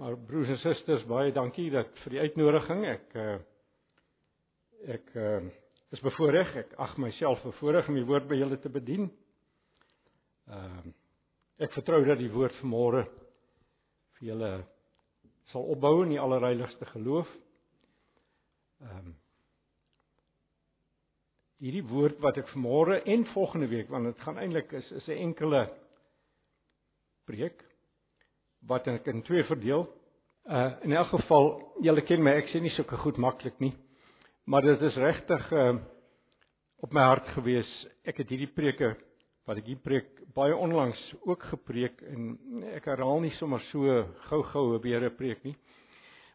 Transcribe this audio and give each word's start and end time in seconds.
maar 0.00 0.16
broers 0.26 0.48
en 0.48 0.60
susters, 0.62 1.04
baie 1.08 1.32
dankie 1.32 1.68
dat 1.72 1.90
vir 2.04 2.16
die 2.16 2.22
uitnodiging. 2.26 2.84
Ek 2.92 3.16
uh 3.20 3.38
ek 4.92 5.14
uh 5.14 5.40
is 5.92 6.00
bevoorreg. 6.02 6.54
Ek 6.64 6.74
ag 6.80 6.96
myself 7.00 7.42
bevoorreg 7.44 7.88
om 7.88 7.98
die 8.00 8.08
woord 8.08 8.28
by 8.30 8.38
julle 8.40 8.58
te 8.60 8.72
bedien. 8.72 9.10
Ehm 10.50 10.78
uh, 10.82 10.98
ek 11.62 11.74
vertrou 11.76 12.00
dat 12.02 12.18
die 12.18 12.32
woord 12.32 12.56
vanmôre 12.58 13.04
vir 14.16 14.28
julle 14.32 14.52
sal 15.52 15.68
opbou 15.70 16.00
in 16.02 16.14
die 16.14 16.20
allerheiligste 16.20 16.88
geloof. 16.94 17.28
Ehm 18.82 19.12
um, 19.12 19.18
hierdie 21.62 21.84
woord 21.86 22.18
wat 22.24 22.40
ek 22.40 22.48
vanmôre 22.50 22.96
en 23.06 23.22
volgende 23.30 23.68
week 23.70 23.90
want 23.92 24.08
dit 24.08 24.24
gaan 24.24 24.40
eintlik 24.42 24.72
is 24.74 24.88
is 24.98 25.06
'n 25.08 25.20
enkele 25.28 25.62
preek 27.28 27.62
wat 28.68 28.86
ek 28.90 29.08
in 29.10 29.22
twee 29.26 29.44
verdeel. 29.44 29.86
Uh 30.46 30.70
in 30.82 30.92
elk 30.92 31.12
geval, 31.14 31.52
julle 31.82 32.02
ken 32.06 32.22
my, 32.22 32.34
ek 32.40 32.50
sê 32.50 32.60
nie 32.62 32.72
sulke 32.76 32.98
goed 33.02 33.18
maklik 33.22 33.58
nie. 33.62 33.72
Maar 34.46 34.66
dit 34.66 34.82
is 34.88 34.98
regtig 34.98 35.52
uh 35.52 35.76
op 36.82 36.94
my 36.94 37.04
hart 37.06 37.28
gewees. 37.36 37.68
Ek 38.02 38.18
het 38.18 38.30
hierdie 38.32 38.50
preke 38.50 38.96
wat 39.46 39.58
ek 39.58 39.68
hier 39.70 39.82
preek 39.82 40.08
baie 40.34 40.54
onlangs 40.54 40.98
ook 41.26 41.44
gepreek 41.50 42.02
en 42.06 42.32
ek 42.74 42.88
herhaal 42.90 43.20
nie 43.22 43.34
sommer 43.38 43.62
so 43.70 44.02
gou-gou 44.30 44.80
weer 44.82 45.04
'n 45.06 45.16
preek 45.16 45.44
nie. 45.44 45.56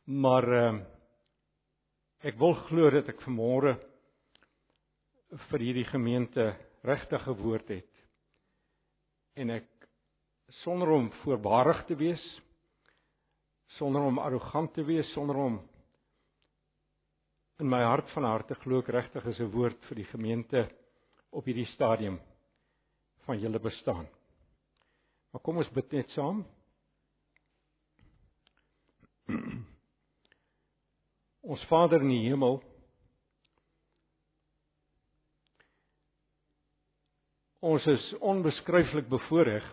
Maar 0.06 0.48
uh 0.54 0.80
ek 2.24 2.40
wil 2.40 2.56
glo 2.68 2.90
dat 2.90 3.10
ek 3.10 3.22
vanmôre 3.22 3.78
vir 5.50 5.60
hierdie 5.60 5.88
gemeente 5.92 6.56
regtig 6.84 7.28
'n 7.28 7.42
woord 7.44 7.68
het. 7.70 7.94
En 9.36 9.50
ek 9.50 9.68
sonder 10.48 10.90
om 10.90 11.12
voorbarig 11.12 11.86
te 11.86 11.96
wees, 11.96 12.42
sonder 13.78 14.02
om 14.02 14.20
arrogant 14.20 14.74
te 14.74 14.84
wees, 14.84 15.12
sonder 15.14 15.36
om 15.36 15.70
in 17.60 17.70
my 17.70 17.82
hart 17.84 18.10
van 18.14 18.24
harte 18.24 18.56
glo 18.62 18.80
ek 18.80 18.90
regtig 18.94 19.26
is 19.26 19.40
'n 19.40 19.52
woord 19.52 19.86
vir 19.90 19.96
die 19.96 20.12
gemeente 20.12 20.70
op 21.32 21.46
hierdie 21.46 21.66
stadium 21.74 22.20
van 23.26 23.40
julle 23.40 23.60
bestaan. 23.60 24.08
Maar 25.32 25.42
kom 25.42 25.58
ons 25.58 25.70
bid 25.70 25.92
net 25.92 26.10
saam. 26.10 26.46
Ons 31.48 31.66
Vader 31.70 32.02
in 32.02 32.10
die 32.10 32.28
hemel, 32.28 32.62
ons 37.60 37.86
is 37.88 38.14
onbeskryflik 38.20 39.08
bevoordeel 39.10 39.64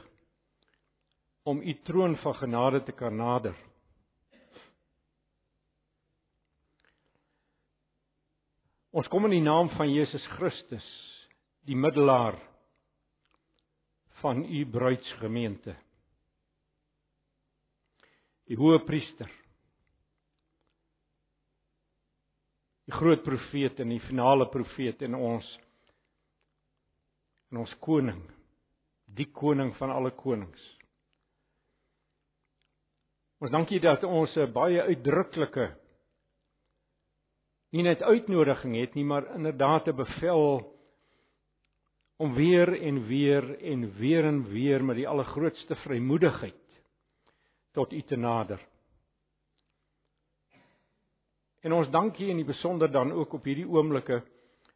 om 1.45 1.61
u 1.63 1.75
troon 1.85 2.17
van 2.17 2.35
genade 2.35 2.83
te 2.83 2.93
kan 2.93 3.17
nader. 3.17 3.57
Ons 8.95 9.09
kom 9.11 9.27
in 9.27 9.35
die 9.35 9.45
naam 9.45 9.69
van 9.75 9.91
Jesus 9.91 10.25
Christus, 10.37 10.85
die 11.67 11.77
middelaar 11.77 12.39
van 14.23 14.45
u 14.45 14.61
bruidsgemeente. 14.71 15.75
Die 18.49 18.57
hoë 18.61 18.79
priester. 18.87 19.29
Die 22.85 22.95
groot 22.95 23.25
profeet 23.25 23.81
en 23.81 23.93
die 23.93 24.01
finale 24.07 24.47
profeet 24.53 25.03
in 25.05 25.17
ons 25.17 25.49
en 27.51 27.61
ons 27.63 27.75
koning, 27.85 28.23
die 29.15 29.29
koning 29.31 29.71
van 29.79 29.93
alle 29.95 30.11
konings. 30.19 30.74
Ons 33.45 33.53
dankie 33.53 33.77
dat 33.77 34.01
ons 34.09 34.33
'n 34.41 34.53
baie 34.53 34.81
uitdruklike 34.81 35.67
nie 37.77 37.83
net 37.83 38.01
uitnodiging 38.03 38.77
het 38.81 38.95
nie, 38.95 39.05
maar 39.05 39.35
inderdaad 39.35 39.89
'n 39.89 39.97
bevel 39.97 40.73
om 42.17 42.35
weer 42.35 42.73
en 42.81 43.07
weer 43.07 43.61
en 43.61 43.93
weer 43.99 44.25
en 44.25 44.49
weer 44.49 44.85
met 44.85 44.97
die 44.97 45.09
allergrootste 45.09 45.77
vrymoedigheid 45.77 46.83
tot 47.73 47.93
U 47.93 48.03
te 48.03 48.17
nader. 48.17 48.61
En 51.61 51.73
ons 51.73 51.91
dankie 51.91 52.29
in 52.29 52.37
die 52.37 52.49
besonder 52.49 52.91
dan 52.91 53.13
ook 53.13 53.33
op 53.33 53.45
hierdie 53.45 53.69
oomblikke 53.69 54.23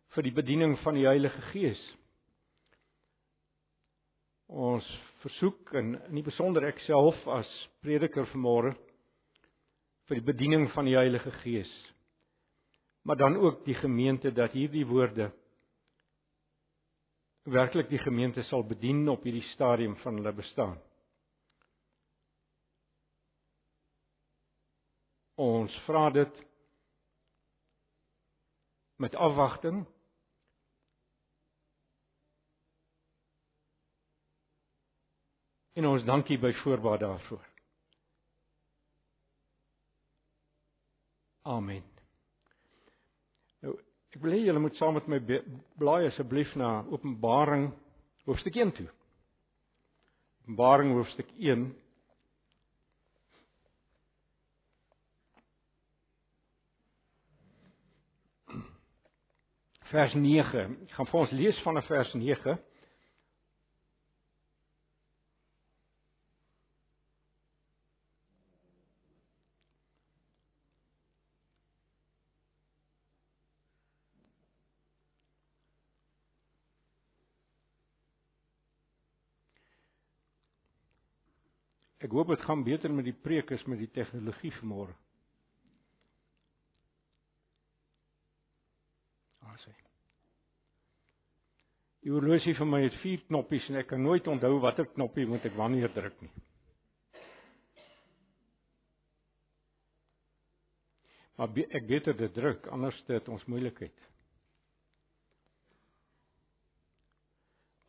vir 0.08 0.22
die 0.22 0.32
bediening 0.32 0.78
van 0.78 0.94
die 0.94 1.06
Heilige 1.06 1.40
Gees. 1.40 1.96
Ons 4.46 5.07
versoek 5.22 5.72
en 5.78 5.94
in 6.08 6.20
die 6.20 6.26
besonder 6.26 6.66
ek 6.68 6.78
self 6.86 7.18
as 7.34 7.48
prediker 7.82 8.26
vanmôre 8.32 8.74
vir 10.08 10.20
die 10.20 10.26
bediening 10.30 10.68
van 10.74 10.88
die 10.88 10.96
Heilige 10.96 11.32
Gees. 11.42 11.70
Maar 13.04 13.16
dan 13.16 13.36
ook 13.36 13.64
die 13.64 13.76
gemeente 13.78 14.32
dat 14.32 14.54
hierdie 14.56 14.86
woorde 14.86 15.30
werklik 17.48 17.88
die 17.88 18.00
gemeente 18.02 18.42
sal 18.48 18.64
bedien 18.68 19.06
op 19.08 19.24
hierdie 19.24 19.46
stadium 19.54 19.96
van 20.02 20.20
hulle 20.20 20.32
bestaan. 20.36 20.76
Ons 25.38 25.74
vra 25.86 26.08
dit 26.10 26.40
met 28.98 29.14
afwagting 29.14 29.84
En 35.78 35.86
ons 35.86 36.02
dankie 36.04 36.38
by 36.42 36.50
voorbaat 36.64 37.00
daarvoor. 37.00 37.44
Amen. 41.46 41.84
Nou, 43.62 43.76
ek 44.10 44.18
wil 44.24 44.34
hê 44.34 44.40
julle 44.42 44.62
moet 44.64 44.74
saam 44.80 44.98
met 44.98 45.06
my 45.06 45.20
blaai 45.78 46.08
asseblief 46.08 46.50
na 46.58 46.80
Openbaring 46.90 47.68
hoofstuk 48.26 48.58
1 48.58 48.74
toe. 48.80 48.88
Openbaring 50.42 50.96
hoofstuk 50.98 51.30
1 51.38 51.68
vers 59.92 60.18
9. 60.26 60.66
Ek 60.88 60.98
gaan 60.98 61.12
vir 61.12 61.22
ons 61.22 61.38
lees 61.38 61.62
van 61.62 61.78
vers 61.86 62.18
9 62.18 62.58
Ek 82.08 82.14
hoop 82.16 82.30
dit 82.32 82.41
gaan 82.41 82.62
beter 82.64 82.88
met 82.88 83.04
die 83.04 83.12
preek 83.12 83.50
as 83.52 83.66
met 83.69 83.82
die 83.82 83.91
tegnologie 83.92 84.48
vanmôre. 84.62 84.94
Asse. 89.50 89.74
Die 92.00 92.14
horlosie 92.14 92.54
vir 92.56 92.70
my 92.70 92.80
het 92.86 92.96
vier 93.02 93.26
knoppies 93.26 93.66
en 93.69 93.76
ek 93.82 93.91
kan 93.91 94.00
nooit 94.00 94.30
onthou 94.32 94.54
watter 94.62 94.88
knoppie 94.94 95.26
moet 95.28 95.44
ek 95.50 95.58
wanneer 95.58 95.92
druk 95.92 96.16
nie. 96.24 96.32
Maar 101.36 101.60
ek 101.69 101.92
beter 101.92 102.16
dit 102.16 102.34
druk 102.40 102.72
anders 102.72 103.04
dit 103.12 103.28
ons 103.28 103.46
moeilikheid. 103.52 104.08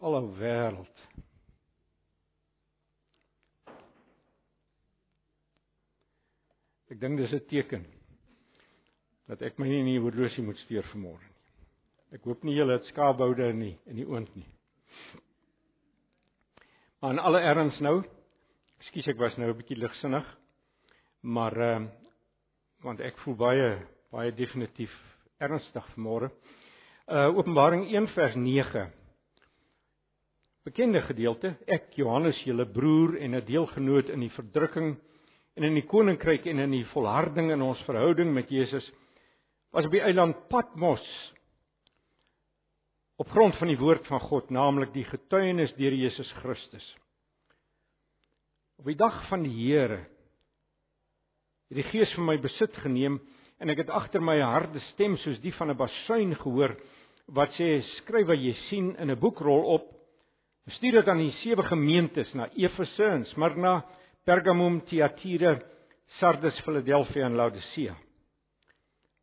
Alle 0.04 0.26
wêreld 0.44 1.08
Ek 6.90 6.98
dink 6.98 7.20
dis 7.20 7.34
'n 7.34 7.46
teken 7.46 7.84
dat 9.28 9.42
ek 9.46 9.60
my 9.60 9.68
nie 9.68 9.80
in 9.80 9.86
die 9.86 10.02
horlosie 10.02 10.42
moet 10.42 10.58
steur 10.58 10.84
vanmôre 10.90 11.22
nie. 11.22 11.36
Ek 12.18 12.24
hoop 12.26 12.44
nie 12.44 12.56
julle 12.56 12.80
het 12.80 12.88
skaapboude 12.90 13.50
in 13.54 13.60
die 13.60 13.76
in 13.86 13.96
die 13.96 14.06
oond 14.10 14.30
nie. 14.36 14.48
Maar 17.00 17.12
in 17.12 17.20
alle 17.20 17.42
erns 17.46 17.80
nou, 17.80 18.02
ekskuus 18.82 19.08
ek 19.08 19.20
was 19.20 19.38
nou 19.38 19.52
'n 19.52 19.58
bietjie 19.58 19.78
ligsinnig, 19.78 20.26
maar 21.22 21.54
ehm 21.54 21.84
uh, 21.84 21.92
want 22.82 23.00
ek 23.02 23.18
voel 23.20 23.36
baie 23.36 23.86
baie 24.12 24.32
definitief 24.32 24.92
ernstig 25.40 25.86
vanmôre. 25.94 26.32
Uh 27.08 27.38
Openbaring 27.38 27.86
1 27.86 28.08
vers 28.08 28.36
9. 28.36 28.92
Bekende 30.66 31.02
gedeelte, 31.02 31.56
ek 31.68 31.94
Johannes 31.94 32.42
julle 32.46 32.66
broer 32.66 33.18
en 33.18 33.36
'n 33.36 33.46
deelgenoot 33.46 34.10
in 34.10 34.20
die 34.20 34.34
verdrukking 34.34 34.98
en 35.60 35.68
in 35.68 35.76
die 35.76 35.88
koninkryk 35.92 36.46
en 36.48 36.62
in 36.64 36.72
die 36.72 36.86
volharding 36.94 37.50
in 37.52 37.64
ons 37.66 37.82
verhouding 37.84 38.32
met 38.32 38.48
Jesus 38.48 38.86
was 39.76 39.84
op 39.86 39.92
die 39.92 40.02
eiland 40.02 40.38
Patmos 40.48 41.04
op 43.20 43.28
grond 43.34 43.58
van 43.60 43.68
die 43.68 43.80
woord 43.82 44.08
van 44.08 44.22
God, 44.24 44.48
naamlik 44.56 44.94
die 44.96 45.04
getuienis 45.04 45.74
deur 45.76 45.92
Jesus 45.92 46.30
Christus. 46.40 46.86
Op 48.80 48.88
die 48.88 48.96
dag 48.96 49.18
van 49.28 49.44
die 49.44 49.52
Here 49.52 50.00
het 51.68 51.82
die 51.82 51.88
Gees 51.92 52.16
vir 52.16 52.24
my 52.24 52.38
besit 52.40 52.80
geneem 52.80 53.20
en 53.60 53.76
ek 53.76 53.84
het 53.84 53.92
agter 53.92 54.24
my 54.24 54.40
'n 54.40 54.54
harde 54.56 54.80
stem 54.94 55.18
soos 55.18 55.44
die 55.44 55.52
van 55.60 55.70
'n 55.70 55.78
basuin 55.78 56.36
gehoor 56.40 56.80
wat 57.28 57.52
sê 57.60 57.84
skryf 58.00 58.28
wat 58.28 58.40
jy 58.40 58.56
sien 58.70 58.96
in 58.96 59.12
'n 59.12 59.20
boekrol 59.20 59.76
op 59.76 59.92
stuur 60.68 60.92
dit 60.92 61.08
aan 61.08 61.18
die 61.18 61.36
sewe 61.44 61.64
gemeentes 61.64 62.34
na 62.34 62.48
Efese 62.56 63.04
en 63.04 63.26
Smyrna, 63.26 63.84
Pergamum, 64.28 64.82
Thyatira, 64.90 65.60
Sardes, 66.20 66.58
Philadelphia 66.66 67.26
en 67.26 67.36
Laodicea. 67.36 67.96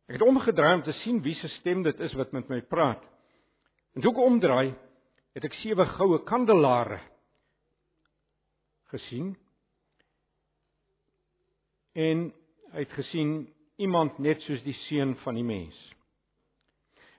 Ek 0.07 0.15
het 0.15 0.23
omgedraai 0.23 0.77
om 0.77 0.83
te 0.85 0.95
sien 1.01 1.19
wie 1.23 1.35
se 1.35 1.49
stem 1.59 1.83
dit 1.83 1.99
is 1.99 2.15
wat 2.15 2.31
met 2.35 2.47
my 2.49 2.61
praat. 2.71 3.03
En 3.95 4.03
toe 4.03 4.13
ek 4.13 4.23
omdraai, 4.23 4.71
het 5.35 5.45
ek 5.45 5.57
sewe 5.59 5.85
goue 5.97 6.21
kandelare 6.25 7.01
gesien. 8.93 9.35
En 11.97 12.29
hy 12.71 12.85
het 12.85 12.95
gesien 12.95 13.35
iemand 13.81 14.17
net 14.23 14.41
soos 14.45 14.63
die 14.65 14.75
seun 14.87 15.15
van 15.25 15.37
die 15.37 15.45
mens. 15.45 15.77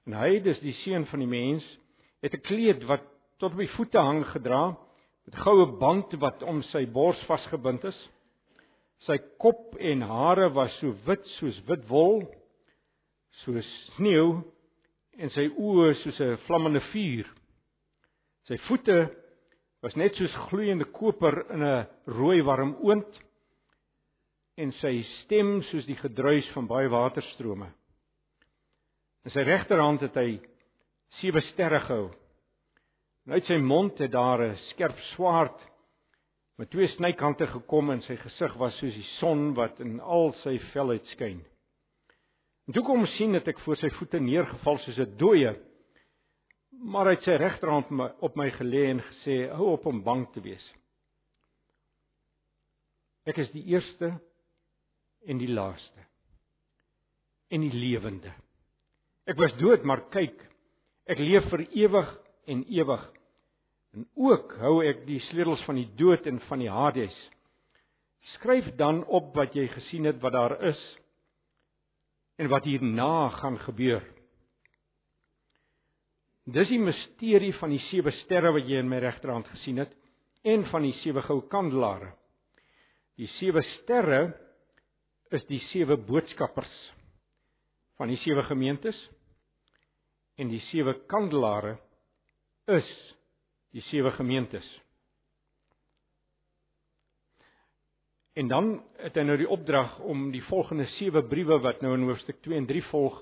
En 0.09 0.17
hy, 0.17 0.39
dis 0.41 0.59
die 0.65 0.75
seun 0.83 1.05
van 1.11 1.21
die 1.21 1.31
mens, 1.31 1.65
het 2.25 2.35
'n 2.35 2.47
kleed 2.49 2.85
wat 2.89 3.05
tot 3.39 3.55
die 3.57 3.69
voete 3.77 3.99
hang 3.99 4.25
gedra 4.33 4.77
met 5.29 5.41
goue 5.45 5.67
band 5.77 6.15
wat 6.23 6.41
om 6.49 6.63
sy 6.71 6.87
bors 6.89 7.19
vasgebind 7.29 7.83
is. 7.85 7.97
Sy 9.05 9.19
kop 9.43 9.75
en 9.77 10.01
hare 10.09 10.47
was 10.57 10.73
so 10.81 10.95
wit 11.05 11.27
soos 11.37 11.59
wit 11.69 11.83
wol, 11.91 12.23
soos 13.43 13.69
sneeu 13.99 14.39
en 15.21 15.33
sy 15.35 15.45
oë 15.53 15.91
soos 16.01 16.21
'n 16.25 16.39
vlammende 16.47 16.81
vuur. 16.93 17.27
Sy 18.49 18.57
voete 18.69 18.99
was 19.83 19.97
net 19.97 20.17
soos 20.17 20.33
gloeiende 20.49 20.89
koper 20.97 21.45
in 21.53 21.63
'n 21.63 21.87
rooi 22.07 22.41
warm 22.41 22.77
oond 22.81 23.21
en 24.57 24.73
sy 24.81 25.05
stem 25.25 25.63
soos 25.63 25.85
die 25.85 26.01
gedruis 26.01 26.49
van 26.55 26.67
baie 26.67 26.89
waterstrome. 26.89 27.69
In 29.25 29.31
sy 29.31 29.45
regterhand 29.45 30.01
het 30.01 30.15
hy 30.17 30.41
sewe 31.21 31.41
sterre 31.53 31.81
gehou. 31.81 32.09
En 33.29 33.35
uit 33.37 33.45
sy 33.45 33.59
mond 33.61 33.99
het 34.01 34.15
daar 34.15 34.41
'n 34.41 34.57
skerp 34.73 34.99
swaard 35.13 35.61
met 36.57 36.71
twee 36.71 36.89
snykante 36.89 37.47
gekom 37.47 37.91
en 37.91 38.01
sy 38.01 38.17
gesig 38.17 38.55
was 38.57 38.79
soos 38.79 38.95
die 38.95 39.11
son 39.21 39.55
wat 39.55 39.81
in 39.81 40.01
al 40.01 40.33
sy 40.33 40.59
felheid 40.73 41.05
skyn. 41.07 41.45
En 42.67 42.73
toe 42.73 42.83
kom 42.83 43.07
sien 43.07 43.33
dat 43.33 43.49
ek 43.49 43.61
voor 43.61 43.77
sy 43.77 43.91
voete 43.91 44.21
neergeval 44.21 44.79
soos 44.79 44.99
'n 44.99 45.17
dooie 45.17 45.69
maar 46.71 47.07
hy 47.07 47.17
het 47.17 47.27
sy 47.27 47.37
regterhand 47.37 47.91
op 48.23 48.37
my 48.37 48.51
gelê 48.55 48.89
en 48.93 49.01
gesê 49.03 49.51
hou 49.51 49.73
op 49.75 49.87
om 49.87 50.03
bang 50.03 50.25
te 50.33 50.41
wees. 50.41 50.65
Ek 53.27 53.39
is 53.39 53.51
die 53.51 53.65
eerste 53.75 54.15
en 55.27 55.39
die 55.39 55.51
laaste 55.51 56.07
en 57.51 57.61
die 57.61 57.73
lewende. 57.73 58.33
Ek 59.29 59.37
was 59.37 59.53
dood, 59.61 59.85
maar 59.85 60.07
kyk, 60.13 60.37
ek 61.09 61.19
leef 61.19 61.49
vir 61.51 61.67
ewig 61.77 62.15
en 62.49 62.65
ewig. 62.73 63.05
En 63.97 64.05
ook 64.15 64.53
hou 64.61 64.79
ek 64.85 65.05
die 65.09 65.21
sleutels 65.31 65.63
van 65.67 65.79
die 65.81 65.89
dood 65.97 66.27
en 66.29 66.41
van 66.49 66.63
die 66.63 66.71
Hades. 66.71 67.17
Skryf 68.35 68.69
dan 68.77 69.05
op 69.07 69.33
wat 69.37 69.57
jy 69.57 69.69
gesien 69.73 70.09
het 70.09 70.21
wat 70.23 70.35
daar 70.37 70.57
is 70.69 70.81
en 72.39 72.51
wat 72.53 72.67
hierna 72.69 73.29
gaan 73.39 73.59
gebeur. 73.65 74.05
Dis 76.49 76.71
die 76.71 76.81
misterie 76.81 77.53
van 77.59 77.73
die 77.75 77.83
sewe 77.91 78.13
sterre 78.23 78.53
wat 78.57 78.69
jy 78.69 78.79
in 78.81 78.89
my 78.89 79.01
regterhand 79.03 79.49
gesien 79.53 79.83
het 79.83 79.93
en 80.49 80.65
van 80.71 80.87
die 80.87 80.95
sewe 81.03 81.23
goue 81.27 81.45
kandelare. 81.53 82.13
Die 83.19 83.29
sewe 83.37 83.65
sterre 83.81 84.23
is 85.35 85.45
die 85.51 85.61
sewe 85.73 85.99
boodskappers 86.09 86.73
van 87.99 88.09
die 88.13 88.21
sewe 88.23 88.45
gemeentes 88.47 88.97
en 90.39 90.49
die 90.53 90.63
sewe 90.71 90.95
kandelare 91.11 91.77
is 92.71 92.89
die 93.73 93.83
sewe 93.91 94.11
gemeentes. 94.17 94.67
En 98.39 98.49
dan 98.49 98.69
het 99.03 99.17
hy 99.19 99.25
nou 99.27 99.35
die 99.41 99.51
opdrag 99.51 99.97
om 100.07 100.29
die 100.31 100.43
volgende 100.47 100.87
sewe 100.95 101.25
briewe 101.27 101.59
wat 101.65 101.81
nou 101.83 101.97
in 101.97 102.07
hoofstuk 102.07 102.39
2 102.45 102.61
en 102.61 102.69
3 102.69 102.83
volg 102.93 103.17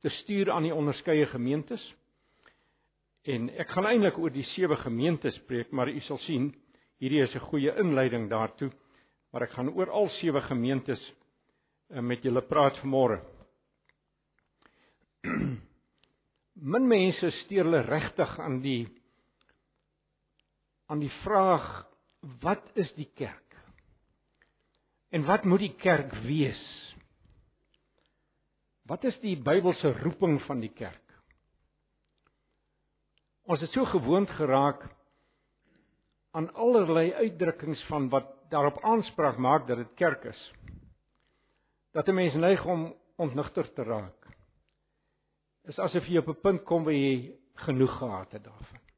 te 0.00 0.08
stuur 0.22 0.50
aan 0.50 0.64
die 0.64 0.74
onderskeie 0.74 1.26
gemeentes. 1.26 1.84
En 3.28 3.50
ek 3.60 3.68
gaan 3.72 3.88
eintlik 3.88 4.18
oor 4.20 4.32
die 4.32 4.46
sewe 4.54 4.76
gemeentes 4.80 5.36
preek, 5.48 5.70
maar 5.72 5.88
u 5.88 6.00
sal 6.04 6.18
sien 6.24 6.50
hierdie 7.00 7.22
is 7.24 7.34
'n 7.34 7.44
goeie 7.50 7.76
inleiding 7.80 8.30
daartoe, 8.30 8.70
maar 9.32 9.42
ek 9.42 9.50
gaan 9.50 9.68
oor 9.68 9.90
al 9.90 10.08
sewe 10.20 10.40
gemeentes 10.40 11.00
eh, 11.90 12.00
met 12.00 12.22
julle 12.22 12.42
praat 12.42 12.76
vanmôre. 12.80 13.20
Min 16.72 16.88
mense 16.88 17.30
steur 17.44 17.64
hulle 17.64 17.82
regtig 17.82 18.38
aan 18.40 18.60
die 18.60 18.88
aan 20.94 21.02
die 21.02 21.14
vraag 21.24 21.64
wat 22.40 22.62
is 22.78 22.92
die 22.94 23.08
kerk? 23.18 23.56
En 25.10 25.26
wat 25.26 25.44
moet 25.44 25.64
die 25.64 25.74
kerk 25.74 26.12
wees? 26.22 26.60
Wat 28.86 29.02
is 29.04 29.16
die 29.22 29.34
Bybelse 29.34 29.90
roeping 30.04 30.38
van 30.46 30.62
die 30.62 30.70
kerk? 30.70 31.00
Ons 33.50 33.64
het 33.64 33.74
so 33.74 33.84
gewoond 33.90 34.30
geraak 34.38 34.86
aan 36.34 36.46
allerlei 36.54 37.10
uitdrukkings 37.12 37.82
van 37.90 38.08
wat 38.14 38.30
daarop 38.54 38.78
aanspraak 38.86 39.38
maak 39.38 39.66
dat 39.66 39.82
dit 39.82 39.98
kerk 39.98 40.24
is. 40.30 40.42
Dat 41.92 42.08
'n 42.08 42.14
mens 42.14 42.34
neig 42.34 42.64
om 42.64 42.94
ontnigter 43.16 43.72
te 43.74 43.82
raak 43.82 44.24
is 45.64 45.78
asof 45.78 46.06
jy 46.06 46.18
op 46.18 46.28
'n 46.28 46.40
punt 46.40 46.64
kom 46.64 46.84
waar 46.84 46.94
jy 46.94 47.34
genoeg 47.54 47.98
gehad 47.98 48.32
het 48.32 48.44
daarvan. 48.44 48.93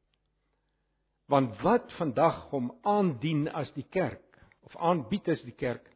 Want 1.33 1.59
wat 1.63 1.91
vandag 1.99 2.47
hom 2.53 2.71
aandien 2.87 3.49
as 3.49 3.71
die 3.75 3.87
kerk 3.91 4.23
of 4.67 4.77
aanbied 4.77 5.29
as 5.29 5.43
die 5.47 5.57
kerk 5.59 5.87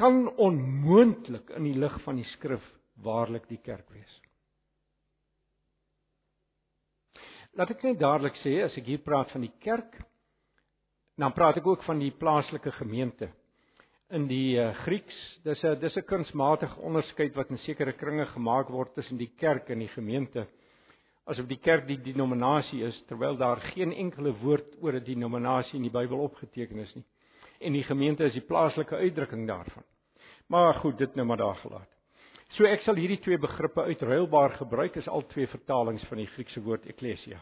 kan 0.00 0.24
onmoontlik 0.40 1.50
in 1.56 1.68
die 1.68 1.76
lig 1.76 1.98
van 2.04 2.16
die 2.16 2.28
skrif 2.36 2.64
waarlik 3.04 3.44
die 3.50 3.60
kerk 3.60 3.88
wees. 3.92 4.14
Laat 7.52 7.74
ek 7.74 7.84
net 7.84 8.00
dadelik 8.00 8.38
sê 8.40 8.62
as 8.64 8.76
ek 8.80 8.88
hier 8.88 9.02
praat 9.04 9.32
van 9.34 9.44
die 9.44 9.52
kerk, 9.60 9.98
dan 11.20 11.34
praat 11.36 11.58
ek 11.60 11.66
ook 11.68 11.84
van 11.84 12.00
die 12.00 12.12
plaaslike 12.16 12.72
gemeente 12.78 13.28
in 14.12 14.24
die 14.28 14.56
uh, 14.60 14.70
Grieks. 14.84 15.18
Dis 15.44 15.60
'n 15.64 15.76
dis 15.80 15.96
'n 15.96 16.08
kunsmatige 16.08 16.80
onderskeid 16.80 17.34
wat 17.36 17.50
in 17.50 17.58
sekere 17.58 17.92
kringe 17.92 18.26
gemaak 18.32 18.68
word 18.68 18.94
tussen 18.94 19.18
die 19.18 19.32
kerk 19.36 19.68
en 19.70 19.78
die 19.78 19.92
gemeente. 19.92 20.46
Asof 21.24 21.46
die 21.46 21.60
kerk 21.62 21.86
die 21.86 22.00
denominasie 22.02 22.82
is 22.88 22.96
terwyl 23.06 23.36
daar 23.38 23.60
geen 23.72 23.92
enkele 23.92 24.32
woord 24.42 24.74
oor 24.82 24.92
'n 24.98 25.04
denominasie 25.04 25.76
in 25.76 25.82
die 25.82 25.94
Bybel 25.98 26.18
opgeteken 26.18 26.78
is 26.78 26.94
nie. 26.94 27.04
En 27.60 27.72
die 27.72 27.84
gemeente 27.84 28.24
is 28.24 28.32
die 28.32 28.46
plaaslike 28.46 28.96
uitdrukking 28.96 29.46
daarvan. 29.46 29.84
Maar 30.48 30.74
goed, 30.74 30.98
dit 30.98 31.14
nou 31.14 31.26
maar 31.26 31.36
daar 31.36 31.54
gelaat. 31.54 31.88
So 32.48 32.64
ek 32.64 32.82
sal 32.84 32.94
hierdie 32.94 33.20
twee 33.20 33.38
begrippe 33.38 33.82
uitruilbaar 33.82 34.50
gebruik 34.50 34.96
as 34.96 35.08
al 35.08 35.22
twee 35.26 35.46
vertalings 35.46 36.04
van 36.04 36.18
die 36.18 36.26
Griekse 36.26 36.60
woord 36.60 36.86
eklesia. 36.86 37.40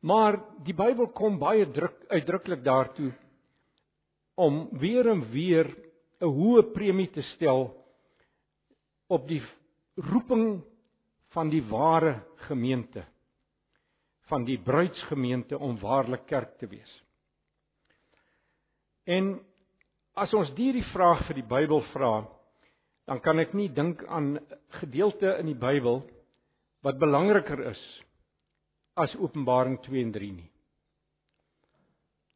Maar 0.00 0.40
die 0.64 0.74
Bybel 0.74 1.10
kom 1.14 1.38
baie 1.38 1.66
druk 1.70 2.04
uitdruklik 2.08 2.64
daartoe 2.64 3.12
om 4.34 4.68
weer 4.78 5.08
en 5.10 5.30
weer 5.30 5.66
'n 6.20 6.26
hoë 6.26 6.62
premie 6.72 7.10
te 7.10 7.22
stel 7.34 7.74
op 9.08 9.28
die 9.28 9.42
roeping 9.96 10.62
van 11.38 11.52
die 11.54 11.62
ware 11.70 12.16
gemeente 12.48 13.04
van 14.28 14.44
die 14.44 14.58
bruidsgemeente 14.60 15.58
om 15.58 15.78
waarlik 15.80 16.26
kerk 16.26 16.58
te 16.58 16.66
wees. 16.68 16.90
En 19.08 19.38
as 20.18 20.34
ons 20.36 20.50
hierdie 20.58 20.84
vraag 20.90 21.22
vir 21.28 21.38
die 21.38 21.46
Bybel 21.48 21.80
vra, 21.94 22.26
dan 23.08 23.22
kan 23.24 23.40
ek 23.40 23.54
nie 23.56 23.70
dink 23.72 24.02
aan 24.04 24.34
gedeelte 24.82 25.38
in 25.40 25.48
die 25.48 25.56
Bybel 25.56 26.02
wat 26.84 27.00
belangriker 27.00 27.62
is 27.70 27.80
as 28.98 29.14
Openbaring 29.16 29.78
2 29.86 30.02
en 30.02 30.12
3 30.12 30.32
nie. 30.34 30.50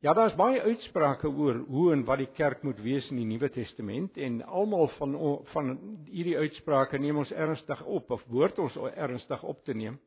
Ja, 0.03 0.11
daar's 0.19 0.35
baie 0.35 0.59
uitsprake 0.59 1.29
oor 1.31 1.61
hoe 1.71 1.93
en 1.95 2.01
wat 2.03 2.19
die 2.19 2.33
kerk 2.35 2.65
moet 2.67 2.81
wees 2.83 3.07
in 3.13 3.21
die 3.21 3.27
Nuwe 3.29 3.47
Testament 3.55 4.17
en 4.19 4.41
almal 4.43 4.89
van 4.97 5.13
van 5.53 5.69
hierdie 6.11 6.35
uitsprake 6.41 6.99
neem 6.99 7.21
ons 7.23 7.31
ernstig 7.31 7.85
op 7.87 8.11
of 8.11 8.25
behoort 8.27 8.59
ons 8.59 8.79
ernstig 8.97 9.45
op 9.47 9.61
te 9.63 9.77
neem. 9.79 10.01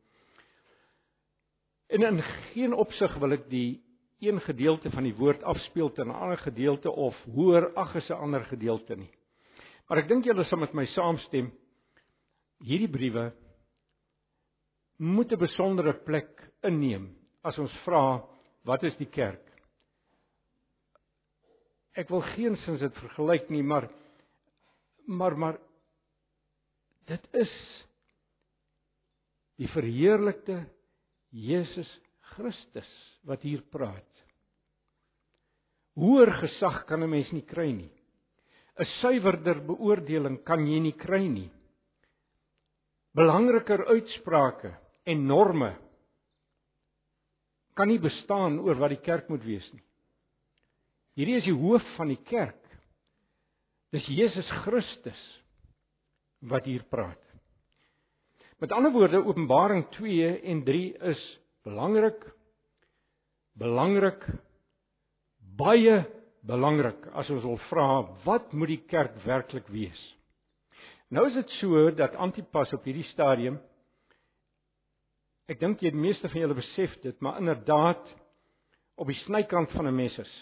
En 1.88 2.04
in 2.04 2.20
geen 2.50 2.76
opsig 2.76 3.16
wil 3.24 3.38
ek 3.38 3.48
die 3.48 3.80
een 4.20 4.44
gedeelte 4.44 4.92
van 4.92 5.08
die 5.08 5.16
woord 5.16 5.48
afspeel 5.48 5.94
teen 5.96 6.12
'n 6.12 6.20
ander 6.20 6.44
gedeelte 6.44 6.92
of 6.92 7.16
hoor 7.32 7.72
ag 7.76 7.96
is 7.96 8.10
'n 8.10 8.20
ander 8.20 8.44
gedeelte 8.52 8.96
nie. 8.96 9.12
Maar 9.88 10.04
ek 10.04 10.08
dink 10.08 10.26
julle 10.26 10.44
sal 10.44 10.60
met 10.60 10.74
my 10.74 10.86
saamstem 10.86 11.52
hierdie 12.60 12.92
briewe 12.92 13.32
moet 14.98 15.32
'n 15.32 15.40
besondere 15.40 15.94
plek 15.94 16.52
inneem 16.64 17.16
as 17.44 17.58
ons 17.58 17.72
vra 17.86 18.28
wat 18.66 18.84
is 18.84 18.98
die 18.98 19.10
kerk? 19.10 19.45
Ek 21.96 22.10
wil 22.12 22.24
geensins 22.34 22.84
dit 22.84 23.02
vergelyk 23.02 23.50
nie, 23.54 23.64
maar 23.64 23.88
maar 25.06 25.36
maar 25.38 25.58
dit 27.06 27.28
is 27.38 27.52
die 29.62 29.70
verheerlikte 29.72 30.64
Jesus 31.32 31.90
Christus 32.34 32.90
wat 33.30 33.44
hier 33.46 33.62
praat. 33.72 34.04
Hoër 35.96 36.32
gesag 36.42 36.86
kan 36.90 37.04
'n 37.04 37.10
mens 37.10 37.32
nie 37.32 37.46
kry 37.46 37.72
nie. 37.72 37.92
'n 38.80 38.86
Suiwerder 39.00 39.62
beoordeling 39.62 40.44
kan 40.44 40.68
jy 40.68 40.80
nie 40.80 40.98
kry 40.98 41.28
nie. 41.28 41.52
Belangriker 43.16 43.86
uitsprake 43.88 44.74
en 45.06 45.28
norme 45.28 45.76
kan 47.76 47.88
nie 47.88 48.00
bestaan 48.00 48.60
oor 48.60 48.76
wat 48.76 48.90
die 48.90 49.04
kerk 49.06 49.30
moet 49.30 49.44
wees 49.44 49.68
nie. 49.74 49.85
Hierdie 51.16 51.38
is 51.40 51.48
die 51.48 51.56
hoof 51.56 51.84
van 51.96 52.12
die 52.12 52.20
kerk. 52.28 52.60
Dis 53.96 54.08
Jesus 54.12 54.48
Christus 54.66 55.22
wat 56.52 56.68
hier 56.68 56.84
praat. 56.92 57.22
Met 58.60 58.72
ander 58.76 58.92
woorde, 58.92 59.24
Openbaring 59.24 59.86
2 59.96 60.42
en 60.52 60.64
3 60.68 60.82
is 61.12 61.22
belangrik 61.66 62.20
belangrik 63.56 64.22
baie 65.58 66.02
belangrik 66.46 67.08
as 67.16 67.30
ons 67.32 67.46
wil 67.48 67.58
vra 67.70 67.88
wat 68.26 68.52
moet 68.54 68.74
die 68.74 68.84
kerk 68.92 69.16
werklik 69.24 69.68
wees. 69.72 70.02
Nou 71.10 71.26
is 71.30 71.38
dit 71.38 71.56
so 71.62 71.88
dat 71.96 72.18
Antipas 72.20 72.74
op 72.76 72.86
hierdie 72.86 73.08
stadium 73.14 73.58
ek 75.50 75.62
dink 75.62 75.82
jy 75.82 75.94
die 75.94 76.02
meeste 76.02 76.30
van 76.32 76.42
julle 76.42 76.58
besef 76.58 76.94
dit, 77.04 77.16
maar 77.22 77.38
inderdaad 77.40 78.04
op 78.98 79.08
die 79.08 79.20
snykant 79.24 79.72
van 79.78 79.88
'n 79.88 79.96
mes 79.96 80.18
is. 80.20 80.34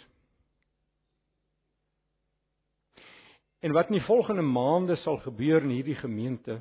En 3.63 3.71
wat 3.71 3.87
in 3.87 3.95
die 3.95 4.05
volgende 4.05 4.41
maande 4.41 4.95
sal 4.95 5.17
gebeur 5.23 5.61
in 5.63 5.69
hierdie 5.71 5.95
gemeente 5.95 6.57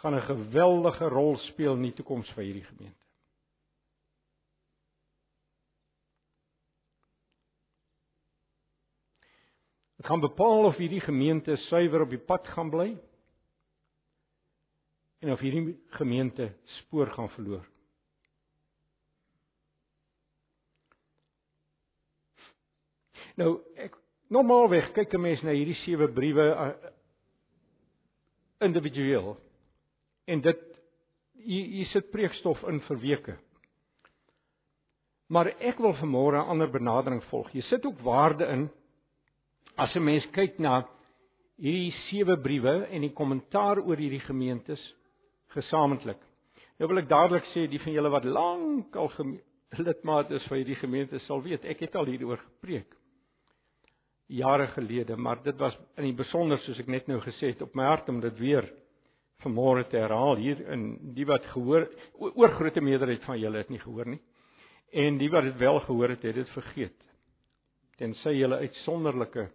gaan 0.00 0.14
'n 0.14 0.22
geweldige 0.22 1.08
rol 1.08 1.36
speel 1.36 1.74
in 1.74 1.82
die 1.82 1.92
toekoms 1.92 2.28
van 2.32 2.42
hierdie 2.42 2.64
gemeente. 2.64 3.06
Dit 9.96 10.06
gaan 10.06 10.20
bepaal 10.20 10.64
of 10.64 10.76
hierdie 10.76 11.00
gemeente 11.00 11.56
suiwer 11.56 12.00
op 12.00 12.10
die 12.10 12.24
pad 12.24 12.46
gaan 12.46 12.70
bly 12.70 13.00
en 15.18 15.32
of 15.32 15.40
hierdie 15.40 15.80
gemeente 15.86 16.52
spoor 16.64 17.06
gaan 17.06 17.30
verloor. 17.30 17.77
Nou 23.38 23.60
ek 23.78 23.94
normaalweg 24.34 24.90
kyk 24.96 25.14
'n 25.14 25.22
mens 25.22 25.42
na 25.42 25.54
hierdie 25.54 25.78
sewe 25.84 26.08
briewe 26.10 26.46
individueel 28.60 29.36
en 30.26 30.40
dit 30.42 30.64
hier, 31.38 31.66
hier 31.66 31.86
sit 31.92 32.10
preekstof 32.10 32.64
in 32.66 32.80
vir 32.88 32.98
weke. 32.98 33.36
Maar 35.30 35.52
ek 35.60 35.78
wil 35.78 35.94
vanmôre 35.94 36.42
'n 36.42 36.50
ander 36.50 36.70
benadering 36.70 37.22
volg. 37.30 37.52
Jy 37.52 37.62
sit 37.62 37.86
ook 37.86 38.00
waarde 38.00 38.44
in 38.46 38.70
as 39.76 39.94
'n 39.94 40.04
mens 40.04 40.26
kyk 40.32 40.58
na 40.58 40.88
hierdie 41.58 41.94
sewe 42.10 42.36
briewe 42.36 42.86
en 42.90 43.00
die 43.00 43.14
kommentaar 43.14 43.78
oor 43.78 43.96
hierdie 43.96 44.26
gemeentes 44.26 44.94
gesamentlik. 45.54 46.18
Nou 46.78 46.88
wil 46.88 46.98
ek 46.98 47.08
dadelik 47.08 47.44
sê 47.54 47.68
die 47.68 47.78
van 47.78 47.92
julle 47.92 48.10
wat 48.10 48.24
lank 48.24 48.96
al 48.96 49.10
lidmaat 49.86 50.30
is 50.30 50.46
van 50.46 50.56
hierdie 50.56 50.82
gemeente 50.82 51.18
sal 51.20 51.42
weet 51.42 51.64
ek 51.64 51.80
het 51.80 51.94
al 51.94 52.06
hieroor 52.06 52.38
gepreek 52.38 52.97
jare 54.28 54.66
gelede, 54.74 55.16
maar 55.16 55.42
dit 55.42 55.56
was 55.56 55.76
in 55.96 56.04
die 56.04 56.16
besonder 56.16 56.60
soos 56.60 56.78
ek 56.82 56.90
net 56.92 57.08
nou 57.08 57.20
gesê 57.24 57.54
het 57.54 57.62
op 57.64 57.74
my 57.78 57.86
hart 57.88 58.08
om 58.12 58.20
dit 58.20 58.38
weer 58.38 58.66
vanmôre 59.42 59.86
te 59.88 59.96
herhaal 59.96 60.36
hier 60.36 60.60
in 60.74 61.14
die 61.16 61.26
wat 61.28 61.46
gehoor 61.54 61.86
oor 62.18 62.54
grootte 62.58 62.82
meerderheid 62.84 63.24
van 63.24 63.38
julle 63.40 63.62
het 63.62 63.70
nie 63.72 63.80
gehoor 63.80 64.10
nie. 64.14 64.20
En 64.92 65.18
die 65.20 65.30
wat 65.30 65.44
dit 65.44 65.56
wel 65.60 65.80
gehoor 65.80 66.14
het, 66.14 66.22
het 66.22 66.34
dit 66.34 66.50
vergeet. 66.56 66.96
Tensy 67.96 68.34
julle 68.36 68.60
uitsonderlike 68.64 69.48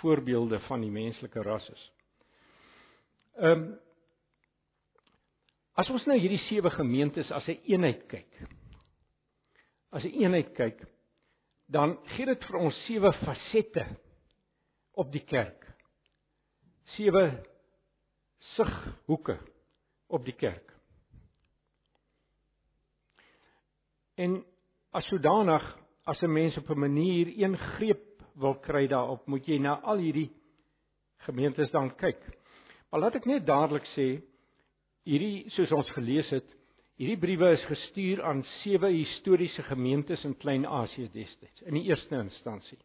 voorbeelde 0.00 0.60
van 0.66 0.84
die 0.84 0.92
menslike 0.92 1.42
ras 1.42 1.68
is. 1.74 1.84
Ehm 3.38 3.68
um, 3.68 3.68
As 5.78 5.86
ons 5.94 6.02
nou 6.10 6.16
hierdie 6.18 6.40
sewe 6.48 6.72
gemeentes 6.74 7.28
as 7.30 7.46
'n 7.46 7.54
een 7.54 7.60
eenheid 7.78 8.00
kyk. 8.10 8.32
As 9.92 10.02
'n 10.02 10.06
een 10.06 10.22
eenheid 10.24 10.50
kyk, 10.54 10.80
dan 11.70 11.98
gee 12.16 12.26
dit 12.26 12.44
vir 12.44 12.56
ons 12.58 12.74
sewe 12.86 13.12
fasette 13.12 13.86
op 14.98 15.12
die 15.14 15.22
kerk. 15.22 15.62
Sewe 16.96 17.24
sighoeke 18.54 19.38
op 20.08 20.24
die 20.26 20.34
kerk. 20.34 20.72
En 24.18 24.40
as 24.90 25.06
sodanig 25.06 25.62
as 26.08 26.22
'n 26.22 26.32
mens 26.32 26.56
op 26.56 26.70
'n 26.70 26.78
manier 26.78 27.26
een 27.36 27.56
greep 27.56 28.22
wil 28.34 28.54
kry 28.54 28.86
daarop, 28.86 29.26
moet 29.26 29.46
jy 29.46 29.58
na 29.58 29.80
al 29.80 29.96
hierdie 29.96 30.30
gemeentes 31.16 31.70
dan 31.70 31.94
kyk. 31.96 32.22
Maar 32.90 33.00
laat 33.00 33.14
ek 33.14 33.26
net 33.26 33.46
dadelik 33.46 33.86
sê 33.96 34.22
hierdie 35.04 35.50
soos 35.50 35.72
ons 35.72 35.90
gelees 35.90 36.30
het, 36.30 36.56
hierdie 36.96 37.18
briewe 37.18 37.52
is 37.52 37.64
gestuur 37.64 38.22
aan 38.22 38.42
sewe 38.42 38.90
historiese 38.90 39.62
gemeentes 39.62 40.24
in 40.24 40.36
Klein-Asië 40.36 41.10
destyds 41.12 41.62
in 41.62 41.74
die 41.74 41.84
eerste 41.84 42.14
instansie. 42.14 42.78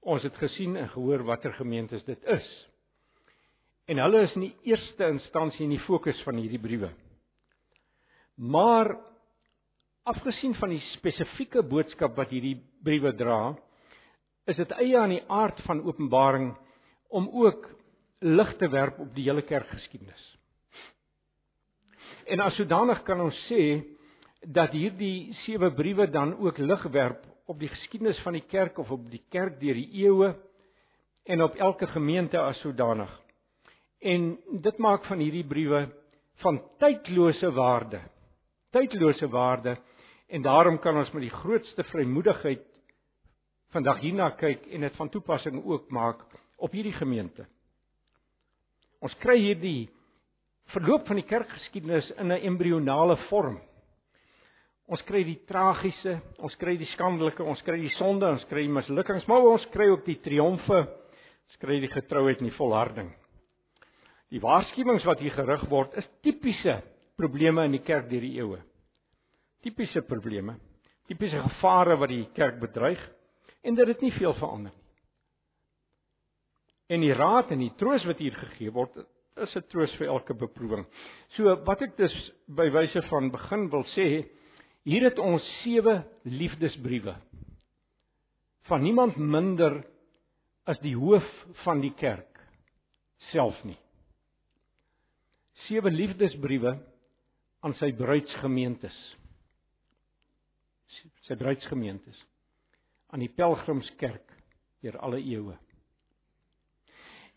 Ons 0.00 0.24
het 0.24 0.36
gesien 0.40 0.76
en 0.80 0.88
gehoor 0.88 1.24
watter 1.28 1.52
gemeentes 1.58 2.04
dit 2.06 2.24
is. 2.32 2.48
En 3.90 4.00
hulle 4.00 4.24
is 4.24 4.34
in 4.38 4.46
die 4.46 4.56
eerste 4.72 5.08
instansie 5.12 5.66
in 5.66 5.74
die 5.74 5.84
fokus 5.84 6.20
van 6.24 6.38
hierdie 6.40 6.60
briewe. 6.62 6.92
Maar 8.40 8.94
afgesien 10.08 10.54
van 10.56 10.72
die 10.72 10.82
spesifieke 10.94 11.62
boodskap 11.66 12.16
wat 12.16 12.32
hierdie 12.32 12.56
briewe 12.84 13.12
dra, 13.18 13.52
is 14.48 14.56
dit 14.56 14.72
eie 14.80 14.96
aan 14.98 15.12
die 15.12 15.24
aard 15.28 15.60
van 15.66 15.82
Openbaring 15.84 16.54
om 17.12 17.28
ook 17.42 17.66
lig 18.24 18.56
te 18.60 18.68
werp 18.72 19.00
op 19.00 19.14
die 19.14 19.26
hele 19.28 19.44
kerkgeskiedenis. 19.44 20.26
En 22.30 22.40
as 22.44 22.56
sodanig 22.56 23.02
kan 23.04 23.20
ons 23.20 23.36
sê 23.48 23.82
dat 24.40 24.72
hierdie 24.72 25.34
sewe 25.44 25.72
briewe 25.76 26.06
dan 26.10 26.36
ook 26.38 26.58
lig 26.62 26.86
werp 26.94 27.26
op 27.50 27.58
die 27.58 27.68
geskiedenis 27.68 28.20
van 28.22 28.36
die 28.38 28.46
kerk 28.46 28.78
of 28.78 28.90
op 28.94 29.08
die 29.10 29.22
kerk 29.34 29.58
deur 29.58 29.74
die 29.74 30.04
eeue 30.04 30.30
en 31.26 31.42
op 31.42 31.56
elke 31.58 31.88
gemeente 31.90 32.38
as 32.38 32.60
sodanig. 32.62 33.10
En 33.98 34.36
dit 34.62 34.78
maak 34.78 35.04
van 35.10 35.18
hierdie 35.18 35.46
briewe 35.46 35.88
van 36.44 36.60
tydlose 36.78 37.50
waarde. 37.52 38.00
Tydlose 38.70 39.28
waarde 39.28 39.76
en 40.30 40.42
daarom 40.46 40.78
kan 40.78 40.96
ons 40.96 41.10
met 41.10 41.26
die 41.26 41.38
grootste 41.42 41.84
vrymoedigheid 41.90 42.62
vandag 43.74 43.98
hierna 44.02 44.30
kyk 44.38 44.68
en 44.70 44.86
dit 44.86 44.96
van 44.98 45.10
toepassing 45.10 45.58
ook 45.64 45.90
maak 45.90 46.22
op 46.56 46.70
hierdie 46.74 46.94
gemeente. 46.94 47.46
Ons 49.02 49.14
kry 49.22 49.38
hierdie 49.40 49.90
verloop 50.70 51.06
van 51.08 51.18
die 51.18 51.26
kerkgeskiedenis 51.26 52.12
in 52.14 52.30
'n 52.30 52.44
embrionale 52.46 53.16
vorm. 53.26 53.58
Ons 54.90 55.02
kry 55.06 55.20
die 55.22 55.38
tragiese, 55.46 56.16
ons 56.42 56.56
kry 56.58 56.74
die 56.80 56.88
skandelike, 56.96 57.44
ons 57.46 57.60
kry 57.62 57.76
die 57.78 57.92
sonde, 57.94 58.26
ons 58.26 58.46
kry 58.50 58.64
die 58.66 58.74
mislukkings, 58.74 59.28
maar 59.30 59.46
ons 59.46 59.66
kry 59.70 59.86
ook 59.92 60.02
die 60.08 60.18
triomfe. 60.24 60.80
Ons 61.50 61.60
kry 61.62 61.78
die 61.82 61.90
getrouheid 61.90 62.42
en 62.42 62.48
die 62.48 62.56
volharding. 62.56 63.12
Die 64.30 64.42
waarskuwings 64.42 65.06
wat 65.06 65.22
hier 65.22 65.34
gerig 65.34 65.62
word, 65.70 65.94
is 65.98 66.06
tipiese 66.22 66.80
probleme 67.18 67.64
in 67.66 67.74
die 67.74 67.84
kerk 67.86 68.10
deur 68.10 68.22
die 68.22 68.36
eeue. 68.38 68.60
Tipiese 69.62 70.02
probleme, 70.06 70.56
tipiese 71.10 71.42
gevare 71.42 71.98
wat 72.00 72.10
die 72.10 72.26
kerk 72.34 72.60
bedreig 72.62 73.00
en 73.66 73.76
dit 73.76 73.90
het 73.90 74.02
nie 74.02 74.12
veel 74.14 74.34
verander 74.38 74.72
nie. 74.72 74.78
En 76.90 77.04
die 77.04 77.14
raad 77.14 77.52
en 77.54 77.62
die 77.62 77.74
troos 77.78 78.02
wat 78.08 78.18
hier 78.18 78.34
gegee 78.34 78.72
word, 78.74 78.96
is 79.38 79.56
'n 79.56 79.62
troos 79.70 79.92
vir 79.98 80.08
elke 80.08 80.34
beproewing. 80.34 80.86
So 81.36 81.54
wat 81.64 81.82
ek 81.82 81.96
dus 81.96 82.14
by 82.48 82.68
wyse 82.70 83.02
van 83.08 83.30
begin 83.30 83.70
wil 83.70 83.84
sê, 83.94 84.26
Hier 84.88 85.04
het 85.04 85.18
ons 85.20 85.44
sewe 85.60 86.00
liefdesbriewe 86.24 87.14
van 88.70 88.82
niemand 88.82 89.16
minder 89.16 89.80
as 90.70 90.80
die 90.84 90.94
hoof 90.96 91.26
van 91.64 91.82
die 91.82 91.92
kerk 91.98 92.38
self 93.30 93.58
nie. 93.66 93.78
Sewe 95.66 95.92
liefdesbriewe 95.92 96.76
aan 97.60 97.74
sy 97.76 97.90
bruidsgemeentes. 97.96 98.96
Sy 101.26 101.36
bruidsgemeentes 101.36 102.24
aan 103.10 103.24
die 103.24 103.32
pelgrimskerk 103.34 104.30
deur 104.84 104.96
alle 105.02 105.18
eeue. 105.18 105.56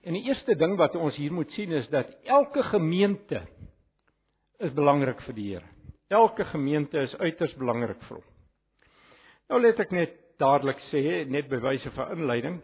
En 0.04 0.16
die 0.16 0.26
eerste 0.28 0.56
ding 0.60 0.78
wat 0.80 0.96
ons 1.00 1.18
hier 1.18 1.34
moet 1.34 1.52
sien 1.58 1.74
is 1.76 1.90
dat 1.92 2.12
elke 2.30 2.64
gemeente 2.70 3.42
is 4.64 4.74
belangrik 4.76 5.22
vir 5.26 5.36
die 5.38 5.48
Here. 5.56 5.73
Elke 6.10 6.46
gemeente 6.46 7.00
is 7.00 7.16
uiters 7.16 7.54
belangrik 7.60 8.02
vir 8.08 8.18
hom. 8.18 8.28
Nou 9.50 9.62
let 9.62 9.80
ek 9.80 9.92
net 9.92 10.20
dadelik 10.42 10.80
sê 10.90 11.24
net 11.30 11.50
by 11.50 11.60
wyse 11.64 11.90
van 11.96 12.14
inleiding. 12.18 12.60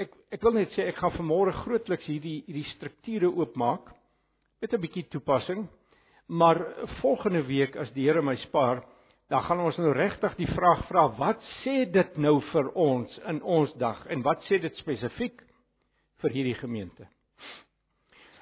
Ek 0.00 0.14
ek 0.34 0.42
wil 0.42 0.56
net 0.56 0.72
sê 0.74 0.88
ek 0.88 0.98
gaan 0.98 1.14
vanmôre 1.14 1.54
grootliks 1.64 2.08
hierdie 2.10 2.42
hierdie 2.46 2.66
strukture 2.74 3.30
oopmaak 3.30 3.92
met 4.60 4.72
'n 4.72 4.80
bietjie 4.80 5.08
toepassing. 5.10 5.68
Maar 6.26 6.58
volgende 7.00 7.42
week 7.46 7.76
as 7.76 7.90
die 7.92 8.06
Here 8.06 8.22
my 8.22 8.36
spaar, 8.36 8.82
dan 9.28 9.42
gaan 9.42 9.60
ons 9.60 9.76
nou 9.76 9.92
regtig 9.92 10.36
die 10.36 10.48
vraag 10.48 10.86
vra, 10.88 11.08
wat 11.18 11.40
sê 11.62 11.84
dit 11.90 12.16
nou 12.16 12.40
vir 12.52 12.70
ons 12.74 13.18
in 13.28 13.42
ons 13.42 13.72
dag 13.74 14.06
en 14.06 14.22
wat 14.22 14.42
sê 14.48 14.60
dit 14.60 14.76
spesifiek 14.76 15.42
vir 16.22 16.30
hierdie 16.30 16.54
gemeente? 16.54 17.08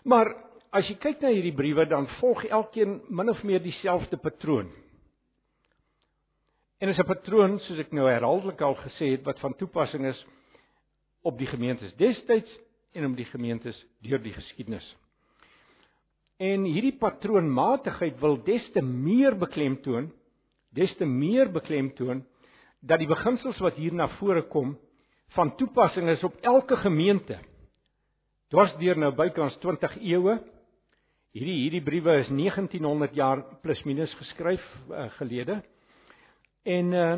Maar 0.05 0.35
as 0.73 0.89
jy 0.89 0.97
kyk 1.01 1.21
na 1.21 1.33
hierdie 1.35 1.55
briewe 1.57 1.85
dan 1.89 2.09
volg 2.19 2.47
elkeen 2.49 3.01
min 3.13 3.31
of 3.31 3.43
meer 3.45 3.61
dieselfde 3.63 4.17
patroon. 4.17 4.71
En 6.81 6.89
is 6.89 6.99
'n 6.99 7.07
patroon 7.07 7.59
soos 7.61 7.79
ek 7.79 7.93
nou 7.93 8.09
herhaaldelik 8.09 8.61
al 8.61 8.75
gesê 8.75 9.13
het 9.13 9.25
wat 9.25 9.39
van 9.39 9.55
toepassing 9.55 10.07
is 10.07 10.27
op 11.23 11.39
die 11.39 11.47
gemeentes 11.47 11.95
destyds 11.95 12.51
en 12.93 13.07
op 13.07 13.17
die 13.17 13.25
gemeentes 13.25 13.77
deur 14.03 14.19
die 14.23 14.33
geskiedenis. 14.33 14.97
En 16.39 16.65
hierdie 16.65 16.97
patroonmatigheid 16.99 18.19
wil 18.21 18.43
des 18.43 18.65
te 18.73 18.83
meer 18.83 19.37
beklemtoon, 19.39 20.11
des 20.75 20.97
te 20.97 21.05
meer 21.05 21.53
beklemtoon 21.53 22.25
dat 22.81 22.99
die 22.99 23.07
beginsels 23.07 23.59
wat 23.63 23.79
hier 23.79 23.95
na 23.95 24.09
vore 24.19 24.43
kom 24.43 24.79
van 25.37 25.57
toepassing 25.57 26.09
is 26.09 26.25
op 26.25 26.35
elke 26.41 26.77
gemeente. 26.77 27.39
Dwars 28.51 28.75
deur 28.81 28.99
nou 28.99 29.13
bykans 29.15 29.55
20 29.63 29.97
eeue. 30.01 30.41
Hierdie 31.33 31.63
hierdie 31.63 31.81
briewe 31.85 32.19
is 32.21 32.29
1900 32.29 33.15
jaar 33.17 33.41
plus 33.63 33.81
minus 33.89 34.13
geskryf 34.21 34.65
uh, 34.91 35.07
gelede. 35.17 35.63
En 36.69 36.93
uh 36.93 37.15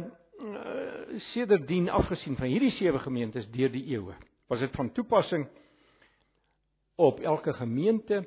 sedertdien 1.30 1.87
afgesien 1.94 2.35
van 2.37 2.50
hierdie 2.50 2.73
sewe 2.75 2.99
gemeentes 2.99 3.47
deur 3.54 3.71
die 3.71 3.85
eeue, 3.94 4.16
was 4.50 4.61
dit 4.61 4.73
van 4.75 4.90
toepassing 4.92 5.44
op 7.00 7.21
elke 7.23 7.54
gemeente 7.54 8.25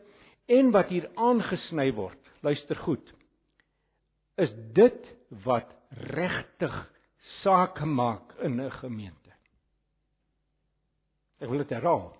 en 0.47 0.71
wat 0.71 0.89
hier 0.89 1.09
aangesny 1.19 1.91
word. 1.93 2.31
Luister 2.41 2.79
goed. 2.79 3.11
Is 4.39 4.53
dit 4.73 5.11
wat 5.43 5.75
regtig 6.15 6.75
saak 7.43 7.83
maak 7.83 8.33
in 8.39 8.61
'n 8.61 8.71
gemeente? 8.71 9.33
Ek 11.39 11.49
wil 11.49 11.57
dit 11.57 11.69
herhaal. 11.69 12.15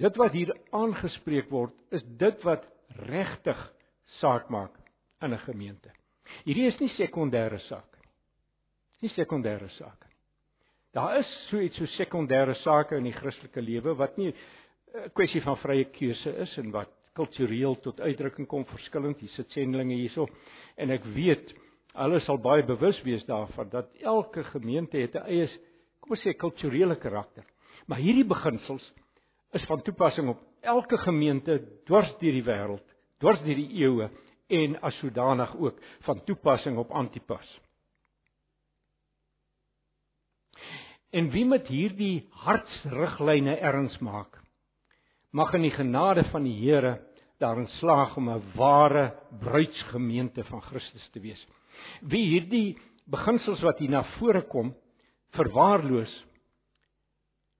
Dit 0.00 0.16
wat 0.16 0.32
hier 0.32 0.52
aangespreek 0.72 1.50
word, 1.52 1.74
is 1.92 2.04
dit 2.20 2.44
wat 2.46 2.64
regtig 3.10 3.58
saak 4.20 4.48
maak 4.48 4.72
in 5.20 5.34
'n 5.34 5.44
gemeente. 5.44 5.90
Hierdie 6.44 6.66
is 6.66 6.78
nie 6.80 6.88
sekondêre 6.88 7.58
sake 7.68 7.98
nie. 8.00 8.12
Nie 9.02 9.10
sekondêre 9.10 9.68
sake 9.68 10.06
nie. 10.08 10.16
Daar 10.92 11.18
is 11.18 11.26
so 11.50 11.60
iets 11.60 11.76
so 11.76 11.86
sekondêre 11.86 12.54
sake 12.54 12.96
in 12.96 13.04
die 13.04 13.12
Christelike 13.12 13.60
lewe 13.60 13.94
wat 13.94 14.16
nie 14.16 14.32
'n 14.94 15.10
kwessie 15.14 15.42
van 15.42 15.56
vrye 15.56 15.84
keuse 15.84 16.36
is 16.36 16.58
en 16.58 16.70
wat 16.70 16.90
kultureel 17.14 17.76
tot 17.80 18.00
uitdrukking 18.00 18.46
kom 18.48 18.64
verskillend. 18.64 19.20
Hier 19.20 19.28
sit 19.28 19.50
sendlinge 19.50 19.94
hierso 19.94 20.26
en 20.76 20.90
ek 20.90 21.04
weet 21.04 21.52
hulle 21.94 22.20
sal 22.20 22.38
baie 22.38 22.62
bewus 22.62 23.02
wees 23.02 23.24
daarvan 23.26 23.68
dat 23.68 23.94
elke 24.00 24.44
gemeente 24.44 24.96
het 24.96 25.14
'n 25.14 25.26
eie 25.26 25.48
kom 26.00 26.10
ons 26.10 26.24
sê 26.24 26.34
kulturele 26.34 26.96
karakter. 26.96 27.44
Maar 27.86 27.98
hierdie 27.98 28.24
beginsels 28.24 28.92
is 29.56 29.64
van 29.66 29.82
toepassing 29.82 30.28
op 30.28 30.40
elke 30.60 30.98
gemeente 30.98 31.58
dwars 31.88 32.10
deur 32.20 32.36
die 32.36 32.46
wêreld, 32.46 32.84
dwars 33.18 33.40
deur 33.42 33.58
die 33.58 33.82
eeue 33.82 34.10
en 34.50 34.76
as 34.86 34.96
sodanig 35.02 35.52
ook 35.56 35.78
van 36.06 36.24
toepassing 36.24 36.78
op 36.78 36.90
Antipas. 36.90 37.48
En 41.10 41.30
wie 41.30 41.44
met 41.46 41.66
hierdie 41.66 42.28
hartsriglyne 42.44 43.56
erns 43.58 43.96
maak, 43.98 44.38
mag 45.34 45.54
in 45.58 45.66
die 45.66 45.74
genade 45.74 46.24
van 46.30 46.46
die 46.46 46.54
Here 46.58 47.00
daarin 47.40 47.66
slaag 47.78 48.16
om 48.16 48.28
'n 48.30 48.42
ware 48.54 49.14
bruidsgemeente 49.40 50.44
van 50.44 50.62
Christus 50.62 51.08
te 51.10 51.20
wees. 51.20 51.46
Wie 52.00 52.26
hierdie 52.26 52.78
beginsels 53.06 53.60
wat 53.60 53.78
hier 53.78 53.90
na 53.90 54.04
vore 54.18 54.42
kom 54.42 54.74
verwaarloos, 55.30 56.12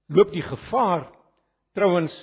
loop 0.07 0.31
die 0.31 0.43
gevaar 0.43 1.09
trouens 1.73 2.13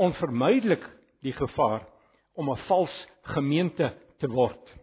onvermydelik 0.00 0.84
die 1.24 1.32
gevaar 1.32 1.86
om 2.34 2.50
'n 2.50 2.62
vals 2.68 3.06
gemeente 3.22 3.94
te 4.18 4.28
word. 4.28 4.74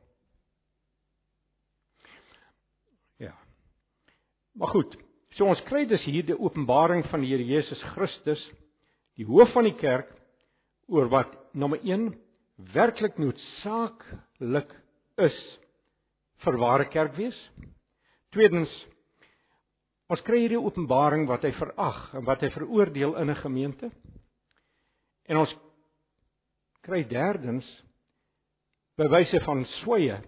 Ja. 3.17 3.33
Maar 4.53 4.67
goed, 4.67 4.97
so 5.29 5.45
ons 5.45 5.61
kry 5.63 5.85
dus 5.85 6.03
hier 6.03 6.25
die 6.25 6.39
openbaring 6.39 7.05
van 7.05 7.21
die 7.21 7.29
Here 7.29 7.45
Jesus 7.45 7.81
Christus, 7.93 8.51
die 9.15 9.25
hoof 9.25 9.51
van 9.51 9.63
die 9.63 9.75
kerk 9.75 10.13
oor 10.87 11.09
wat 11.09 11.33
nommer 11.53 11.79
1 11.83 12.13
werklik 12.73 13.17
noodsaaklik 13.17 14.73
is 15.17 15.37
vir 16.45 16.57
ware 16.57 16.85
kerk 16.89 17.15
wees. 17.17 17.37
Tweedens 18.33 18.71
ons 20.07 20.23
kry 20.23 20.39
hierdie 20.45 20.61
openbaring 20.61 21.27
wat 21.27 21.43
hy 21.43 21.51
verag 21.57 21.99
en 22.15 22.25
wat 22.27 22.43
hy 22.43 22.49
veroordeel 22.55 23.15
in 23.19 23.29
'n 23.29 23.41
gemeente. 23.43 23.91
En 25.27 25.37
ons 25.37 25.55
kry 26.81 27.03
derdens 27.03 27.67
bewyse 28.97 29.39
van 29.43 29.65
sweye 29.83 30.21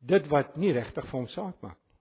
dit 0.00 0.26
wat 0.30 0.56
nie 0.56 0.72
regtig 0.72 1.04
vir 1.04 1.18
hom 1.18 1.28
saak 1.28 1.56
maak 1.62 1.76
nie. 1.76 1.96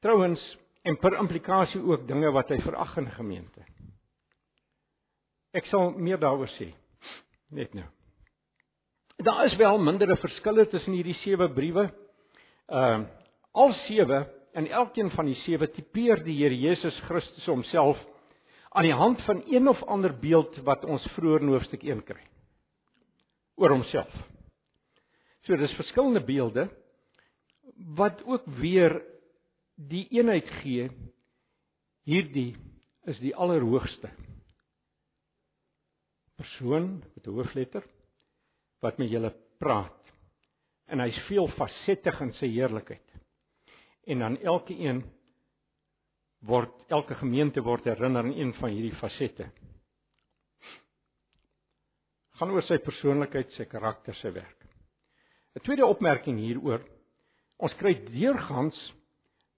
Trouwens 0.00 0.40
en 0.82 0.96
per 0.96 1.18
implikasie 1.18 1.80
ook 1.82 2.06
dinge 2.08 2.30
wat 2.32 2.48
hy 2.48 2.58
verag 2.64 2.96
in 2.96 3.10
gemeente. 3.10 3.64
Ek 5.52 5.66
sal 5.66 5.90
meer 5.90 6.18
daaroor 6.18 6.50
sê 6.56 6.72
net 7.50 7.74
nou. 7.74 7.86
Daar 9.18 9.46
is 9.46 9.56
wel 9.58 9.78
mindere 9.78 10.16
verskille 10.16 10.66
tussen 10.70 10.94
hierdie 10.94 11.16
sewe 11.24 11.48
briewe. 11.52 11.88
Ehm 12.68 13.02
uh, 13.02 13.06
al 13.58 13.72
sewe 13.88 14.37
en 14.58 14.66
elkeen 14.66 15.10
van 15.14 15.28
die 15.30 15.38
sewe 15.44 15.68
tipeer 15.70 16.24
die 16.26 16.34
Here 16.40 16.56
Jesus 16.56 16.96
Christus 17.06 17.46
homself 17.46 17.98
aan 18.74 18.88
die 18.88 18.96
hand 18.96 19.22
van 19.26 19.44
een 19.46 19.70
of 19.70 19.80
ander 19.86 20.12
beeld 20.18 20.56
wat 20.66 20.84
ons 20.84 21.04
vroeër 21.14 21.44
in 21.44 21.52
hoofstuk 21.54 21.84
1 21.86 22.02
kry. 22.08 22.24
Oor 23.58 23.76
homself. 23.76 24.10
So 25.46 25.56
dis 25.56 25.76
verskillende 25.78 26.24
beelde 26.26 26.66
wat 27.98 28.24
ook 28.26 28.48
weer 28.58 28.98
die 29.78 30.08
eenheid 30.18 30.48
gee 30.62 30.88
hierdie 32.08 32.56
is 33.08 33.20
die 33.22 33.34
allerhoogste 33.36 34.10
persoon 36.38 36.98
met 37.14 37.26
'n 37.26 37.34
hoofletter 37.34 37.84
wat 38.82 38.98
met 38.98 39.10
julle 39.10 39.30
praat. 39.58 40.02
En 40.86 41.00
hy's 41.00 41.18
veel 41.28 41.48
fasettig 41.48 42.20
in 42.20 42.32
sy 42.32 42.46
heerlikheid 42.46 43.07
en 44.08 44.24
dan 44.24 44.38
elke 44.40 44.74
een 44.74 45.02
word 46.48 46.92
elke 46.94 47.16
gemeente 47.18 47.62
word 47.66 47.84
herinner 47.84 48.24
aan 48.24 48.36
een 48.36 48.52
van 48.60 48.70
hierdie 48.72 48.96
fasette. 49.00 49.48
Gaan 52.38 52.54
oor 52.54 52.62
sy 52.62 52.78
persoonlikheid, 52.78 53.50
sy 53.56 53.66
karakter, 53.66 54.14
sy 54.22 54.30
werk. 54.32 54.62
'n 55.56 55.64
Tweede 55.66 55.86
opmerking 55.86 56.38
hieroor. 56.38 56.84
Ons 57.58 57.74
kry 57.80 57.96
deurgangs 58.12 58.78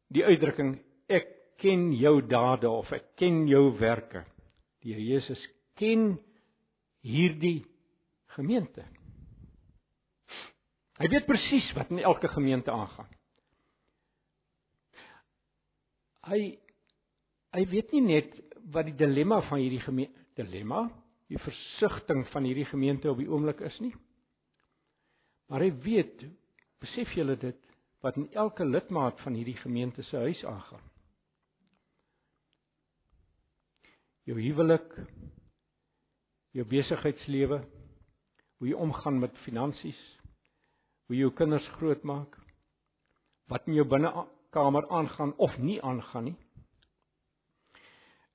die 0.08 0.24
uitdrukking 0.24 0.78
ek 1.08 1.28
ken 1.60 1.90
jou 1.92 2.22
dade 2.24 2.68
of 2.70 2.90
ek 2.92 3.16
ken 3.20 3.46
jou 3.48 3.76
werke. 3.78 4.24
Die 4.80 4.94
Here 4.94 5.04
Jesus 5.04 5.42
ken 5.76 6.16
hierdie 7.04 7.66
gemeente. 8.36 8.86
Hy 11.00 11.08
weet 11.08 11.28
presies 11.28 11.68
wat 11.76 11.90
in 11.92 12.00
elke 12.00 12.28
gemeente 12.28 12.72
aangaan. 12.72 13.08
Hy 16.28 16.40
hy 17.50 17.62
weet 17.66 17.92
nie 17.96 18.04
net 18.04 18.34
wat 18.70 18.86
die 18.86 18.94
dilemma 18.94 19.40
van 19.48 19.58
hierdie 19.58 19.82
gemeente 19.82 20.20
dilemma, 20.38 20.84
die 21.30 21.40
versigtiging 21.42 22.26
van 22.30 22.46
hierdie 22.46 22.68
gemeente 22.70 23.10
op 23.10 23.18
die 23.18 23.28
oomblik 23.30 23.60
is 23.66 23.76
nie. 23.82 23.92
Maar 25.50 25.66
hy 25.66 25.72
weet, 25.84 26.22
besef 26.82 27.10
julle 27.18 27.36
dit, 27.40 27.58
wat 28.04 28.16
in 28.16 28.28
elke 28.38 28.64
lidmaat 28.64 29.18
van 29.24 29.34
hierdie 29.36 29.58
gemeente 29.60 30.02
se 30.06 30.16
huis 30.16 30.40
aangaan. 30.46 30.84
Jou 34.28 34.38
huwelik, 34.38 34.94
jou 36.54 36.64
besigheidslewe, 36.70 37.60
hoe 38.60 38.68
jy 38.68 38.76
omgaan 38.78 39.18
met 39.20 39.36
finansies, 39.44 40.00
hoe 41.08 41.16
jy 41.16 41.24
jou 41.24 41.34
kinders 41.34 41.66
grootmaak, 41.78 42.36
wat 43.50 43.66
in 43.66 43.78
jou 43.80 43.86
binnekamer 44.50 44.88
aangaan 44.88 45.34
of 45.36 45.58
nie 45.58 45.82
aangaan 45.82 46.24
nie. 46.24 46.36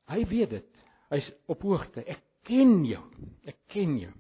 Hy 0.08 0.26
weet 0.28 0.50
dit. 0.50 0.68
Hy's 1.10 1.32
op 1.48 1.62
hoogte. 1.62 2.04
Ek 2.06 2.22
ken 2.44 2.86
jou. 2.86 3.04
Ek 3.46 3.58
ken 3.68 3.98
jou. 4.00 4.14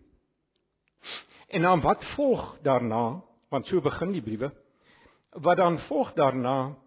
En 1.49 1.61
dan 1.61 1.81
wat 1.81 2.03
volg 2.15 2.57
daarna? 2.63 3.21
Want 3.49 3.67
so 3.67 3.81
begin 3.81 4.11
die 4.11 4.21
briewe. 4.21 4.51
wat 5.35 5.57
dan 5.57 5.79
volg 5.89 6.13
daarna 6.15 6.77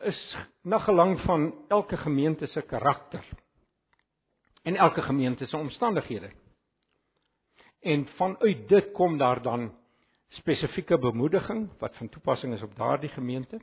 is 0.00 0.36
na 0.62 0.78
gelang 0.78 1.20
van 1.20 1.52
elke 1.68 1.96
gemeente 1.96 2.46
se 2.46 2.62
karakter 2.62 3.24
en 4.62 4.76
elke 4.76 5.02
gemeente 5.02 5.46
se 5.46 5.56
omstandighede. 5.56 6.30
En 7.80 8.06
vanuit 8.16 8.68
dit 8.68 8.92
kom 8.92 9.18
daar 9.18 9.42
dan 9.42 9.74
spesifieke 10.28 10.98
bemoediging 10.98 11.68
wat 11.78 11.96
van 11.96 12.08
toepassing 12.08 12.54
is 12.54 12.62
op 12.62 12.76
daardie 12.76 13.10
gemeente 13.10 13.60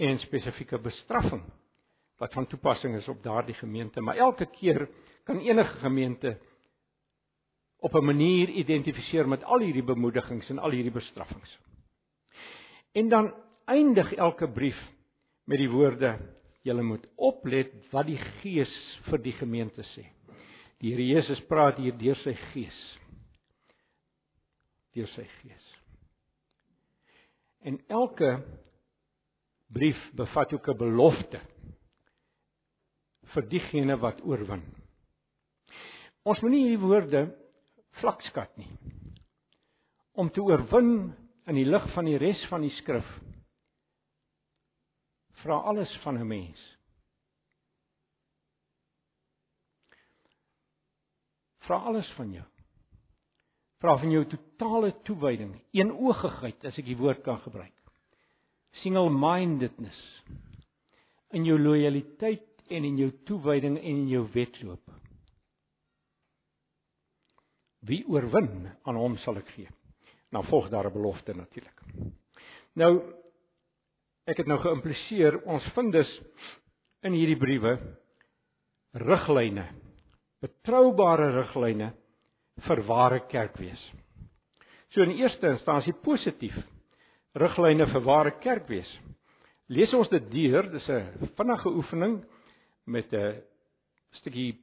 en 0.00 0.18
spesifieke 0.24 0.78
bestraffing 0.80 1.42
wat 2.20 2.32
van 2.36 2.46
toepassing 2.46 2.96
is 2.96 3.08
op 3.08 3.22
daardie 3.24 3.54
gemeente, 3.56 4.00
maar 4.00 4.16
elke 4.16 4.46
keer 4.46 4.88
kan 5.24 5.40
enige 5.40 5.78
gemeente 5.80 6.38
op 7.80 7.94
'n 7.94 8.04
manier 8.04 8.48
identifiseer 8.48 9.28
met 9.28 9.44
al 9.44 9.60
hierdie 9.60 9.84
bemoedigings 9.84 10.48
en 10.50 10.58
al 10.58 10.70
hierdie 10.70 10.92
bestraffings. 10.92 11.58
En 12.92 13.08
dan 13.08 13.34
eindig 13.64 14.12
elke 14.14 14.48
brief 14.48 14.80
met 15.44 15.58
die 15.58 15.70
woorde: 15.70 16.18
"Julle 16.62 16.82
moet 16.82 17.06
oplet 17.16 17.90
wat 17.90 18.06
die 18.06 18.18
Gees 18.18 19.00
vir 19.02 19.18
die 19.18 19.32
gemeente 19.32 19.82
sê." 19.82 20.04
Die 20.78 20.90
Here 20.92 21.06
Jesus 21.06 21.40
praat 21.40 21.76
hier 21.76 21.96
deur 21.96 22.16
sy 22.16 22.34
Gees. 22.34 22.98
Deur 24.92 25.08
sy 25.08 25.24
Gees. 25.24 25.66
En 27.62 27.80
elke 27.88 28.42
brief 29.72 29.98
bevat 30.18 30.52
ook 30.52 30.68
'n 30.68 30.78
belofte 30.78 31.40
vir 33.34 33.48
diegene 33.48 33.96
wat 33.96 34.20
oorwin. 34.26 34.62
Ons 36.26 36.40
moenie 36.40 36.66
hierdie 36.66 36.86
woorde 36.86 37.22
vlakskat 38.00 38.56
nie. 38.56 38.70
Om 40.12 40.30
te 40.30 40.42
oorwin 40.42 41.14
in 41.46 41.54
die 41.54 41.64
lig 41.64 41.86
van 41.94 42.04
die 42.04 42.18
res 42.18 42.42
van 42.50 42.60
die 42.60 42.74
skrif 42.82 43.06
vra 45.40 45.56
alles 45.70 45.96
van 46.02 46.18
'n 46.18 46.26
mens. 46.26 46.60
Vra 51.58 51.76
alles 51.76 52.10
van 52.12 52.32
jou. 52.32 52.46
Vra 53.78 53.96
van 53.98 54.10
jou 54.10 54.24
totale 54.26 54.92
toewyding, 55.02 55.62
eenoogigheid 55.72 56.64
as 56.64 56.78
ek 56.78 56.84
die 56.84 56.96
woord 56.96 57.22
kan 57.22 57.40
gebruik. 57.40 57.79
Single-mindedness 58.82 59.98
in 61.36 61.44
jou 61.44 61.58
lojaliteit 61.58 62.46
en 62.70 62.86
in 62.86 62.96
jou 62.98 63.10
toewyding 63.26 63.78
en 63.78 63.84
in 63.84 64.08
jou 64.08 64.24
wedloop. 64.34 64.94
Wie 67.86 68.02
oorwin 68.08 68.68
aan 68.84 68.98
hom 69.00 69.16
sal 69.24 69.40
ek 69.40 69.50
gee. 69.56 69.68
Nou 70.30 70.44
volg 70.46 70.68
daar 70.70 70.86
'n 70.86 70.92
belofte 70.92 71.34
natuurlik. 71.34 71.80
Nou 72.74 73.02
ek 74.26 74.36
het 74.36 74.46
nou 74.46 74.58
geïmpliseer 74.60 75.42
ons 75.44 75.64
vind 75.74 75.92
dus 75.92 76.20
in 77.02 77.12
hierdie 77.12 77.38
briewe 77.38 77.78
riglyne, 78.92 79.66
betroubare 80.40 81.30
riglyne 81.40 81.92
vir 82.66 82.82
ware 82.86 83.20
kerkwees. 83.30 83.80
So 84.90 85.02
in 85.02 85.10
eerste 85.10 85.48
instansie 85.48 85.92
positief 85.92 86.56
riglyne 87.34 87.86
vir 87.86 88.04
ware 88.04 88.32
kerkwees. 88.42 88.90
Lees 89.70 89.92
ons 89.94 90.08
dit 90.08 90.30
deur, 90.30 90.70
dis 90.70 90.88
'n 90.88 91.28
vinnige 91.36 91.68
oefening 91.68 92.24
met 92.86 93.12
'n 93.12 93.42
stukkie 94.12 94.58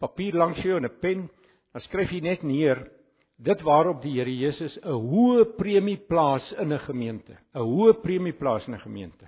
papier 0.00 0.34
langs 0.34 0.62
jou 0.62 0.76
en 0.76 0.84
'n 0.84 1.00
pen 1.00 1.28
dan 1.72 1.82
skryf 1.82 2.10
jy 2.10 2.20
net 2.20 2.42
neer 2.42 2.90
dit 3.38 3.62
waarop 3.62 4.02
die 4.02 4.12
Here 4.18 4.30
Jesus 4.30 4.76
'n 4.82 4.92
hoë 4.92 5.56
premie 5.56 5.96
plaas 5.96 6.52
in 6.58 6.72
'n 6.72 6.78
gemeente, 6.78 7.38
'n 7.54 7.60
hoë 7.60 8.02
premie 8.02 8.32
plaas 8.32 8.66
in 8.66 8.74
'n 8.74 8.80
gemeente. 8.80 9.26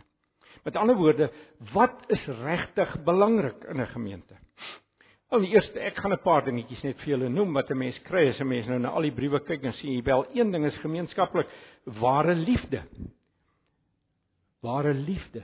Met 0.64 0.76
ander 0.76 0.96
woorde, 0.96 1.30
wat 1.72 2.04
is 2.08 2.26
regtig 2.26 3.04
belangrik 3.04 3.64
in 3.64 3.80
'n 3.80 3.86
gemeente? 3.86 4.36
Al 5.30 5.40
die 5.40 5.54
eerste, 5.54 5.80
ek 5.80 5.96
gaan 5.96 6.12
'n 6.12 6.22
paar 6.22 6.44
dingetjies 6.44 6.82
net 6.82 6.98
vir 7.00 7.08
julle 7.08 7.28
noem 7.28 7.54
wat 7.54 7.70
'n 7.70 7.78
mens 7.78 7.98
kry 8.04 8.28
as 8.28 8.40
'n 8.40 8.48
mens 8.48 8.66
nou 8.66 8.78
na 8.78 8.88
al 8.88 9.02
die 9.02 9.10
briewe 9.10 9.40
kyk 9.40 9.64
en 9.64 9.72
sien 9.72 9.94
jy 9.94 10.02
wel 10.02 10.26
een 10.34 10.50
ding 10.52 10.64
is 10.66 10.76
gemeenskaplik, 10.76 11.46
ware 11.84 12.34
liefde. 12.34 12.82
Ware 14.60 14.94
liefde. 14.94 15.42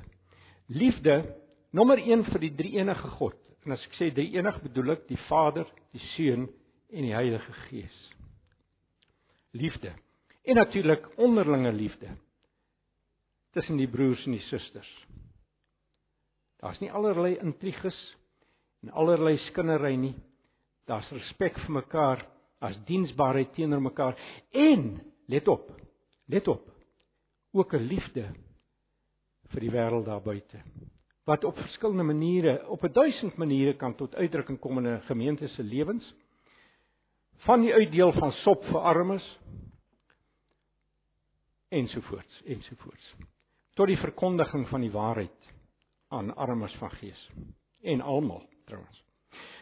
Liefde 0.66 1.37
nommer 1.70 1.98
1 1.98 2.24
vir 2.33 2.40
die 2.40 2.55
drie 2.55 2.77
enige 2.79 3.11
God. 3.18 3.37
En 3.66 3.74
as 3.74 3.85
ek 3.88 3.96
sê 3.98 4.11
drie 4.14 4.31
enig 4.37 4.61
bedoel 4.62 4.94
ek 4.96 5.09
die 5.11 5.20
Vader, 5.29 5.66
die 5.92 6.03
Seun 6.14 6.46
en 6.88 7.05
die 7.05 7.14
Heilige 7.14 7.53
Gees. 7.66 7.96
Liefde. 9.53 9.92
En 10.48 10.57
natuurlik 10.57 11.05
onderlinge 11.18 11.72
liefde 11.72 12.14
tussen 13.57 13.79
die 13.81 13.88
broers 13.90 14.22
en 14.29 14.37
die 14.37 14.44
susters. 14.46 14.88
Daar's 16.62 16.79
nie 16.83 16.90
allerlei 16.92 17.37
intriges 17.40 17.96
en 18.85 18.92
allerlei 18.92 19.37
skinnery 19.48 19.94
nie. 19.98 20.14
Daar's 20.88 21.09
respek 21.12 21.59
vir 21.64 21.74
mekaar, 21.81 22.24
as 22.62 22.79
diensbaarheid 22.88 23.53
teenoor 23.55 23.83
mekaar 23.83 24.16
en 24.57 24.98
let 25.31 25.48
op. 25.48 25.68
Let 26.29 26.49
op. 26.49 26.64
Ook 27.53 27.73
'n 27.75 27.88
liefde 27.88 28.29
vir 29.49 29.61
die 29.61 29.71
wêreld 29.71 30.05
daar 30.05 30.23
buite 30.23 30.62
wat 31.29 31.45
op 31.45 31.57
verskillende 31.57 32.03
maniere, 32.03 32.69
op 32.69 32.83
'n 32.83 32.93
duisend 32.93 33.37
maniere 33.37 33.77
kan 33.77 33.95
tot 33.95 34.14
uitdrukking 34.14 34.59
kom 34.59 34.79
in 34.79 34.87
'n 34.87 35.01
gemeente 35.01 35.49
se 35.49 35.62
lewens 35.62 36.14
van 37.37 37.61
die 37.61 37.75
uitdeel 37.75 38.12
van 38.12 38.33
sop 38.33 38.64
vir 38.64 38.81
armes 38.81 39.38
ensovoorts 41.69 42.43
ensovoorts 42.45 43.14
tot 43.75 43.87
die 43.87 43.99
verkondiging 43.99 44.69
van 44.69 44.81
die 44.81 44.91
waarheid 44.91 45.53
aan 46.09 46.37
armes 46.37 46.75
van 46.75 46.91
gees 46.91 47.31
en 47.81 48.01
almal 48.01 48.49
trouens. 48.64 49.05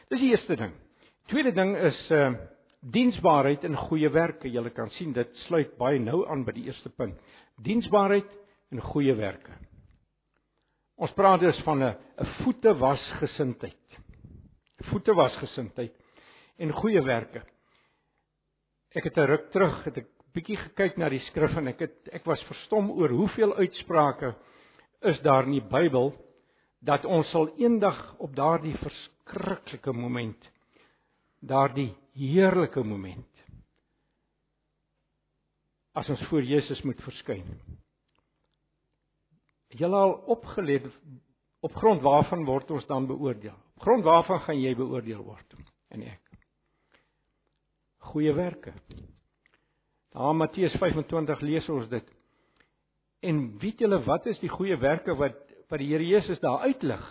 Dis 0.09 0.21
die 0.21 0.31
eerste 0.31 0.57
ding. 0.57 0.73
Tweede 1.27 1.53
ding 1.53 1.77
is 1.77 2.11
uh 2.11 2.35
diensbaarheid 2.93 3.65
en 3.67 3.77
goeie 3.89 4.11
werke. 4.15 4.49
Jy 4.49 4.71
kan 4.75 4.91
sien 4.99 5.13
dit 5.13 5.39
sluit 5.47 5.73
baie 5.79 5.99
nou 5.99 6.25
aan 6.31 6.45
by 6.47 6.55
die 6.57 6.67
eerste 6.69 6.91
punt. 6.91 7.17
Diensbaarheid 7.63 8.29
en 8.73 8.83
goeie 8.93 9.15
werke. 9.19 9.55
Ons 10.97 11.13
praat 11.13 11.41
dus 11.41 11.59
van 11.65 11.83
'n 11.83 11.97
'n 12.19 12.27
voete 12.43 12.75
was 12.79 13.03
gesindheid. 13.21 13.99
Voete 14.91 15.15
was 15.15 15.35
gesindheid 15.37 15.93
en 16.59 16.73
goeie 16.73 17.03
werke. 17.03 17.43
Ek 18.95 19.05
het 19.05 19.17
'n 19.17 19.27
ruk 19.27 19.51
terug 19.51 19.85
het 19.85 19.97
ek 19.99 20.07
bietjie 20.33 20.57
gekyk 20.57 20.99
na 20.99 21.09
die 21.09 21.21
skrif 21.31 21.57
en 21.57 21.69
ek 21.69 21.81
het 21.81 22.09
ek 22.13 22.25
was 22.25 22.43
verstom 22.45 22.91
oor 22.91 23.09
hoeveel 23.09 23.55
uitsprake 23.57 24.35
is 25.03 25.21
daar 25.21 25.45
in 25.45 25.53
die 25.53 25.69
Bybel 25.71 26.15
dat 26.81 27.05
ons 27.05 27.31
sal 27.31 27.49
eendag 27.59 28.17
op 28.19 28.37
daardie 28.37 28.77
verskriklike 28.77 29.93
moment 29.93 30.56
daardie 31.41 31.93
heerlike 32.17 32.83
moment 32.85 33.43
as 35.97 36.09
ons 36.13 36.23
voor 36.29 36.45
Jesus 36.45 36.83
moet 36.85 37.01
verskyn. 37.01 37.45
Julle 39.77 39.97
al 39.97 40.13
opgelet 40.33 40.85
op 41.65 41.75
grond 41.81 42.03
waarvan 42.05 42.45
word 42.45 42.71
ons 42.71 42.87
dan 42.87 43.09
beoordeel? 43.09 43.57
Op 43.77 43.89
grond 43.89 44.05
waarvan 44.05 44.43
gaan 44.45 44.61
jy 44.61 44.75
beoordeel 44.77 45.25
word? 45.25 45.57
En 45.89 46.05
ek 46.05 46.23
goeie 48.07 48.33
werke. 48.37 48.73
Daar 50.15 50.37
Matteus 50.37 50.77
25 50.79 51.41
lees 51.41 51.67
ons 51.69 51.89
dit. 51.91 52.13
En 53.27 53.41
weet 53.59 53.83
julle 53.83 53.99
wat 54.07 54.29
is 54.31 54.39
die 54.41 54.53
goeie 54.53 54.77
werke 54.81 55.17
wat 55.19 55.43
wat 55.67 55.83
die 55.83 55.89
Here 55.91 56.05
Jesus 56.07 56.39
daar 56.39 56.63
uitlig? 56.63 57.03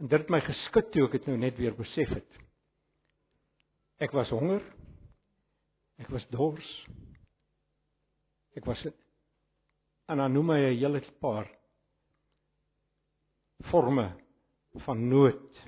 En 0.00 0.08
dit 0.08 0.20
het 0.20 0.28
my 0.28 0.42
geskit 0.44 0.90
toe 0.92 1.06
ek 1.06 1.14
dit 1.16 1.28
nou 1.30 1.38
net 1.40 1.56
weer 1.56 1.72
besef 1.76 2.12
het. 2.12 2.40
Ek 4.00 4.14
was 4.16 4.30
honger. 4.32 4.62
Ek 6.00 6.08
was 6.08 6.24
dors. 6.32 6.70
Ek 8.56 8.64
was 8.66 8.80
en 10.10 10.18
dan 10.18 10.32
noem 10.34 10.50
hy 10.50 10.58
'n 10.58 10.78
hele 10.80 11.00
paar 11.20 11.46
forme 13.70 14.08
van 14.86 15.08
nood 15.08 15.60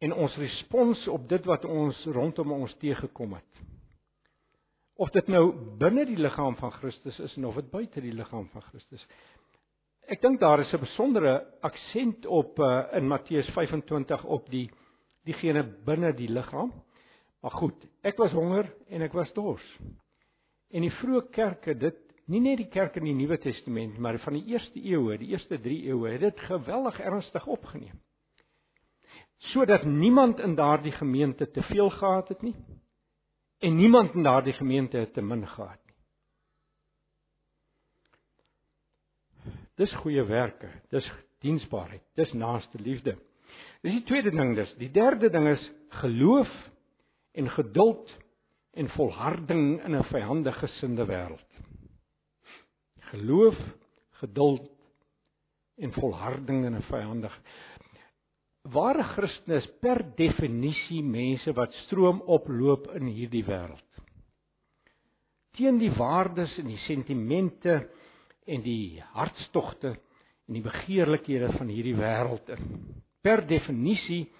en 0.00 0.12
ons 0.12 0.36
respons 0.36 1.08
op 1.08 1.28
dit 1.28 1.44
wat 1.44 1.64
ons 1.64 2.04
rondom 2.04 2.52
ons 2.52 2.74
teëgekom 2.80 3.34
het. 3.36 3.60
Of 4.96 5.10
dit 5.10 5.28
nou 5.28 5.52
binne 5.80 6.04
die 6.08 6.16
liggaam 6.16 6.56
van 6.56 6.72
Christus 6.72 7.18
is 7.18 7.36
of 7.36 7.54
dit 7.54 7.70
buite 7.70 8.00
die 8.00 8.12
liggaam 8.12 8.48
van 8.52 8.62
Christus. 8.62 9.06
Ek 10.08 10.20
dink 10.20 10.40
daar 10.40 10.60
is 10.60 10.72
'n 10.72 10.80
besondere 10.80 11.46
aksent 11.60 12.26
op 12.26 12.58
uh, 12.58 12.86
in 12.92 13.08
Matteus 13.08 13.48
25 13.54 14.24
op 14.24 14.50
die 14.50 14.70
diegene 15.30 15.64
binne 15.86 16.12
die 16.16 16.28
liggaam. 16.30 16.72
Maar 17.40 17.56
goed, 17.56 17.86
ek 18.04 18.18
was 18.20 18.34
honger 18.36 18.68
en 18.90 19.02
ek 19.06 19.16
was 19.16 19.32
dors. 19.36 19.66
En 20.70 20.84
die 20.84 20.92
vroeë 21.00 21.30
kerke 21.34 21.74
dit 21.78 21.98
nie 22.30 22.40
net 22.44 22.60
die 22.60 22.68
kerk 22.70 22.94
in 23.00 23.08
die 23.08 23.16
Nuwe 23.16 23.40
Testament 23.42 23.98
maar 23.98 24.18
van 24.22 24.36
die 24.38 24.52
eerste 24.52 24.78
eeue, 24.78 25.16
die 25.18 25.32
eerste 25.32 25.58
3 25.58 25.78
eeue 25.90 26.12
het 26.12 26.22
dit 26.28 26.44
geweldig 26.46 27.00
ernstig 27.02 27.46
opgeneem. 27.50 27.98
Sodat 29.50 29.86
niemand 29.88 30.38
in 30.38 30.54
daardie 30.54 30.92
gemeente 30.92 31.48
te 31.50 31.62
veel 31.62 31.90
gehad 31.90 32.28
het 32.28 32.42
nie 32.42 32.54
en 33.60 33.76
niemand 33.76 34.14
in 34.14 34.22
daardie 34.22 34.52
gemeente 34.56 34.96
het 35.00 35.12
te 35.14 35.22
min 35.22 35.42
gehad 35.48 35.80
nie. 35.86 35.96
Dis 39.80 39.92
goeie 40.04 40.22
werke, 40.28 40.70
dis 40.92 41.06
diensbaarheid, 41.40 42.04
dis 42.14 42.32
naaste 42.36 42.78
liefde. 42.78 43.16
Dis 43.80 43.96
die 43.96 44.04
tweede 44.04 44.30
ding 44.30 44.54
dis. 44.58 44.72
Die 44.76 44.90
derde 44.92 45.30
ding 45.32 45.48
is 45.48 45.62
geloof 46.02 46.50
en 47.32 47.48
geduld 47.50 48.10
en 48.76 48.88
volharding 48.88 49.80
in 49.84 49.96
'n 49.96 50.04
vyandige 50.04 50.58
gesinde 50.58 51.06
wêreld. 51.06 51.50
Geloof, 53.10 53.58
geduld 54.10 54.70
en 55.76 55.92
volharding 55.92 56.64
in 56.64 56.76
'n 56.76 56.82
vyandige 56.82 57.40
Ware 58.68 59.02
Christene 59.02 59.56
is 59.56 59.66
per 59.80 60.02
definisie 60.16 61.00
mense 61.02 61.52
wat 61.56 61.72
stroom 61.86 62.20
oploop 62.28 62.90
in 62.98 63.08
hierdie 63.08 63.44
wêreld. 63.46 63.86
Teen 65.56 65.78
die 65.80 65.90
waardes 65.96 66.58
en 66.60 66.68
die 66.68 66.78
sentimente 66.84 67.88
en 68.44 68.60
die 68.62 69.00
hartstogte 69.14 69.94
en 70.46 70.58
die 70.58 70.62
begeerlikhede 70.62 71.48
van 71.56 71.72
hierdie 71.72 71.96
wêreld 71.96 72.52
in. 72.52 72.68
Per 73.22 73.46
definisie 73.46 74.30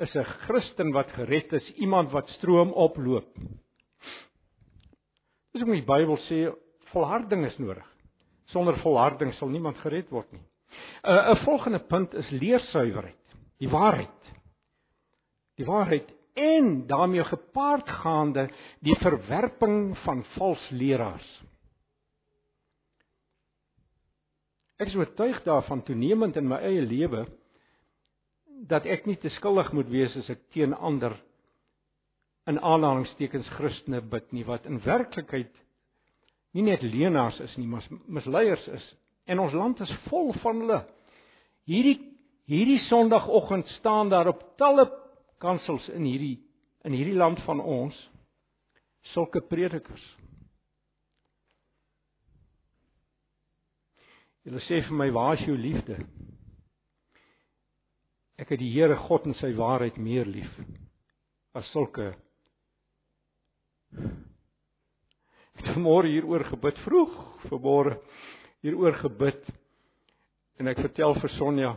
is 0.00 0.14
'n 0.14 0.24
Christen 0.46 0.92
wat 0.92 1.10
gered 1.12 1.52
is 1.52 1.72
iemand 1.76 2.10
wat 2.10 2.28
stroom 2.28 2.72
oploop. 2.72 3.28
Dis 5.52 5.60
hoekom 5.60 5.76
die 5.76 5.84
Bybel 5.84 6.16
sê 6.28 6.54
volharding 6.92 7.44
is 7.46 7.58
nodig. 7.58 7.86
Sonder 8.46 8.78
volharding 8.82 9.34
sal 9.34 9.48
niemand 9.48 9.76
gered 9.78 10.08
word 10.10 10.32
nie. 10.32 10.44
'n 11.04 11.34
'n 11.34 11.44
volgende 11.44 11.78
punt 11.78 12.14
is 12.14 12.30
leersuiwerheid, 12.30 13.36
die 13.58 13.68
waarheid. 13.68 14.32
Die 15.56 15.66
waarheid 15.66 16.08
en 16.34 16.86
daarmee 16.86 17.24
gepaardgaande 17.24 18.48
die 18.80 18.96
verwerping 18.96 19.98
van 19.98 20.24
vals 20.24 20.70
leraars. 20.70 21.42
Ek 24.80 24.88
is 24.88 24.96
oortuig 24.96 25.42
daarvan 25.44 25.82
toenemend 25.82 26.36
in 26.36 26.48
my 26.48 26.56
eie 26.56 26.80
lewe 26.80 27.26
dat 28.68 28.86
ek 28.86 29.06
nie 29.08 29.16
te 29.20 29.30
skuldig 29.38 29.72
moet 29.72 29.88
wees 29.88 30.16
as 30.20 30.28
ek 30.32 30.42
teen 30.54 30.74
ander 30.74 31.14
in 32.50 32.58
aanhalingstekens 32.58 33.48
Christene 33.56 34.00
bid 34.02 34.32
nie 34.36 34.44
wat 34.44 34.66
in 34.68 34.80
werklikheid 34.84 35.52
nie 36.56 36.64
net 36.66 36.82
leenaars 36.82 37.38
is 37.44 37.52
nie, 37.60 37.68
maar 37.70 37.84
misleiers 38.10 38.64
is. 38.74 38.86
En 39.30 39.38
ons 39.38 39.54
land 39.54 39.80
is 39.84 39.92
vol 40.08 40.32
van 40.42 40.64
hulle. 40.64 40.80
Hierdie 41.70 41.98
hierdie 42.50 42.80
Sondagoggend 42.88 43.68
staan 43.76 44.08
daar 44.10 44.32
op 44.32 44.40
talle 44.58 44.88
kansels 45.38 45.86
in 45.94 46.08
hierdie 46.08 46.40
in 46.82 46.96
hierdie 46.96 47.14
land 47.14 47.38
van 47.46 47.60
ons 47.60 47.94
sulke 49.12 49.40
predikers. 49.46 50.02
Hulle 54.48 54.60
sê 54.66 54.80
vir 54.88 54.96
my, 54.96 55.10
"Waar 55.12 55.38
is 55.38 55.46
jou 55.46 55.56
liefde?" 55.56 55.98
Ek 58.40 58.54
het 58.54 58.60
die 58.62 58.72
Here 58.72 58.96
God 58.96 59.26
en 59.28 59.36
sy 59.40 59.52
waarheid 59.56 59.98
meer 60.00 60.28
lief 60.28 60.52
as 61.56 61.66
sulke 61.74 62.12
Ek 65.60 65.66
het 65.66 65.80
môre 65.82 66.08
hieroor 66.08 66.46
gebid 66.48 66.78
vroeg, 66.86 67.16
vanmôre 67.50 67.98
hieroor 68.64 68.94
gebid. 69.02 69.42
En 70.60 70.70
ek 70.70 70.80
vertel 70.80 71.16
vir 71.20 71.32
Sonja 71.34 71.72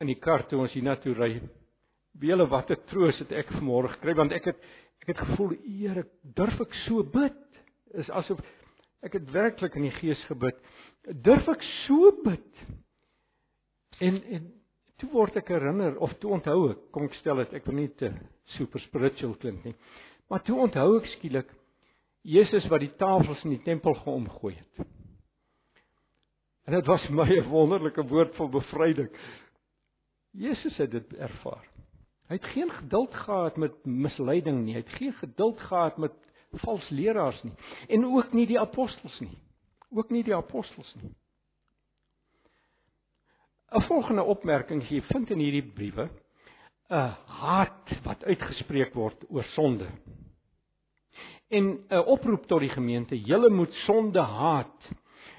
in 0.00 0.10
die 0.10 0.18
kar 0.22 0.44
toe 0.48 0.60
ons 0.62 0.76
hiernatoe 0.76 1.16
ry. 1.18 1.32
Wiele 2.20 2.46
wat 2.50 2.70
'n 2.70 2.86
troos 2.86 3.18
het 3.18 3.32
ek 3.32 3.50
vanmôre 3.56 3.90
gekry 3.96 4.14
want 4.14 4.32
ek 4.32 4.44
het 4.52 4.60
ek 5.00 5.16
het 5.16 5.18
gevoel, 5.18 5.56
Here, 5.64 6.04
durf 6.22 6.60
ek 6.60 6.74
so 6.86 7.02
bid? 7.02 7.38
Is 7.94 8.10
asof 8.10 8.38
ek 9.02 9.14
het 9.14 9.32
werklik 9.32 9.74
in 9.76 9.88
die 9.88 9.98
gees 9.98 10.22
gebid 10.28 10.56
durf 11.04 11.48
ek 11.48 11.62
so 11.86 12.12
bid? 12.24 12.64
En 14.00 14.22
en 14.22 14.59
toe 15.00 15.08
word 15.12 15.38
ek 15.40 15.50
herinner 15.52 15.96
of 16.04 16.12
toe 16.20 16.32
onthou 16.36 16.70
ek, 16.72 16.84
kom 16.94 17.08
ek 17.08 17.16
stel 17.18 17.40
dit, 17.42 17.56
ek 17.58 17.66
wil 17.68 17.78
nie 17.80 17.88
te 18.00 18.12
super 18.56 18.82
spiritual 18.84 19.34
klink 19.40 19.64
nie. 19.64 19.74
Maar 20.30 20.44
toe 20.46 20.58
onthou 20.60 21.00
ek 21.00 21.10
skielik 21.16 21.50
Jesus 22.26 22.66
wat 22.68 22.84
die 22.84 22.92
tafels 23.00 23.42
in 23.46 23.54
die 23.56 23.64
tempel 23.64 23.96
geomgooi 24.02 24.54
het. 24.58 24.88
En 26.68 26.76
dit 26.76 26.90
was 26.90 27.06
my 27.08 27.26
'n 27.40 27.48
wonderlike 27.48 28.04
woord 28.08 28.36
van 28.36 28.50
bevryding. 28.52 29.10
Jesus 30.32 30.76
het 30.76 30.90
dit 30.90 31.14
ervaar. 31.16 31.64
Hy 32.28 32.36
het 32.38 32.52
geen 32.54 32.70
geduld 32.70 33.14
gehad 33.14 33.56
met 33.56 33.72
misleiding 33.84 34.64
nie. 34.64 34.74
Hy 34.74 34.82
het 34.84 34.98
geen 35.00 35.12
geduld 35.12 35.60
gehad 35.60 35.98
met 35.98 36.12
vals 36.62 36.88
leraars 36.90 37.42
nie 37.42 37.54
en 37.88 38.04
ook 38.04 38.32
nie 38.32 38.46
die 38.46 38.60
apostels 38.60 39.20
nie 39.20 39.38
ook 39.90 40.10
nie 40.10 40.22
die 40.24 40.34
apostels 40.34 40.90
nie. 41.02 41.10
'n 43.70 43.82
Volgende 43.86 44.22
opmerking 44.22 44.82
gee 44.86 45.02
vind 45.02 45.30
in 45.30 45.38
hierdie 45.38 45.72
briewe 45.74 46.08
'n 46.90 47.14
haat 47.40 47.92
wat 48.02 48.24
uitgespreek 48.24 48.94
word 48.94 49.24
oor 49.28 49.44
sonde. 49.54 49.86
En 51.48 51.78
'n 51.88 52.04
oproep 52.06 52.46
tot 52.46 52.60
die 52.60 52.74
gemeente, 52.74 53.20
julle 53.20 53.50
moet 53.50 53.72
sonde 53.86 54.20
haat. 54.20 54.90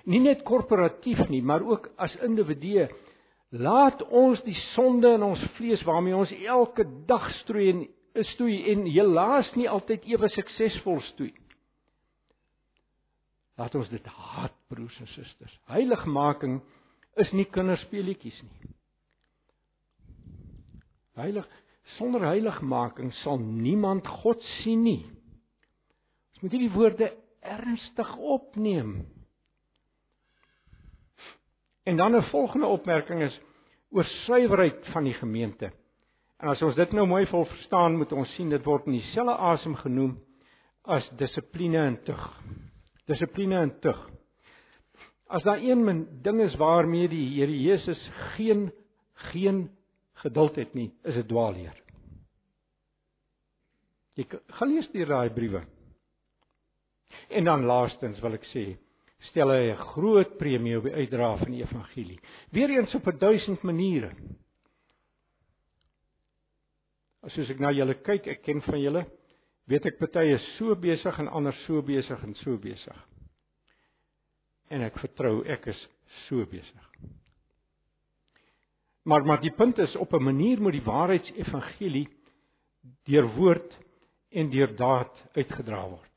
Nie 0.04 0.20
net 0.20 0.44
korporatief 0.44 1.30
nie, 1.30 1.44
maar 1.44 1.62
ook 1.62 1.92
as 1.98 2.16
individue. 2.16 2.90
Laat 3.50 4.04
ons 4.08 4.42
die 4.44 4.58
sonde 4.74 5.14
in 5.14 5.24
ons 5.24 5.44
vlees 5.54 5.84
waarmee 5.84 6.16
ons 6.16 6.32
elke 6.32 6.86
dag 7.06 7.30
stroei 7.32 7.70
en 7.70 7.88
stoei 8.24 8.72
en 8.72 8.86
helaas 8.86 9.54
nie 9.56 9.70
altyd 9.70 10.06
ewe 10.06 10.30
suksesvol 10.30 11.02
stoei. 11.02 11.34
Laat 13.58 13.76
ons 13.76 13.90
dit 13.90 14.06
haat, 14.06 14.54
broers 14.68 15.00
en 15.00 15.08
susters. 15.08 15.60
Heiligmaking 15.66 16.62
is 17.20 17.32
nie 17.36 17.48
kinderspeletjies 17.52 18.38
nie. 18.46 18.70
Heilig 21.20 21.48
sonder 21.98 22.24
heiligmaking 22.30 23.12
sal 23.20 23.42
niemand 23.42 24.08
God 24.22 24.42
sien 24.62 24.86
nie. 24.86 25.04
Ons 26.32 26.44
moet 26.46 26.56
hierdie 26.56 26.72
woorde 26.76 27.12
ernstig 27.42 28.14
opneem. 28.18 28.94
En 31.84 31.98
dan 31.98 32.16
'n 32.16 32.30
volgende 32.32 32.68
opmerking 32.68 33.22
is 33.22 33.40
oor 33.92 34.06
suiwerheid 34.26 34.88
van 34.94 35.04
die 35.04 35.14
gemeente. 35.14 35.72
En 36.40 36.50
as 36.50 36.62
ons 36.62 36.76
dit 36.76 36.92
nou 36.92 37.08
mooi 37.08 37.26
vol 37.26 37.46
verstaan, 37.46 37.98
moet 37.98 38.12
ons 38.12 38.36
sien 38.36 38.50
dit 38.50 38.66
word 38.66 38.86
in 38.86 38.92
dieselfde 38.92 39.36
asem 39.36 39.76
genoem 39.76 40.20
as 40.84 41.10
dissipline 41.18 41.78
en 41.78 42.04
tug 42.04 42.42
dissipline 43.12 43.56
en 43.56 43.80
tug. 43.80 44.11
As 45.32 45.44
daar 45.48 45.62
een 45.64 46.08
ding 46.22 46.42
is 46.44 46.56
waarmee 46.60 47.08
die 47.08 47.40
Here 47.40 47.56
Jesus 47.56 48.10
geen 48.36 48.72
geen 49.32 49.70
geduld 50.22 50.56
het 50.56 50.74
nie, 50.74 50.92
is 51.08 51.16
dit 51.18 51.28
dwaalleer. 51.28 51.78
Jy 54.20 54.26
gaan 54.58 54.74
lees 54.74 54.90
die 54.92 55.06
raai 55.08 55.30
briewe. 55.34 55.64
En 57.32 57.48
dan 57.48 57.66
laastens 57.66 58.20
wil 58.24 58.36
ek 58.38 58.46
sê, 58.52 58.66
stel 59.32 59.54
hy 59.54 59.72
'n 59.72 59.86
groot 59.94 60.38
premie 60.38 60.78
op 60.78 60.84
die 60.84 60.94
uitdra 60.94 61.38
van 61.38 61.52
die 61.52 61.64
evangelie. 61.64 62.20
Weereens 62.52 62.96
op 62.96 63.08
'n 63.08 63.18
duisend 63.18 63.64
maniere. 63.64 64.12
As 67.24 67.34
soos 67.34 67.50
ek 67.50 67.60
na 67.60 67.72
julle 67.72 67.94
kyk, 67.94 68.28
ek 68.28 68.42
ken 68.44 68.62
van 68.62 68.82
julle, 68.82 69.06
weet 69.68 69.86
ek 69.86 70.00
party 70.00 70.34
is 70.34 70.56
so 70.58 70.76
besig 70.76 71.20
en 71.20 71.28
ander 71.28 71.54
so 71.54 71.82
besig 71.82 72.24
en 72.24 72.34
so 72.36 72.58
besig. 72.58 73.11
En 74.72 74.86
ek 74.88 75.00
vertrou 75.04 75.42
ek 75.52 75.68
is 75.74 75.82
so 76.28 76.46
besig. 76.50 76.88
Maar 79.04 79.26
maar 79.26 79.42
die 79.42 79.54
punt 79.58 79.78
is 79.78 79.96
op 79.96 80.14
'n 80.14 80.24
manier 80.24 80.62
moet 80.62 80.78
die 80.78 80.86
waarheidsevangelie 80.86 82.08
deur 83.06 83.28
woord 83.36 83.78
en 84.30 84.50
deur 84.50 84.76
daad 84.76 85.14
uitgedra 85.34 85.82
word. 85.90 86.12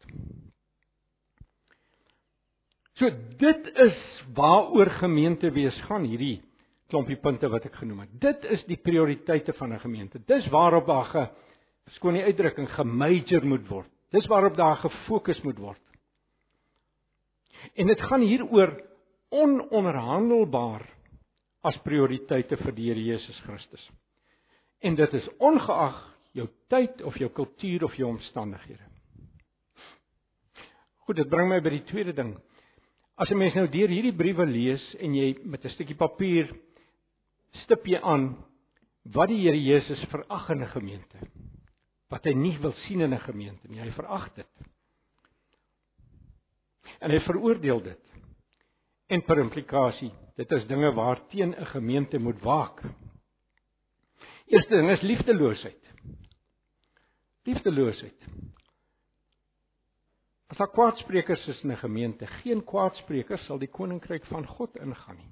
So 2.94 3.10
dit 3.38 3.70
is 3.74 3.96
waaroor 4.34 4.90
gemeente 5.00 5.50
wees 5.50 5.80
gaan 5.88 6.04
hierdie 6.04 6.42
klompie 6.92 7.16
punte 7.16 7.48
wat 7.50 7.64
ek 7.66 7.80
genoem 7.80 8.04
het. 8.04 8.12
Dit 8.20 8.44
is 8.54 8.62
die 8.68 8.76
prioriteite 8.76 9.52
van 9.52 9.72
'n 9.72 9.80
gemeente. 9.80 10.18
Dis 10.26 10.46
waarop 10.48 10.86
daar 10.86 11.04
ge 11.04 11.28
skoon 11.96 12.14
die 12.14 12.22
uitdrukking 12.22 12.68
gemajor 12.70 13.46
moet 13.46 13.68
word. 13.68 13.90
Dis 14.10 14.26
waarop 14.26 14.56
daar 14.56 14.76
gefokus 14.76 15.40
moet 15.42 15.58
word. 15.58 15.80
En 17.74 17.86
dit 17.86 18.00
gaan 18.00 18.20
hieroor 18.20 18.74
ononderhandelbaar 19.34 20.84
as 21.64 21.78
prioriteite 21.86 22.56
vir 22.60 22.74
die 22.76 22.88
Here 22.90 23.04
Jesus 23.04 23.38
Christus. 23.46 23.84
En 24.84 24.96
dit 24.98 25.14
is 25.16 25.28
ongeag 25.38 26.00
jou 26.36 26.48
tyd 26.68 27.02
of 27.02 27.16
jou 27.18 27.30
kultuur 27.32 27.84
of 27.84 27.94
jou 27.96 28.08
omstandighede. 28.10 28.84
Goed, 31.04 31.16
dit 31.16 31.28
bring 31.28 31.48
my 31.48 31.60
by 31.64 31.72
die 31.72 31.84
tweede 31.88 32.14
ding. 32.16 32.34
As 33.16 33.30
'n 33.30 33.38
mens 33.38 33.54
nou 33.54 33.66
deur 33.68 33.88
hierdie 33.88 34.16
briewe 34.16 34.46
lees 34.46 34.84
en 34.98 35.14
jy 35.14 35.38
met 35.44 35.64
'n 35.64 35.70
stukkie 35.70 35.96
papier 35.96 36.50
stip 37.64 37.86
jy 37.86 38.00
aan 38.02 38.36
wat 39.04 39.28
die 39.28 39.40
Here 39.40 39.60
Jesus 39.60 40.00
verag 40.10 40.50
in 40.50 40.62
'n 40.62 40.72
gemeente 40.72 41.18
wat 42.10 42.24
hy 42.24 42.34
nie 42.34 42.58
wil 42.58 42.72
sien 42.86 43.00
in 43.00 43.14
'n 43.14 43.20
gemeente 43.20 43.68
nie. 43.68 43.80
Hy 43.80 43.90
verag 43.90 44.34
dit. 44.34 44.46
En 46.98 47.10
hy 47.10 47.20
veroordeel 47.20 47.82
dit. 47.82 48.12
En 49.06 49.22
per 49.24 49.38
implikasie, 49.38 50.12
dit 50.36 50.52
is 50.52 50.66
dinge 50.66 50.92
waarteen 50.92 51.54
'n 51.54 51.66
gemeente 51.66 52.18
moet 52.18 52.40
waak. 52.40 52.82
Eerste 54.46 54.76
ding 54.76 54.90
is 54.90 55.00
liefdeloosheid. 55.00 55.82
Liefdeloosheid. 57.44 58.26
As 60.46 60.56
daar 60.56 60.70
kwaadsprekers 60.70 61.46
is 61.48 61.62
in 61.62 61.72
'n 61.72 61.76
gemeente, 61.76 62.26
geen 62.26 62.64
kwaadsprekers 62.64 63.44
sal 63.44 63.58
die 63.58 63.68
koninkryk 63.68 64.24
van 64.24 64.46
God 64.46 64.76
ingaan 64.76 65.16
nie. 65.16 65.30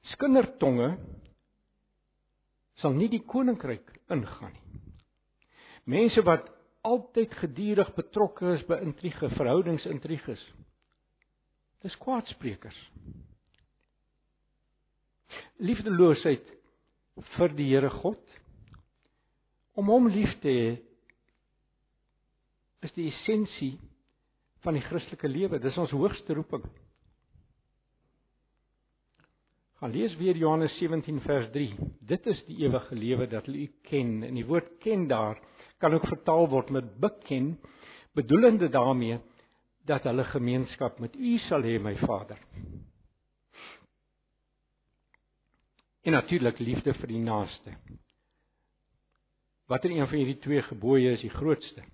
Skindertonge 0.00 0.98
sal 2.74 2.92
nie 2.92 3.08
die 3.08 3.22
koninkryk 3.24 4.00
ingaan 4.08 4.52
nie. 4.52 4.82
Mense 5.84 6.22
wat 6.22 6.50
altyd 6.82 7.34
gedurig 7.38 7.92
betrokke 7.94 8.56
is 8.56 8.64
by 8.66 8.80
intrige, 8.82 9.30
verhoudingsintriges. 9.36 10.42
Dis 11.82 11.96
kwaadsprekers. 12.02 12.78
Liefdeloosheid 15.62 16.46
vir 17.36 17.54
die 17.58 17.68
Here 17.70 17.90
God 18.02 18.38
om 19.78 19.88
hom 19.88 20.08
lief 20.12 20.32
te 20.42 20.52
hê 20.52 20.70
is 22.82 22.92
die 22.96 23.08
essensie 23.12 23.76
van 24.62 24.76
die 24.76 24.84
Christelike 24.84 25.30
lewe. 25.30 25.60
Dis 25.62 25.78
ons 25.80 25.94
hoogste 25.94 26.34
roeping. 26.36 26.64
Gaan 29.82 29.94
lees 29.94 30.14
weer 30.18 30.38
Johannes 30.38 30.74
17 30.78 31.22
vers 31.24 31.48
3. 31.54 31.70
Dit 32.06 32.26
is 32.30 32.42
die 32.46 32.60
ewige 32.66 32.94
lewe 32.98 33.26
dat 33.30 33.48
hulle 33.48 33.64
U 33.64 33.70
ken 33.88 34.20
en 34.26 34.38
die 34.38 34.46
woord 34.46 34.76
ken 34.82 35.08
daar 35.10 35.40
kan 35.82 35.94
ook 35.96 36.06
vertaal 36.06 36.48
word 36.48 36.70
met 36.70 36.94
beken 37.02 37.56
bedoelende 38.14 38.68
daarmee 38.68 39.18
dat 39.84 40.06
hulle 40.06 40.24
gemeenskap 40.24 41.00
met 41.02 41.16
U 41.16 41.38
sal 41.48 41.64
hê 41.66 41.78
my 41.82 41.96
Vader. 41.96 42.38
En 46.02 46.12
natuurlik 46.12 46.58
liefde 46.58 46.94
vir 46.94 47.10
die 47.10 47.22
naaste. 47.22 47.74
Watter 49.70 49.90
een 49.90 50.06
van 50.06 50.18
hierdie 50.18 50.38
twee 50.42 50.62
gebooie 50.66 51.14
is 51.16 51.22
die 51.22 51.34
grootste? 51.34 51.84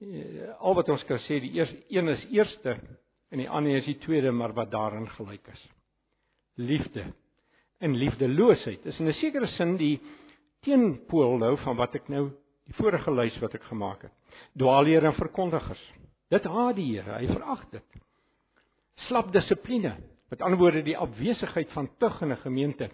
Eh, 0.00 0.48
al 0.58 0.74
wat 0.74 0.88
ons 0.88 1.04
kan 1.08 1.20
sê 1.26 1.40
die 1.44 1.52
eerste 1.58 1.82
een 1.92 2.08
is 2.08 2.24
eerste 2.32 2.76
en 3.30 3.42
die 3.42 3.48
ander 3.48 3.76
is 3.76 3.88
die 3.88 3.98
tweede 4.04 4.32
maar 4.32 4.54
wat 4.56 4.72
daarin 4.72 5.08
gelyk 5.16 5.48
is. 5.52 5.66
Liefde 6.56 7.04
en 7.80 7.96
liefdeloosheid 7.96 8.86
is 8.86 8.98
in 9.00 9.08
'n 9.08 9.20
sekere 9.20 9.46
sin 9.56 9.76
die 9.76 10.00
teenpool 10.64 11.38
nou 11.38 11.56
van 11.64 11.76
wat 11.76 11.94
ek 11.94 12.08
nou 12.08 12.30
die 12.70 12.78
vorige 12.78 13.10
lys 13.10 13.38
wat 13.42 13.56
ek 13.58 13.66
gemaak 13.66 14.04
het. 14.06 14.14
Dwaalleer 14.58 15.08
en 15.08 15.16
verkondigers. 15.16 15.82
Dit 16.30 16.46
haat 16.46 16.76
die 16.78 16.86
Here, 16.92 17.18
hy 17.18 17.26
verag 17.32 17.64
dit. 17.72 18.02
Slap 19.08 19.32
dissipline, 19.34 19.96
met 20.30 20.42
ander 20.44 20.60
woorde 20.60 20.84
die 20.86 20.98
afwesigheid 20.98 21.72
van 21.74 21.88
tug 21.98 22.20
in 22.22 22.32
'n 22.32 22.42
gemeente. 22.44 22.90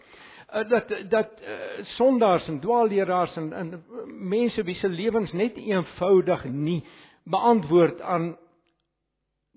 Uh, 0.47 0.69
dat 0.69 0.89
dat 1.11 1.41
uh, 1.43 1.85
sondaars 1.99 2.49
en 2.49 2.61
dwaalleraars 2.61 3.37
en, 3.37 3.53
en 3.53 3.85
mense 4.29 4.63
wie 4.63 4.75
se 4.75 4.89
lewens 4.89 5.33
net 5.33 5.57
eenvoudig 5.57 6.45
nie 6.45 6.85
beantwoord 7.25 8.01
aan 8.01 8.37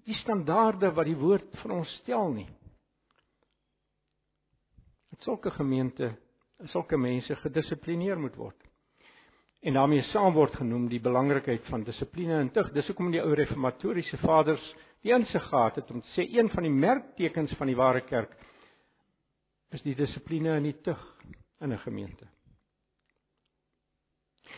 die 0.05 0.15
standaarde 0.15 0.91
wat 0.91 1.05
die 1.05 1.15
woord 1.15 1.55
vir 1.61 1.71
ons 1.71 1.89
stel 2.01 2.31
nie. 2.33 2.49
Dat 5.09 5.21
sulke 5.21 5.51
gemeente, 5.51 6.17
sulke 6.73 6.97
mense 6.97 7.35
gedissiplineer 7.35 8.19
moet 8.19 8.35
word. 8.35 8.68
En 9.61 9.75
daarmee 9.75 10.03
saam 10.13 10.33
word 10.33 10.55
genoem 10.55 10.87
die 10.87 11.01
belangrikheid 11.03 11.65
van 11.67 11.83
dissipline 11.83 12.37
en 12.39 12.51
tug. 12.55 12.71
Dis 12.71 12.87
hoekom 12.87 13.11
die 13.11 13.21
ou 13.21 13.33
reformatoriese 13.35 14.17
vaders 14.21 14.63
die 15.03 15.13
insig 15.15 15.43
gehad 15.49 15.75
het 15.79 15.91
om 15.91 16.01
te 16.01 16.13
sê 16.15 16.25
een 16.31 16.49
van 16.51 16.63
die 16.63 16.73
merktekens 16.73 17.53
van 17.59 17.67
die 17.71 17.77
ware 17.79 18.01
kerk 18.07 18.35
is 19.75 19.83
die 19.85 19.95
dissipline 19.95 20.55
en 20.57 20.65
die 20.67 20.77
tug 20.83 21.01
in 21.61 21.73
'n 21.73 21.83
gemeente. 21.85 22.27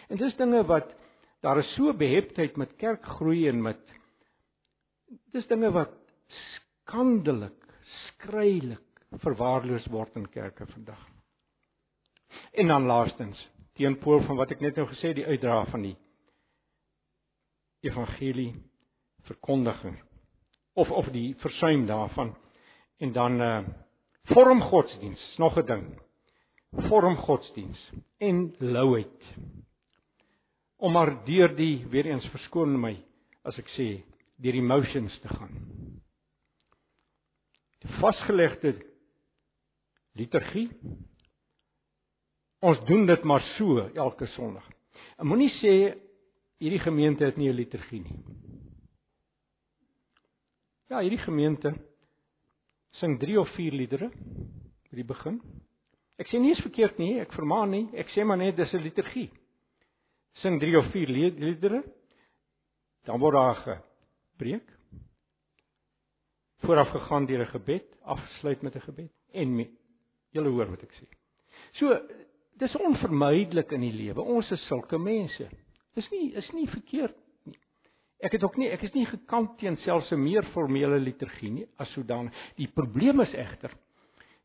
En 0.10 0.18
dis 0.18 0.36
dinge 0.36 0.64
wat 0.64 0.94
daar 1.42 1.58
is 1.58 1.74
so 1.76 1.94
beheptheid 1.94 2.58
met 2.58 2.76
kerkgroei 2.76 3.48
en 3.48 3.62
met 3.62 3.80
dis 5.34 5.48
dinge 5.48 5.72
wat 5.72 5.94
skandelik, 6.28 7.58
skreilik 8.08 9.04
verwaarloos 9.24 9.86
word 9.92 10.16
in 10.16 10.30
kerke 10.30 10.66
vandag. 10.66 11.02
En 12.52 12.68
dan 12.68 12.86
laastens, 12.86 13.50
teenpool 13.82 14.22
van 14.28 14.38
wat 14.38 14.54
ek 14.54 14.62
net 14.62 14.78
nou 14.78 14.86
gesê 14.92 15.14
die 15.18 15.26
uitdra 15.26 15.64
van 15.74 15.90
die 15.90 15.98
evangelie 17.82 18.54
verkondiging 19.26 19.98
of 20.78 20.92
of 20.94 21.10
die 21.14 21.32
versuim 21.42 21.88
daarvan 21.90 22.36
en 23.02 23.14
dan 23.18 23.42
uh 23.42 23.56
vorm 24.32 24.62
godsdiens, 24.62 25.38
nog 25.38 25.58
'n 25.58 25.66
ding. 25.66 26.02
Vorm 26.72 27.16
godsdiens 27.16 27.92
en 28.18 28.56
louheid. 28.60 29.24
Om 30.78 30.92
maar 30.92 31.26
deur 31.26 31.56
die 31.56 31.88
weer 31.88 32.06
eens 32.06 32.26
verskoon 32.26 32.80
my 32.80 33.04
as 33.44 33.58
ek 33.58 33.68
sê 33.68 34.04
deur 34.36 34.54
die 34.54 34.62
motions 34.62 35.20
te 35.20 35.28
gaan. 35.28 35.54
Die 37.82 37.94
vasgelegde 38.00 38.86
liturgie. 40.14 40.70
Ons 42.62 42.78
doen 42.86 43.06
dit 43.06 43.24
maar 43.24 43.42
so 43.56 43.82
elke 43.98 44.28
Sondag. 44.36 44.66
En 45.18 45.26
moenie 45.26 45.50
sê 45.58 45.74
hierdie 46.62 46.82
gemeente 46.84 47.26
het 47.26 47.38
nie 47.38 47.50
'n 47.50 47.58
liturgie 47.58 48.02
nie. 48.02 48.20
Ja, 50.90 51.00
hierdie 51.00 51.24
gemeente 51.26 51.74
sing 53.00 53.20
3 53.20 53.40
of 53.40 53.50
4 53.56 53.72
liedere 53.72 54.10
by 54.90 54.96
die 54.96 55.04
begin. 55.04 55.42
Ek 56.20 56.28
sê 56.28 56.40
nie 56.40 56.52
is 56.52 56.62
verkeerd 56.62 56.98
nie, 57.00 57.20
ek 57.20 57.34
vermaan 57.34 57.72
nie, 57.72 57.90
ek 57.94 58.10
sê 58.10 58.24
maar 58.24 58.38
net 58.38 58.56
dis 58.56 58.74
'n 58.74 58.84
liturgie. 58.84 59.32
Sing 60.34 60.60
3 60.60 60.78
of 60.78 60.92
4 60.92 61.08
liedere. 61.08 61.84
Dan 63.06 63.20
word 63.20 63.34
daar 63.34 63.56
gepreek. 63.56 64.68
Vooraf 66.60 66.90
gegaan 66.90 67.26
deur 67.26 67.42
'n 67.42 67.52
gebed, 67.52 67.88
afgesluit 68.04 68.62
met 68.62 68.76
'n 68.76 68.82
gebed 68.82 69.12
en 69.34 69.68
julle 70.32 70.50
hoor 70.50 70.70
wat 70.70 70.84
ek 70.84 70.94
sê. 70.94 71.08
So 71.72 72.00
dis 72.62 72.78
onvermydelik 72.78 73.74
in 73.74 73.82
die 73.82 73.96
lewe. 73.96 74.22
Ons 74.22 74.52
is 74.54 74.64
sulke 74.70 75.00
mense. 75.02 75.50
Dis 75.98 76.08
nie 76.14 76.32
is 76.40 76.48
nie 76.54 76.68
verkeerd 76.72 77.18
Ek 78.22 78.36
het 78.38 78.44
ook 78.46 78.58
nie 78.62 78.70
ek 78.70 78.84
is 78.86 78.94
nie 78.94 79.08
gekant 79.10 79.56
teen 79.58 79.80
selfs 79.82 80.12
'n 80.14 80.22
meer 80.22 80.46
formele 80.54 81.00
liturgie 81.00 81.50
nie 81.52 81.66
as 81.80 81.90
sodan. 81.94 82.30
Die 82.56 82.68
probleem 82.68 83.22
is 83.22 83.34
egter 83.34 83.74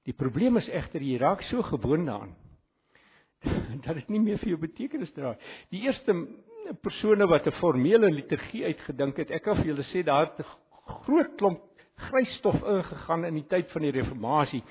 die 0.07 0.15
probleem 0.15 0.57
is 0.57 0.69
egter 0.69 1.03
jy 1.03 1.19
raak 1.19 1.43
so 1.51 1.63
gewoond 1.63 2.07
daaraan 2.07 2.35
dat 3.85 3.95
dit 3.95 4.09
nie 4.09 4.21
meer 4.21 4.39
vir 4.39 4.49
jou 4.49 4.59
betekenis 4.59 5.13
dra. 5.13 5.35
Die 5.71 5.83
eerste 5.85 6.15
persone 6.83 7.27
wat 7.27 7.47
'n 7.47 7.59
formele 7.61 8.11
liturgie 8.11 8.65
uitgedink 8.65 9.17
het, 9.17 9.31
ek 9.31 9.43
kan 9.43 9.57
vir 9.57 9.67
julle 9.67 9.85
sê 9.93 10.03
daar 10.03 10.27
het 10.27 10.41
'n 10.41 11.03
groot 11.05 11.37
klomp 11.37 11.61
grys 11.97 12.37
stof 12.39 12.63
ingegaan 12.63 13.25
in 13.25 13.35
die 13.35 13.49
tyd 13.49 13.71
van 13.73 13.83
die 13.83 13.91
reformatie 13.91 14.63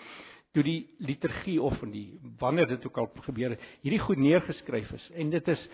toe 0.56 0.64
die 0.64 0.80
liturgie 1.04 1.60
of 1.62 1.82
in 1.84 1.92
die 1.92 2.08
wanneer 2.40 2.70
dit 2.72 2.86
ook 2.88 2.98
al 3.02 3.10
gebeur 3.28 3.56
het, 3.56 3.64
hierdie 3.84 4.00
goed 4.00 4.22
neergeskryf 4.24 4.92
is 4.96 5.10
en 5.20 5.34
dit 5.34 5.52
is 5.52 5.68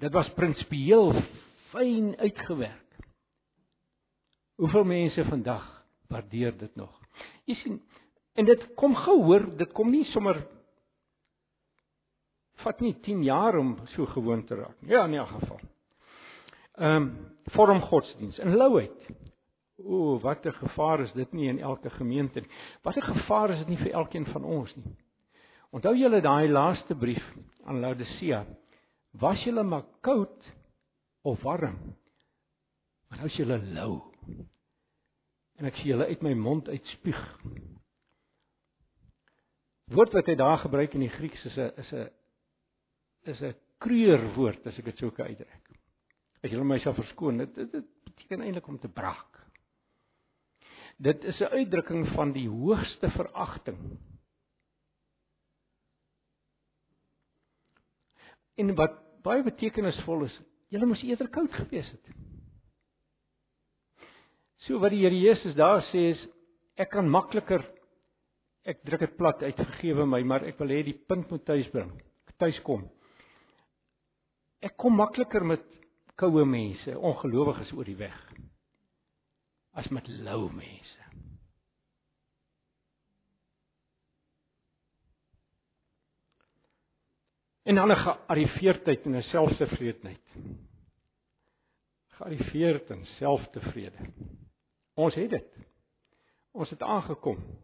dit 0.00 0.12
was 0.12 0.30
prinsipieel 0.34 1.12
fyn 1.70 2.14
uitgewerk. 2.18 2.80
Hoeveel 4.58 4.84
mense 4.84 5.24
vandag 5.28 5.66
waardeer 6.10 6.56
dit 6.58 6.76
nog? 6.78 6.90
Jy 7.46 7.54
sien, 7.60 7.78
en 8.34 8.48
dit 8.48 8.66
kom 8.78 8.96
gehoor, 8.96 9.46
dit 9.58 9.72
kom 9.76 9.92
nie 9.92 10.06
sommer 10.10 10.40
vat 12.64 12.80
nie 12.80 12.94
10 13.04 13.22
jaar 13.26 13.58
om 13.60 13.76
so 13.92 14.06
gewoon 14.14 14.44
te 14.48 14.56
raak. 14.56 14.76
Ja, 14.88 15.04
in 15.04 15.14
'n 15.20 15.26
geval. 15.26 15.60
Ehm 16.74 16.96
um, 16.96 17.34
vorm 17.52 17.80
godsdiens 17.80 18.38
in 18.38 18.56
louheid. 18.56 19.10
O, 19.76 20.18
wat 20.20 20.46
'n 20.46 20.52
gevaar 20.52 21.00
is 21.00 21.12
dit 21.12 21.32
nie 21.32 21.48
in 21.48 21.58
elke 21.58 21.90
gemeente 21.90 22.40
nie. 22.40 22.50
Wat 22.82 22.96
'n 22.96 23.02
gevaar 23.02 23.50
is 23.50 23.58
dit 23.58 23.68
nie 23.68 23.76
vir 23.76 23.92
elkeen 23.92 24.26
van 24.26 24.44
ons 24.44 24.74
nie. 24.76 24.96
Onthou 25.70 25.96
julle 25.96 26.20
daai 26.20 26.48
laaste 26.48 26.94
brief 26.94 27.24
aan 27.64 27.80
Laodicea? 27.80 28.46
Was 29.10 29.42
julle 29.44 29.62
maar 29.62 29.84
koud 30.00 30.52
of 31.22 31.42
warm. 31.42 31.96
Maar 33.08 33.18
nou 33.18 33.26
is 33.26 33.36
julle 33.36 33.58
lou. 33.58 34.02
En 35.56 35.64
ek 35.64 35.74
sien 35.74 35.86
julle 35.86 36.06
uit 36.06 36.22
my 36.22 36.34
mond 36.34 36.68
uitspuug. 36.68 37.40
Woord 39.94 40.12
wat 40.12 40.26
hy 40.26 40.34
daar 40.34 40.58
gebruik 40.58 40.94
in 40.94 41.00
die 41.00 41.12
Grieks 41.18 41.44
is 41.44 41.56
'n 41.56 41.72
is 41.76 41.92
'n 41.92 42.08
is 43.30 43.40
'n 43.42 43.54
kreurwoord 43.78 44.66
as 44.66 44.78
ek 44.78 44.84
dit 44.84 44.98
sou 44.98 45.10
kan 45.10 45.26
uitdruk. 45.26 45.70
As 46.42 46.50
julle 46.50 46.64
myself 46.64 46.96
verskoon, 46.96 47.38
dit, 47.38 47.54
dit, 47.54 47.72
dit 47.72 47.86
beteken 48.04 48.40
eintlik 48.40 48.66
om 48.68 48.78
te 48.78 48.88
braak. 48.88 49.43
Dit 50.96 51.24
is 51.24 51.40
'n 51.40 51.52
uitdrukking 51.52 52.08
van 52.14 52.32
die 52.32 52.48
hoogste 52.48 53.10
veragting. 53.10 53.98
En 58.54 58.74
wat 58.74 59.22
baie 59.22 59.42
betekenisvol 59.42 60.24
is, 60.24 60.40
Julle 60.74 60.88
moes 60.90 61.04
eerder 61.06 61.28
koud 61.30 61.52
gewees 61.54 61.86
het. 61.86 62.08
So 64.66 64.80
wat 64.82 64.90
die 64.90 65.04
Here 65.04 65.14
Jesus 65.14 65.54
daar 65.54 65.84
sê 65.92 66.08
is 66.14 66.22
ek 66.80 66.90
kan 66.96 67.06
makliker 67.10 67.62
ek 68.66 68.80
druk 68.82 69.04
dit 69.04 69.16
plat 69.18 69.42
uit 69.44 69.58
vergewe 69.60 70.06
my, 70.08 70.22
maar 70.24 70.46
ek 70.48 70.58
wil 70.58 70.72
hê 70.72 70.80
die 70.86 70.96
punt 70.96 71.30
moet 71.30 71.44
tuis 71.46 71.68
bring. 71.70 71.92
Tuis 72.40 72.56
kom. 72.66 72.88
Ek 74.64 74.74
kom 74.80 74.96
makliker 74.96 75.44
met 75.46 75.62
koue 76.18 76.46
mense, 76.48 76.96
ongelowiges 76.96 77.70
oor 77.76 77.86
die 77.86 77.98
weg 78.00 78.16
as 79.74 79.88
met 79.88 80.08
lou 80.08 80.52
mense. 80.54 81.02
En 87.64 87.74
dan 87.74 87.90
'n 87.90 87.96
gearriveerdheid 87.96 89.04
en 89.04 89.16
'n 89.16 89.22
selfsevredenheid. 89.22 90.26
Gearriveerd 92.06 92.90
en 92.90 93.06
selftevrede. 93.06 94.12
Ons 94.94 95.14
het 95.14 95.30
dit. 95.30 95.56
Ons 96.50 96.70
het 96.70 96.82
aangekom. 96.82 97.58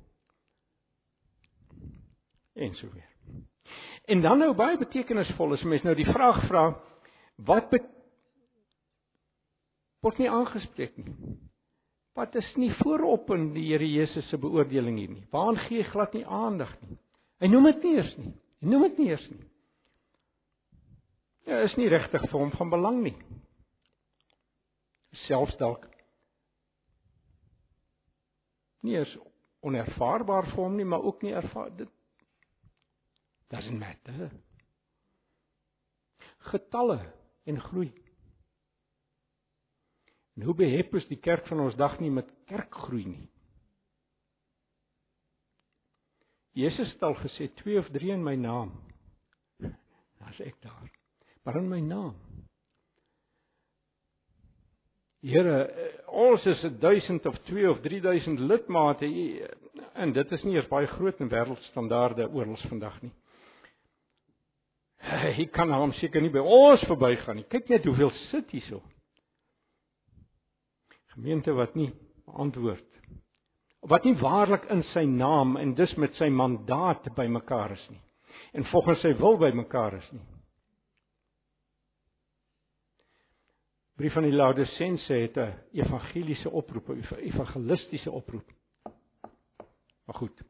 En 2.52 2.74
so 2.74 2.90
weer. 2.92 3.08
En 4.04 4.20
dan 4.20 4.38
nou 4.38 4.54
baie 4.54 4.78
betekenisvol 4.78 5.52
is 5.52 5.62
mense 5.62 5.84
nou 5.84 5.96
die 5.96 6.12
vraag 6.12 6.46
vra 6.46 6.64
wat 7.34 7.70
word 10.00 10.18
nie 10.18 10.30
aangespreek 10.30 10.96
nie. 10.96 11.49
Wat 12.18 12.34
is 12.34 12.48
nie 12.58 12.72
voorop 12.80 13.30
in 13.34 13.52
die 13.54 13.68
Here 13.70 13.86
Jesus 13.86 14.28
se 14.28 14.38
beoordeling 14.38 14.98
hier 14.98 15.12
nie. 15.12 15.26
Waaraan 15.30 15.60
gee 15.68 15.82
hy 15.82 15.90
glad 15.92 16.16
nie 16.16 16.26
aandag 16.26 16.72
nie. 16.82 16.98
Hy 17.40 17.48
noem 17.48 17.70
dit 17.70 17.86
nie 17.86 17.94
eers 17.96 18.16
nie. 18.18 18.32
Hy 18.60 18.72
noem 18.72 18.86
dit 18.88 18.98
nie 19.00 19.12
eers 19.12 19.28
nie. 19.30 19.46
Ja, 21.48 21.62
is 21.64 21.76
nie 21.78 21.88
regtig 21.90 22.26
vir 22.28 22.38
hom 22.38 22.52
van 22.58 22.72
belang 22.72 23.00
nie. 23.06 23.16
Selfs 25.26 25.56
dalk 25.58 25.86
nie 28.86 28.96
eens 28.96 29.12
onervaarbaar 29.66 30.46
vir 30.50 30.62
hom 30.62 30.76
nie, 30.78 30.86
maar 30.88 31.04
ook 31.04 31.22
nie 31.22 31.34
ervaar 31.36 31.72
dit 31.76 31.90
doesn't 33.52 33.78
matter. 33.78 34.30
Getalle 36.52 37.00
en 37.44 37.60
groei. 37.60 37.90
En 40.40 40.46
hoe 40.46 40.54
behep 40.56 40.94
is 40.96 41.04
die 41.10 41.18
kerk 41.20 41.44
van 41.52 41.60
ons 41.60 41.74
dag 41.76 41.98
nie 42.00 42.08
met 42.08 42.28
kerkgroei 42.48 43.04
nie. 43.04 43.26
Jesus 46.56 46.88
het 46.94 47.02
al 47.04 47.18
gesê 47.20 47.50
2 47.58 47.76
of 47.78 47.90
3 47.92 48.14
in 48.14 48.22
my 48.24 48.32
naam. 48.40 48.70
Dan's 50.18 50.38
ek 50.40 50.56
daar. 50.64 50.86
Maar 51.44 51.58
in 51.60 51.68
my 51.68 51.80
naam. 51.84 52.14
Here, 55.20 55.58
ons 56.08 56.46
is 56.48 56.62
1000 56.80 57.26
of 57.28 57.36
2 57.50 57.68
of 57.68 57.82
3000 57.84 58.40
lidmate 58.40 59.10
en 59.92 60.14
dit 60.16 60.32
is 60.32 60.46
nie 60.48 60.56
eers 60.56 60.70
baie 60.70 60.88
groot 60.88 61.20
in 61.20 61.28
wêreldstandaarde 61.28 62.30
oral 62.32 62.56
vandag 62.70 62.96
nie. 63.04 63.12
Hy 65.04 65.44
kan 65.52 65.68
hom 65.76 65.92
seker 66.00 66.24
nie 66.24 66.32
by 66.32 66.40
ons 66.40 66.80
verbygaan 66.88 67.42
nie. 67.42 67.46
Kyk 67.52 67.68
net 67.68 67.84
hoeveel 67.84 68.14
sit 68.30 68.56
hierso. 68.56 68.80
Gemeente 71.14 71.52
wat 71.52 71.74
nie 71.74 71.90
antwoord. 72.24 72.86
Wat 73.80 74.04
nie 74.04 74.14
waarlik 74.20 74.66
in 74.70 74.82
sy 74.92 75.04
naam 75.08 75.56
en 75.56 75.74
dus 75.74 75.94
met 75.98 76.14
sy 76.20 76.28
mandaat 76.28 77.08
bymekaar 77.16 77.72
is 77.74 77.86
nie. 77.90 78.02
En 78.52 78.66
volgens 78.70 79.00
sy 79.00 79.14
wil 79.18 79.38
bymekaar 79.40 79.96
is 79.98 80.10
nie. 80.12 80.26
Brief 84.00 84.14
van 84.16 84.24
die 84.24 84.32
Laodisense 84.32 85.12
het 85.12 85.36
'n 85.36 85.54
evangeliese 85.72 86.50
oproep, 86.50 86.88
'n 86.88 87.02
evangelistiese 87.14 88.10
oproep. 88.10 88.48
Maar 90.04 90.16
goed. 90.16 90.42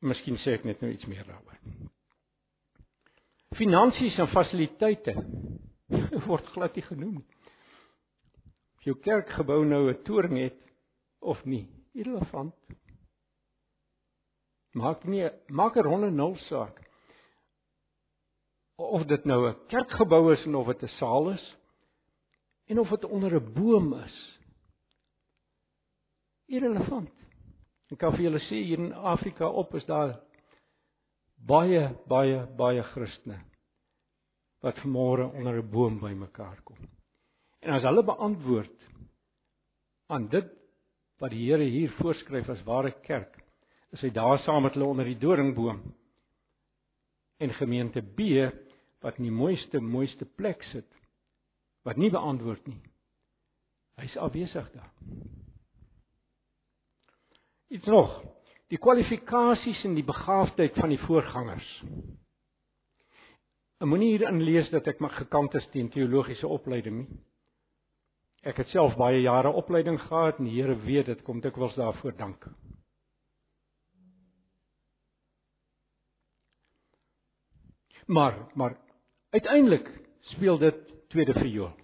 Miskien 0.00 0.36
sê 0.36 0.54
ek 0.54 0.64
net 0.64 0.80
nou 0.80 0.92
iets 0.92 1.06
meer 1.06 1.24
daaroor. 1.24 1.58
Finansies 3.56 4.18
en 4.18 4.28
fasiliteite 4.28 5.14
word 6.28 6.46
glad 6.46 6.74
nie 6.74 6.84
genoem 6.84 7.14
nie. 7.14 7.37
Jou 8.88 8.96
kerkgebou 9.04 9.64
nou 9.68 9.90
'n 9.90 10.02
toring 10.04 10.38
het 10.38 10.56
of 11.20 11.44
nie, 11.44 11.68
irrelevant. 11.92 12.54
Maak 14.72 15.04
nie 15.04 15.28
maak 15.48 15.76
'n 15.76 15.84
ronde 15.84 16.10
nul 16.10 16.36
saak. 16.48 16.80
Of 18.76 19.06
dit 19.06 19.24
nou 19.24 19.48
'n 19.48 19.66
kerkgebou 19.68 20.32
is 20.32 20.46
of 20.46 20.66
dit 20.66 20.82
'n 20.82 20.96
saal 20.98 21.30
is 21.30 21.56
en 22.66 22.78
of 22.78 22.88
dit 22.88 23.04
onder 23.04 23.34
'n 23.34 23.52
boom 23.52 23.92
is. 23.94 24.38
Irrelevant. 26.46 27.12
Ek 27.90 27.98
kan 27.98 28.12
vir 28.12 28.22
julle 28.22 28.40
sê 28.40 28.64
hier 28.64 28.78
in 28.78 28.92
Afrika 28.92 29.48
op 29.48 29.74
is 29.74 29.84
daar 29.84 30.20
baie 31.36 31.94
baie 32.06 32.46
baie 32.56 32.82
Christene 32.82 33.44
wat 34.60 34.76
vanmôre 34.78 35.32
onder 35.32 35.62
'n 35.62 35.70
boom 35.70 36.00
bymekaar 36.00 36.62
kom. 36.64 36.97
En 37.68 37.76
as 37.76 37.84
hulle 37.84 38.04
beantwoord 38.04 38.86
aan 40.08 40.30
dit 40.32 40.46
wat 41.20 41.34
die 41.34 41.42
Here 41.50 41.66
hier 41.68 41.92
voorskryf 41.98 42.48
as 42.48 42.62
ware 42.64 42.94
kerk, 43.04 43.34
is 43.92 44.00
hy 44.00 44.08
daar 44.14 44.38
saam 44.40 44.64
met 44.64 44.76
hulle 44.78 44.88
onder 44.88 45.08
die 45.08 45.18
doringboom. 45.20 45.82
En 47.44 47.52
gemeente 47.58 48.00
B 48.00 48.48
wat 49.04 49.20
in 49.20 49.28
die 49.28 49.34
mooiste 49.34 49.82
mooiste 49.84 50.24
plek 50.24 50.64
sit 50.72 50.88
wat 51.84 52.00
nie 52.00 52.10
beantwoord 52.12 52.64
nie. 52.72 52.80
Hy's 54.00 54.16
afwesig 54.16 54.72
daar. 54.72 54.90
Iets 57.68 57.86
nog, 57.92 58.16
die 58.72 58.80
kwalifikasies 58.80 59.84
en 59.84 59.96
die 59.96 60.08
begaafdheid 60.08 60.76
van 60.80 60.92
die 60.92 61.00
voorgangers. 61.04 61.70
Ek 63.78 63.88
moenie 63.88 64.14
hier 64.16 64.30
inlees 64.32 64.72
dat 64.72 64.88
ek 64.88 65.04
maar 65.04 65.16
gekant 65.20 65.54
is 65.60 65.68
teen 65.74 65.92
teologiese 65.92 66.48
opleiding 66.48 67.04
nie. 67.04 67.24
Ek 68.46 68.56
het 68.56 68.68
self 68.70 68.94
baie 68.96 69.20
jare 69.20 69.50
opleiding 69.50 69.98
gehad 70.00 70.38
en 70.38 70.46
die 70.46 70.60
Here 70.60 70.76
weet 70.84 71.06
dit 71.06 71.22
kom 71.26 71.40
dikwels 71.40 71.74
daarvoor 71.74 72.16
dank. 72.16 72.46
Maar 78.06 78.46
maar 78.54 78.78
uiteindelik 79.30 79.90
speel 80.20 80.58
dit 80.58 81.08
tweede 81.08 81.32
viool. 81.32 81.74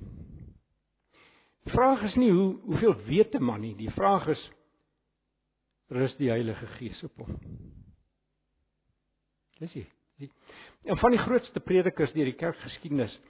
Vraag 1.64 2.02
is 2.02 2.14
nie 2.14 2.30
hoe 2.32 2.60
hoeveel 2.60 2.94
weet 3.04 3.34
'n 3.34 3.42
man 3.42 3.60
nie, 3.60 3.76
die 3.76 3.90
vraag 3.90 4.26
is 4.26 4.50
rus 5.88 6.16
die 6.16 6.28
Heilige 6.28 6.66
Gees 6.66 7.02
op 7.02 7.16
hom. 7.16 7.38
Dis 9.58 9.72
hy. 9.72 9.86
En 10.84 10.96
van 10.96 11.10
die 11.10 11.20
grootste 11.20 11.60
predikers 11.60 12.12
deur 12.12 12.24
die 12.24 12.38
kerkgeskiedenis 12.38 13.20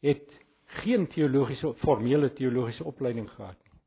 het 0.00 0.40
geen 0.70 1.06
teologiese 1.06 1.74
formele 1.82 2.32
teologiese 2.32 2.84
opleiding 2.84 3.30
gehad 3.30 3.58
nie. 3.64 3.80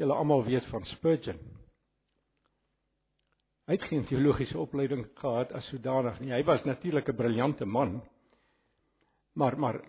Julle 0.00 0.14
almal 0.14 0.44
weet 0.44 0.66
van 0.70 0.84
Spurgeon. 0.84 1.38
Hy 3.68 3.76
het 3.76 3.84
geen 3.88 4.04
teologiese 4.08 4.58
opleiding 4.58 5.06
gehad 5.20 5.52
as 5.54 5.68
sodanig 5.70 6.18
nie. 6.20 6.32
Hy 6.32 6.42
was 6.44 6.64
natuurlik 6.64 7.08
'n 7.08 7.16
briljante 7.16 7.64
man. 7.64 8.02
Maar 9.34 9.58
maar 9.58 9.80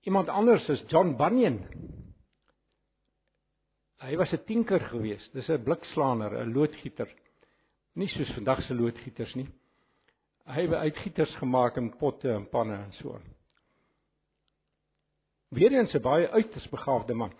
iemand 0.00 0.28
anders 0.28 0.68
is 0.68 0.84
John 0.88 1.16
Bunyan. 1.16 1.58
Hy 4.02 4.16
was 4.16 4.32
'n 4.32 4.44
tinker 4.44 4.80
geweest. 4.80 5.32
Dis 5.32 5.48
'n 5.48 5.62
blikslaaner, 5.62 6.32
'n 6.44 6.52
loodgieter. 6.52 7.08
Nie 7.94 8.08
soos 8.08 8.34
vandag 8.34 8.62
se 8.62 8.74
loodgieters 8.74 9.34
nie. 9.34 9.48
Hy 10.44 10.62
het 10.62 10.72
uitgieters 10.72 11.36
gemaak 11.36 11.76
in 11.76 11.96
potte 11.96 12.32
en 12.32 12.48
panne 12.48 12.74
en 12.74 12.92
so. 12.92 13.20
Weereens 15.52 15.92
'n 15.94 16.00
baie 16.00 16.28
uiters 16.30 16.68
begaafde 16.68 17.14
man. 17.14 17.32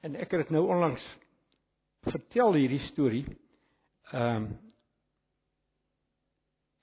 En 0.00 0.14
ek 0.14 0.30
het 0.30 0.40
dit 0.40 0.50
nou 0.50 0.66
onlangs 0.66 1.02
vertel 2.02 2.54
hierdie 2.54 2.84
storie. 2.92 3.26
Ehm 4.12 4.36
um, 4.36 4.64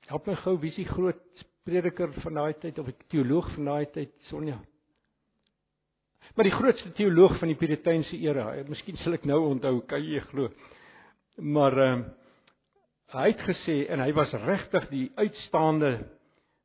Help 0.03 0.25
my 0.27 0.35
gou, 0.35 0.57
wie 0.59 0.69
is 0.69 0.75
die 0.75 0.85
groot 0.87 1.43
prediker 1.63 2.11
van 2.13 2.33
daai 2.33 2.53
tyd 2.59 2.79
of 2.79 2.87
'n 2.87 2.95
teoloog 3.07 3.53
van 3.53 3.65
daai 3.65 3.85
tyd, 3.85 4.11
Sonja? 4.27 4.59
Maar 6.35 6.43
die 6.43 6.57
grootste 6.57 6.91
teoloog 6.91 7.39
van 7.39 7.47
die 7.47 7.57
Puriteinse 7.57 8.17
era, 8.17 8.63
miskien 8.67 8.97
sal 8.97 9.13
ek 9.13 9.25
nou 9.25 9.39
onthou, 9.47 9.81
kan 9.87 10.03
jy 10.03 10.19
glo. 10.19 10.49
Maar 11.37 11.77
ehm 11.77 11.99
uh, 11.99 12.05
hy 13.13 13.27
het 13.29 13.41
gesê 13.45 13.87
en 13.89 13.99
hy 13.99 14.13
was 14.13 14.31
regtig 14.33 14.89
die 14.89 15.11
uitstaande 15.15 16.09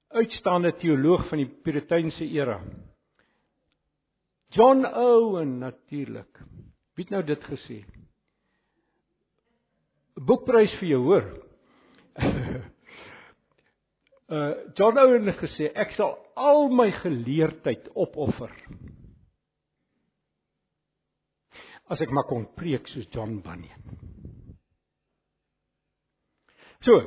uitstaande 0.08 0.72
teoloog 0.72 1.28
van 1.28 1.38
die 1.38 1.50
Puriteinse 1.62 2.24
era. 2.24 2.60
John 4.50 4.84
Owen 4.86 5.58
natuurlik. 5.58 6.40
Wie 6.94 7.04
het 7.04 7.10
nou 7.10 7.22
dit 7.24 7.44
gesê? 7.50 7.82
Boekprys 10.18 10.72
vir 10.80 10.88
jou 10.88 11.02
hoor. 11.04 11.28
uh 14.28 14.54
John 14.78 14.98
Owen 14.98 15.28
het 15.30 15.38
gesê 15.40 15.70
ek 15.72 15.94
sal 15.96 16.16
al 16.36 16.68
my 16.74 16.90
geleerdheid 17.00 17.86
opoffer 17.94 18.52
as 21.88 22.02
ek 22.04 22.12
maar 22.12 22.26
kon 22.28 22.44
preek 22.58 22.88
soos 22.92 23.08
John 23.14 23.38
Bunyan. 23.40 23.84
So, 26.84 26.98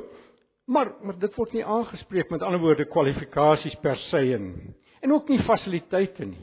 maar 0.66 0.90
maar 1.02 1.18
dit 1.22 1.36
word 1.38 1.54
nie 1.54 1.64
aangespreek 1.64 2.30
met 2.34 2.42
ander 2.42 2.60
woorde 2.62 2.88
kwalifikasies 2.90 3.78
per 3.84 4.00
se 4.08 4.24
en 4.34 4.48
en 5.02 5.12
ook 5.12 5.30
nie 5.30 5.42
fasiliteite 5.46 6.26
nie. 6.26 6.42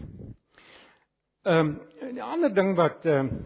Ehm 1.49 1.59
um, 1.59 1.79
'n 2.13 2.19
ander 2.21 2.53
ding 2.53 2.75
wat 2.77 3.05
ehm 3.05 3.27
um, 3.27 3.45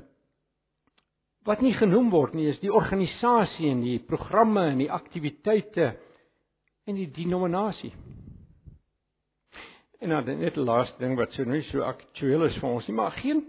wat 1.47 1.61
nie 1.61 1.73
genoem 1.73 2.09
word 2.11 2.33
nie 2.35 2.49
is 2.51 2.59
die 2.59 2.73
organisasie 2.73 3.69
en 3.71 3.81
die 3.83 3.99
programme 3.99 4.65
en 4.71 4.81
die 4.81 4.91
aktiwiteite 4.91 5.93
en 6.87 6.99
die 6.99 7.07
denominasie. 7.15 7.93
En 10.03 10.09
dan 10.09 10.39
net 10.39 10.55
die 10.55 10.67
laaste 10.67 10.99
ding 10.99 11.15
wat 11.19 11.31
so 11.31 11.47
nie 11.47 11.63
so 11.69 11.83
aktueel 11.87 12.43
is 12.49 12.59
vir 12.59 12.69
ons 12.69 12.87
nie, 12.87 12.95
maar 12.95 13.15
geen 13.23 13.43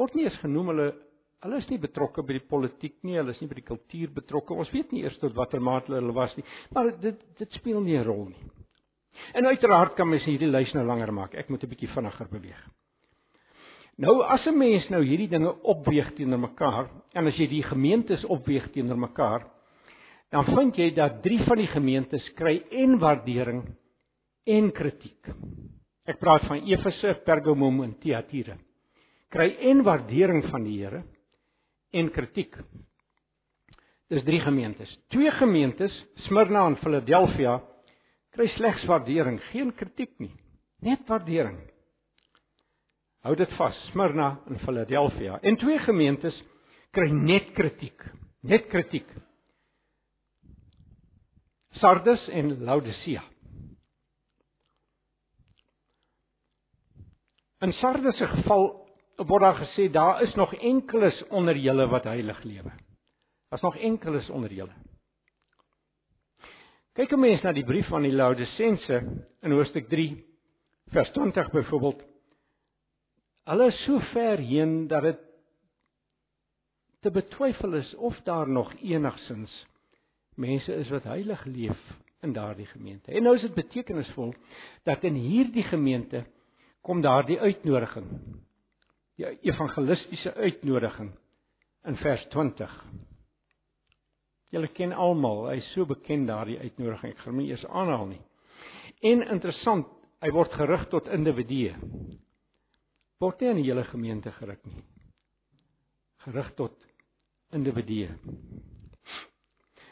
word 0.00 0.14
nie 0.16 0.24
eens 0.24 0.40
genoem 0.40 0.72
hulle 0.72 0.90
hulle 1.42 1.58
is 1.58 1.68
nie 1.68 1.80
betrokke 1.82 2.22
by 2.22 2.38
die 2.38 2.48
politiek 2.48 3.00
nie, 3.02 3.16
hulle 3.18 3.34
is 3.34 3.40
nie 3.42 3.48
by 3.50 3.56
die 3.58 3.68
kultuur 3.68 4.12
betrokke. 4.16 4.54
Ons 4.54 4.70
weet 4.72 4.92
nie 4.92 5.02
eers 5.02 5.18
tot 5.18 5.34
watter 5.36 5.60
mate 5.60 5.92
hulle 5.92 6.14
was 6.16 6.36
nie, 6.38 6.44
maar 6.70 6.92
dit 7.04 7.20
dit 7.38 7.58
speel 7.60 7.80
nie 7.80 7.98
'n 7.98 8.04
rol 8.06 8.28
nie. 8.28 8.50
En 9.34 9.46
uiteraard 9.46 9.94
kan 9.94 10.08
mens 10.08 10.24
hierdie 10.24 10.48
lys 10.48 10.72
nou 10.72 10.86
langer 10.86 11.12
maak. 11.12 11.34
Ek 11.34 11.50
moet 11.50 11.64
'n 11.64 11.68
bietjie 11.68 11.88
vinniger 11.88 12.28
beweeg. 12.28 12.62
Nou 14.00 14.22
as 14.24 14.46
'n 14.46 14.56
mens 14.56 14.88
nou 14.88 15.02
hierdie 15.04 15.28
dinge 15.28 15.52
opweeg 15.62 16.14
teenoor 16.16 16.38
mekaar 16.38 16.90
en 17.12 17.26
as 17.26 17.36
jy 17.36 17.46
die 17.46 17.62
gemeentes 17.62 18.24
opweeg 18.24 18.70
teenoor 18.72 18.98
mekaar, 18.98 19.46
dan 20.30 20.44
vind 20.44 20.76
jy 20.76 20.90
dat 20.94 21.22
drie 21.22 21.40
van 21.44 21.58
die 21.58 21.66
gemeentes 21.66 22.28
kry 22.34 22.62
en 22.70 22.98
waardering 22.98 23.62
en 24.46 24.70
kritiek. 24.72 25.28
Ek 26.08 26.18
praat 26.18 26.46
van 26.48 26.64
Efese, 26.66 27.14
Pergamum 27.24 27.82
en 27.82 27.98
Thyatira. 28.00 28.56
Kry 29.30 29.56
en 29.70 29.82
waardering 29.82 30.44
van 30.50 30.64
die 30.64 30.78
Here 30.80 31.04
en 31.92 32.10
kritiek. 32.10 32.56
Dis 34.08 34.24
drie 34.24 34.40
gemeentes. 34.40 34.90
Twee 35.08 35.30
gemeentes, 35.30 35.92
Smyrna 36.26 36.66
en 36.66 36.76
Philadelphia, 36.76 37.60
kry 38.32 38.48
slegs 38.56 38.84
waardering, 38.88 39.38
geen 39.52 39.72
kritiek 39.76 40.12
nie. 40.20 40.32
Net 40.80 41.04
waardering. 41.08 41.71
Hou 43.22 43.36
dit 43.38 43.52
vas, 43.54 43.76
Smyrna 43.92 44.32
en 44.50 44.58
Philadelphia. 44.64 45.38
En 45.46 45.56
twee 45.56 45.78
gemeentes 45.78 46.38
kry 46.90 47.06
net 47.14 47.52
kritiek, 47.54 48.02
net 48.42 48.66
kritiek. 48.70 49.06
Sardes 51.78 52.24
en 52.34 52.56
Laodicea. 52.66 53.22
In 57.62 57.72
Sardes 57.78 58.18
se 58.18 58.26
geval 58.26 58.68
word 59.22 59.44
daar 59.46 59.60
gesê 59.60 59.86
daar 59.92 60.22
is 60.26 60.34
nog 60.34 60.54
enkeles 60.58 61.22
onder 61.30 61.56
julle 61.56 61.86
wat 61.86 62.10
heilig 62.10 62.42
lewe. 62.42 62.72
Daar's 63.48 63.62
nog 63.62 63.76
enkeles 63.76 64.30
onder 64.30 64.52
julle. 64.52 64.74
Kyk 66.92 67.12
'n 67.12 67.20
mens 67.20 67.42
na 67.42 67.52
die 67.52 67.64
brief 67.64 67.86
van 67.86 68.02
die 68.02 68.12
Laodicense 68.12 69.24
in 69.40 69.52
hoofstuk 69.52 69.88
3 69.88 70.24
vers 70.90 71.10
20 71.12 71.50
byvoorbeeld. 71.50 72.11
Hulle 73.50 73.66
is 73.72 73.84
so 73.84 73.98
ver 74.12 74.38
heen 74.38 74.86
dat 74.88 75.02
dit 75.02 75.20
te 77.02 77.10
betwyfel 77.10 77.74
is 77.74 77.94
of 77.94 78.20
daar 78.26 78.48
nog 78.48 78.70
enigsins 78.78 79.54
mense 80.34 80.74
is 80.74 80.88
wat 80.88 81.04
heilig 81.04 81.44
leef 81.44 81.80
in 82.20 82.32
daardie 82.32 82.66
gemeente. 82.66 83.12
En 83.12 83.22
nou 83.22 83.34
is 83.36 83.42
dit 83.42 83.54
betekenisvol 83.54 84.34
dat 84.86 85.04
in 85.04 85.14
hierdie 85.14 85.64
gemeente 85.66 86.24
kom 86.80 87.02
daardie 87.02 87.40
uitnodiging. 87.40 88.06
Die 89.16 89.28
evangelistiese 89.40 90.34
uitnodiging 90.34 91.12
in 91.84 91.96
vers 91.96 92.26
20. 92.30 92.84
Julle 94.52 94.68
ken 94.68 94.92
almal, 94.92 95.46
hy 95.50 95.58
is 95.60 95.72
so 95.72 95.86
bekend 95.88 96.28
daardie 96.28 96.58
uitnodiging. 96.60 97.14
Ek 97.14 97.24
gaan 97.24 97.34
hom 97.34 97.44
eers 97.44 97.66
aanhaal 97.66 98.08
nie. 98.12 98.22
En 99.12 99.24
interessant, 99.34 99.88
hy 100.22 100.30
word 100.30 100.52
gerig 100.54 100.86
tot 100.92 101.08
individue. 101.10 101.72
Word 103.22 103.38
nie 103.38 103.52
aan 103.52 103.60
die 103.60 103.68
hele 103.68 103.84
gemeente 103.86 104.32
gerig 104.34 104.58
nie. 104.66 104.80
Gerig 106.24 106.48
tot 106.58 106.74
individue. 107.54 108.08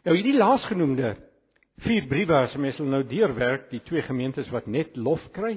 Nou 0.03 0.17
hierdie 0.17 0.35
laasgenoemde 0.35 1.13
vier 1.85 2.09
briewe 2.11 2.37
as 2.41 2.57
mens 2.59 2.81
hulle 2.81 2.91
nou 2.91 3.05
deurwerk, 3.07 3.69
die 3.71 3.83
twee 3.87 4.03
gemeentes 4.05 4.51
wat 4.53 4.67
net 4.67 4.97
lof 4.99 5.23
kry, 5.37 5.55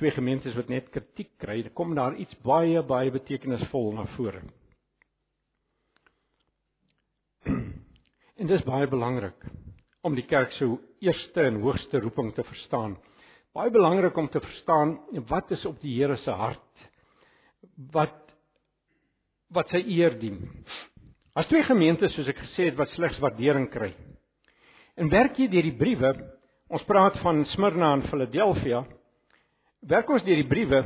twee 0.00 0.12
gemeentes 0.16 0.56
wat 0.56 0.70
net 0.72 0.88
kritiek 0.94 1.34
kry, 1.42 1.60
dan 1.66 1.74
kom 1.76 1.92
daar 1.98 2.16
iets 2.16 2.34
baie 2.46 2.80
baie 2.88 3.12
betekenisvol 3.12 3.92
na 3.98 4.06
vore. 4.16 4.40
En 8.40 8.48
dis 8.48 8.64
baie 8.64 8.88
belangrik 8.88 9.44
om 10.08 10.14
die 10.16 10.24
kerk 10.24 10.54
se 10.56 10.64
eerste 11.04 11.44
en 11.44 11.60
hoogste 11.60 12.00
roeping 12.00 12.32
te 12.32 12.44
verstaan. 12.48 12.96
Baie 13.52 13.68
belangrik 13.74 14.16
om 14.16 14.30
te 14.32 14.40
verstaan 14.40 14.96
wat 15.28 15.50
is 15.52 15.66
op 15.68 15.76
die 15.82 15.98
Here 15.98 16.16
se 16.24 16.32
hart. 16.32 16.89
Wat 17.92 18.16
wat 19.50 19.70
sy 19.74 19.80
eer 19.96 20.14
dien. 20.20 20.38
As 21.34 21.48
twee 21.50 21.62
gemeentes 21.66 22.12
soos 22.14 22.28
ek 22.30 22.38
gesê 22.38 22.68
het 22.68 22.78
wat 22.78 22.90
slegs 22.94 23.18
waardering 23.22 23.68
kry. 23.72 23.90
En 24.98 25.10
werk 25.10 25.38
jy 25.38 25.48
deur 25.50 25.66
die 25.66 25.76
briewe, 25.78 26.12
ons 26.70 26.86
praat 26.86 27.16
van 27.24 27.42
Smyrna 27.54 27.92
en 27.96 28.04
Philadelphia, 28.10 28.84
werk 29.90 30.10
ons 30.12 30.26
deur 30.26 30.38
die 30.38 30.48
briewe, 30.50 30.82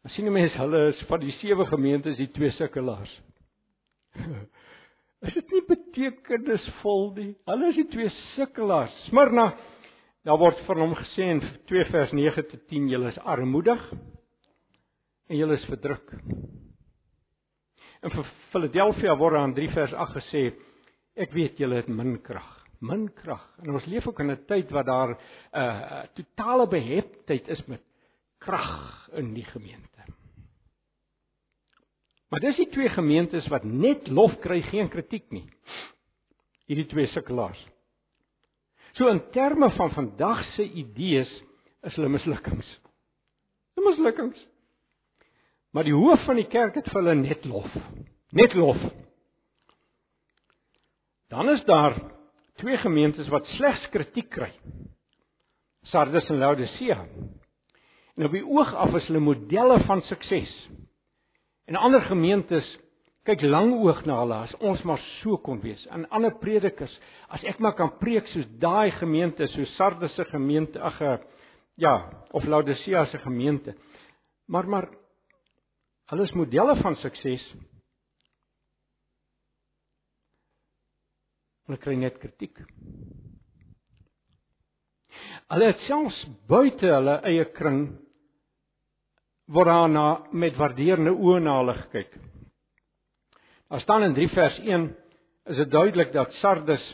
dan 0.00 0.14
sien 0.14 0.30
mense 0.32 0.58
hulle 0.58 0.86
is 0.90 1.02
van 1.10 1.22
die 1.22 1.34
sewe 1.38 1.66
gemeentes 1.68 2.18
die 2.18 2.30
twee 2.34 2.50
sukkelaars. 2.56 3.12
is 5.26 5.34
dit 5.36 5.52
nie 5.54 5.64
betekenisvol 5.68 7.10
nie? 7.18 7.32
Hulle 7.50 7.68
is 7.70 7.82
die 7.82 7.90
twee 7.92 8.10
sukkelaars. 8.32 8.94
Smyrna, 9.10 9.50
daar 10.26 10.40
word 10.40 10.62
van 10.66 10.82
hom 10.86 10.96
gesê 10.98 11.28
in 11.34 11.44
2 11.70 11.90
vers 11.92 12.14
9 12.16 12.46
tot 12.48 12.64
10, 12.72 12.88
julle 12.94 13.12
is 13.12 13.20
armoedig 13.22 13.84
en 15.30 15.38
julle 15.38 15.54
is 15.54 15.66
verdruk. 15.70 16.10
In 18.02 18.14
Philadelphia 18.50 19.14
word 19.20 19.38
aan 19.38 19.54
3 19.54 19.68
vers 19.76 19.94
8 19.94 20.16
gesê 20.18 20.42
ek 21.20 21.34
weet 21.36 21.60
julle 21.60 21.78
het 21.78 21.90
min 21.92 22.16
krag, 22.24 22.48
min 22.82 23.06
krag. 23.14 23.44
En 23.62 23.76
ons 23.76 23.86
leef 23.92 24.08
ook 24.08 24.20
in 24.24 24.32
'n 24.32 24.44
tyd 24.48 24.70
wat 24.70 24.86
daar 24.86 25.10
'n 25.10 25.16
uh, 25.54 25.62
uh, 25.62 26.02
totale 26.14 26.66
beheptheid 26.66 27.48
is 27.48 27.62
met 27.66 27.82
krag 28.38 29.08
in 29.12 29.34
die 29.34 29.44
gemeente. 29.44 30.02
Maar 32.30 32.40
dis 32.40 32.56
die 32.56 32.70
twee 32.70 32.88
gemeentes 32.88 33.48
wat 33.48 33.64
net 33.64 34.08
lof 34.08 34.38
kry, 34.40 34.62
geen 34.62 34.88
kritiek 34.88 35.30
nie. 35.30 35.48
Hierdie 36.66 36.86
twee 36.86 37.06
sukkelaars. 37.06 37.60
So 38.92 39.08
in 39.08 39.20
terme 39.30 39.70
van 39.70 39.90
vandag 39.90 40.44
se 40.54 40.62
idees 40.62 41.30
is 41.82 41.94
hulle 41.94 42.08
mislukkings. 42.08 42.66
Hulle 43.74 43.90
mislukkings. 43.90 44.46
Maar 45.70 45.86
die 45.86 45.94
hoof 45.94 46.24
van 46.26 46.40
die 46.40 46.48
kerk 46.50 46.74
het 46.80 46.88
vir 46.90 47.00
hulle 47.00 47.14
net 47.20 47.44
lof. 47.46 47.70
Net 48.34 48.54
lof. 48.58 48.80
Dan 51.30 51.50
is 51.52 51.62
daar 51.64 51.94
twee 52.58 52.78
gemeentes 52.82 53.28
wat 53.30 53.46
slegs 53.56 53.86
kritiek 53.94 54.30
kry. 54.30 54.50
Sardes 55.90 56.28
en 56.28 56.38
Laodicea. 56.42 57.04
En 58.16 58.26
op 58.26 58.34
die 58.34 58.44
oog 58.44 58.74
af 58.74 58.94
is 58.98 59.06
hulle 59.08 59.22
modelle 59.22 59.78
van 59.86 60.02
sukses. 60.02 60.52
En 61.70 61.78
ander 61.78 62.02
gemeentes 62.02 62.66
kyk 63.28 63.44
langoog 63.46 64.02
na 64.08 64.18
hulle 64.22 64.38
as 64.48 64.54
ons 64.58 64.82
maar 64.88 65.00
so 65.20 65.38
kon 65.38 65.60
wees. 65.62 65.82
En 65.94 66.08
ander 66.10 66.34
predikers, 66.42 66.92
as 67.30 67.44
ek 67.46 67.60
maar 67.62 67.76
kan 67.78 67.92
preek 68.00 68.26
soos 68.32 68.48
daai 68.62 68.90
gemeente, 68.98 69.46
so 69.52 69.64
Sardes 69.76 70.16
se 70.18 70.24
gemeente, 70.32 70.80
ag 70.82 70.98
ja, 71.80 71.94
of 72.32 72.44
Laodicea 72.44 73.04
se 73.06 73.18
gemeente. 73.22 73.76
Maar 74.48 74.68
maar 74.68 74.88
Hulle 76.10 76.26
is 76.26 76.32
modelle 76.34 76.74
van 76.82 76.96
sukses. 76.98 77.42
Hulle 81.68 81.78
kry 81.78 81.94
net 82.00 82.16
kritiek. 82.18 82.56
Hulle 85.50 85.68
het 85.70 85.84
selfs 85.86 86.18
buite 86.50 86.90
hulle 86.90 87.20
eie 87.30 87.44
kring 87.54 87.84
word 89.54 89.70
daarna 89.70 90.06
met 90.34 90.58
waarderende 90.58 91.14
oë 91.14 91.38
na 91.46 91.56
hulle 91.60 91.76
gekyk. 91.84 92.12
Daar 93.70 93.86
staan 93.86 94.08
in 94.08 94.18
3 94.18 94.28
vers 94.34 94.60
1 94.66 94.90
is 95.54 95.62
dit 95.62 95.70
duidelik 95.70 96.12
dat 96.14 96.34
Sardes 96.42 96.84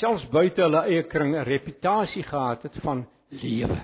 selfs 0.00 0.24
buite 0.32 0.64
hulle 0.64 0.86
eie 0.88 1.04
kring 1.04 1.36
'n 1.36 1.44
reputasie 1.44 2.24
gehad 2.24 2.62
het 2.62 2.76
van 2.84 3.08
lewe. 3.28 3.80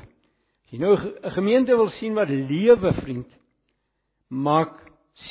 As 0.67 0.73
jy 0.75 0.79
nou 0.83 0.97
'n 0.97 1.31
gemeente 1.31 1.77
wil 1.77 1.91
sien 2.01 2.14
wat 2.14 2.29
lewe 2.29 2.93
vriend, 3.03 3.29
maak 4.29 4.75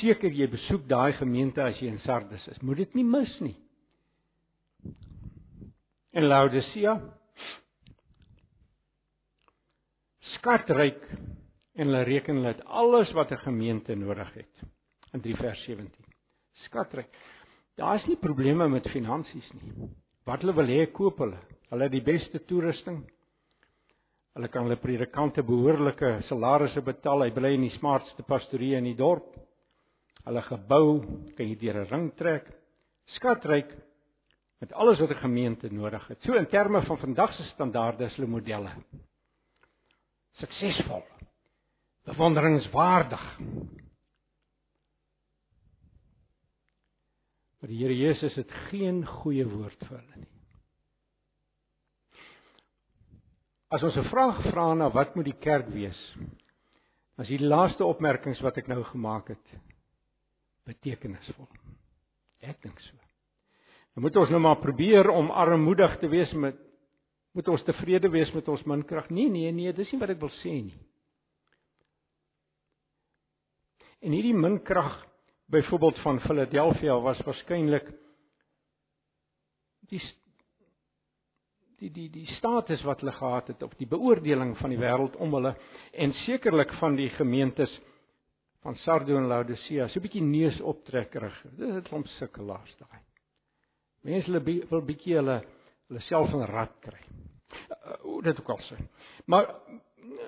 seker 0.00 0.32
jy 0.32 0.48
besoek 0.48 0.88
daai 0.88 1.12
gemeente 1.12 1.62
as 1.62 1.78
jy 1.78 1.88
in 1.88 1.98
Sardes 1.98 2.48
is. 2.48 2.62
Moet 2.62 2.76
dit 2.76 2.94
nie 2.94 3.04
mis 3.04 3.40
nie. 3.40 3.56
En 6.12 6.24
Laodicea 6.24 7.00
skatryk 10.20 11.02
en 11.74 11.86
hulle 11.86 12.04
reken 12.04 12.36
hulle 12.36 12.54
het 12.54 12.64
alles 12.64 13.12
wat 13.12 13.30
'n 13.30 13.44
gemeente 13.44 13.94
nodig 13.94 14.34
het. 14.34 14.66
in 15.16 15.20
3 15.20 15.36
vers 15.36 15.64
17. 15.64 16.04
Skatryk. 16.52 17.08
Daar 17.74 17.96
is 17.96 18.06
nie 18.06 18.16
probleme 18.16 18.68
met 18.68 18.88
finansies 18.92 19.48
nie. 19.52 19.88
Wat 20.24 20.42
hulle 20.42 20.54
wil 20.56 20.72
hê, 20.72 20.86
koop 20.92 21.20
hulle. 21.22 21.38
Hulle 21.70 21.88
het 21.88 21.94
die 21.94 22.04
beste 22.04 22.42
toerusting. 22.48 23.02
Hulle 24.36 24.50
kan 24.52 24.66
hulle 24.66 24.76
predikante 24.76 25.40
behoorlike 25.48 26.10
salarisse 26.28 26.82
betaal. 26.84 27.24
Hy 27.24 27.32
bly 27.32 27.54
in 27.56 27.62
die 27.64 27.76
smartste 27.78 28.24
pastorie 28.28 28.74
in 28.76 28.84
die 28.84 28.96
dorp. 28.98 29.30
Hulle 30.26 30.42
gebou 30.44 30.88
kan 31.38 31.48
jy 31.48 31.56
deur 31.56 31.78
'n 31.80 31.88
ring 31.88 32.10
trek. 32.18 32.50
Skatryk 33.16 33.72
met 34.60 34.72
alles 34.72 35.00
wat 35.00 35.10
'n 35.10 35.22
gemeente 35.24 35.72
nodig 35.72 36.08
het. 36.08 36.22
So 36.22 36.34
in 36.34 36.46
terme 36.46 36.82
van 36.82 36.98
vandag 36.98 37.32
se 37.34 37.42
standaarde 37.54 38.04
is 38.04 38.16
hulle 38.16 38.28
modelle. 38.28 38.72
Suksesvol. 40.32 41.04
Bewonderingswaardig. 42.04 43.38
Maar 47.60 47.68
die 47.68 47.78
Here 47.78 47.96
Jesus 47.96 48.34
het 48.34 48.52
geen 48.68 49.06
goeie 49.06 49.48
woord 49.48 49.86
vir 49.88 49.98
hulle 49.98 50.16
nie. 50.16 50.35
As 53.68 53.82
ons 53.82 53.96
'n 53.96 54.10
vraag 54.10 54.42
vra 54.50 54.74
na 54.74 54.90
wat 54.90 55.14
moet 55.16 55.24
die 55.24 55.40
kerk 55.40 55.68
wees? 55.68 55.98
As 57.18 57.26
die 57.26 57.40
laaste 57.40 57.84
opmerkings 57.84 58.40
wat 58.40 58.58
ek 58.58 58.68
nou 58.68 58.84
gemaak 58.84 59.28
het 59.28 59.46
betekenisvol. 60.66 61.48
Ek 62.42 62.62
dink 62.62 62.78
so. 62.80 62.94
Dan 63.94 64.02
moet 64.02 64.16
ons 64.16 64.30
nou 64.30 64.40
maar 64.40 64.60
probeer 64.60 65.10
om 65.10 65.30
armoedig 65.30 65.98
te 65.98 66.08
wees 66.08 66.32
met 66.32 66.56
moet 67.36 67.48
ons 67.48 67.64
tevrede 67.64 68.08
wees 68.08 68.32
met 68.32 68.46
ons 68.48 68.62
min 68.64 68.84
krag? 68.84 69.10
Nee, 69.10 69.28
nee, 69.28 69.52
nee, 69.52 69.72
dis 69.72 69.90
nie 69.92 70.00
wat 70.00 70.10
ek 70.14 70.20
wil 70.20 70.30
sê 70.40 70.54
nie. 70.64 70.78
En 74.00 74.12
hierdie 74.12 74.34
min 74.36 74.62
krag 74.64 75.02
byvoorbeeld 75.52 75.98
van 76.04 76.20
Philadelphia 76.24 76.96
was 77.04 77.20
waarskynlik 77.26 77.90
die 79.90 80.00
die 81.80 81.90
die 81.92 82.08
die 82.10 82.26
status 82.36 82.82
wat 82.88 83.00
hulle 83.00 83.12
gehad 83.12 83.50
het 83.52 83.62
of 83.62 83.74
die 83.80 83.88
beoordeling 83.88 84.54
van 84.60 84.72
die 84.72 84.80
wêreld 84.80 85.16
om 85.20 85.34
hulle 85.36 85.54
en 85.92 86.14
sekerlik 86.24 86.72
van 86.80 86.96
die 86.96 87.10
gemeentes 87.18 87.72
van 88.64 88.78
Sardo 88.82 89.16
en 89.16 89.28
Laodicea 89.28 89.88
so 89.88 90.00
'n 90.00 90.02
bietjie 90.02 90.22
neus 90.22 90.60
optrekkerig. 90.60 91.36
Dit 91.56 91.74
het 91.74 91.88
hom 91.88 92.04
sukkelaars 92.18 92.76
daai. 92.78 93.00
Mense 94.02 94.30
hulle 94.30 94.42
wil 94.70 94.82
bietjie 94.82 95.16
hulle 95.16 95.42
hulle 95.88 96.00
self 96.08 96.32
in 96.32 96.46
rad 96.50 96.72
kry. 96.80 97.02
Uh, 97.70 97.94
hoe 98.02 98.22
dit 98.22 98.40
ook 98.40 98.50
al 98.50 98.62
sê. 98.66 98.76
Maar 99.26 99.46
uh, 99.46 100.24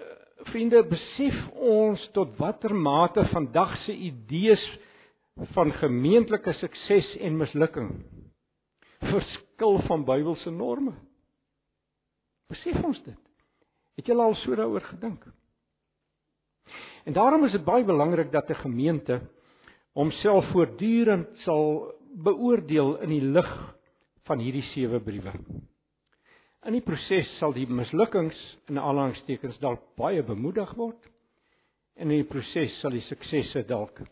vriende, 0.52 0.82
besef 0.86 1.48
ons 1.54 2.10
tot 2.12 2.36
watter 2.38 2.74
mate 2.74 3.24
vandag 3.32 3.76
se 3.84 3.92
idees 3.92 4.62
van 5.54 5.72
gemeentelike 5.72 6.52
sukses 6.52 7.16
en 7.20 7.36
mislukking 7.36 7.90
verskil 8.98 9.78
van 9.86 10.04
Bybelse 10.04 10.50
norme. 10.50 10.94
Besef 12.48 12.78
ons 12.84 13.00
dit? 13.04 13.18
Het 13.98 14.06
julle 14.06 14.24
al 14.24 14.36
so 14.42 14.56
daaroor 14.56 14.84
gedink? 14.88 15.24
En 17.04 17.12
daarom 17.12 17.44
is 17.44 17.52
dit 17.52 17.64
baie 17.64 17.84
belangrik 17.84 18.32
dat 18.32 18.50
'n 18.50 18.62
gemeente 18.64 19.20
homself 19.92 20.50
voortdurend 20.52 21.28
sal 21.44 21.94
beoordeel 22.14 22.98
in 23.00 23.08
die 23.08 23.22
lig 23.22 23.50
van 24.28 24.38
hierdie 24.38 24.62
sewe 24.62 25.00
briewe. 25.00 25.32
In 26.66 26.72
die 26.72 26.84
proses 26.84 27.28
sal 27.38 27.52
die 27.52 27.66
mislukkings 27.66 28.38
in 28.68 28.78
aanhalingstekens 28.78 29.58
dalk 29.58 29.80
baie 29.96 30.22
bemoedig 30.22 30.74
word 30.74 31.08
en 31.96 32.10
in 32.10 32.22
die 32.22 32.28
proses 32.28 32.80
sal 32.80 32.90
die 32.90 33.04
suksesse 33.06 33.62
dalk 33.66 34.02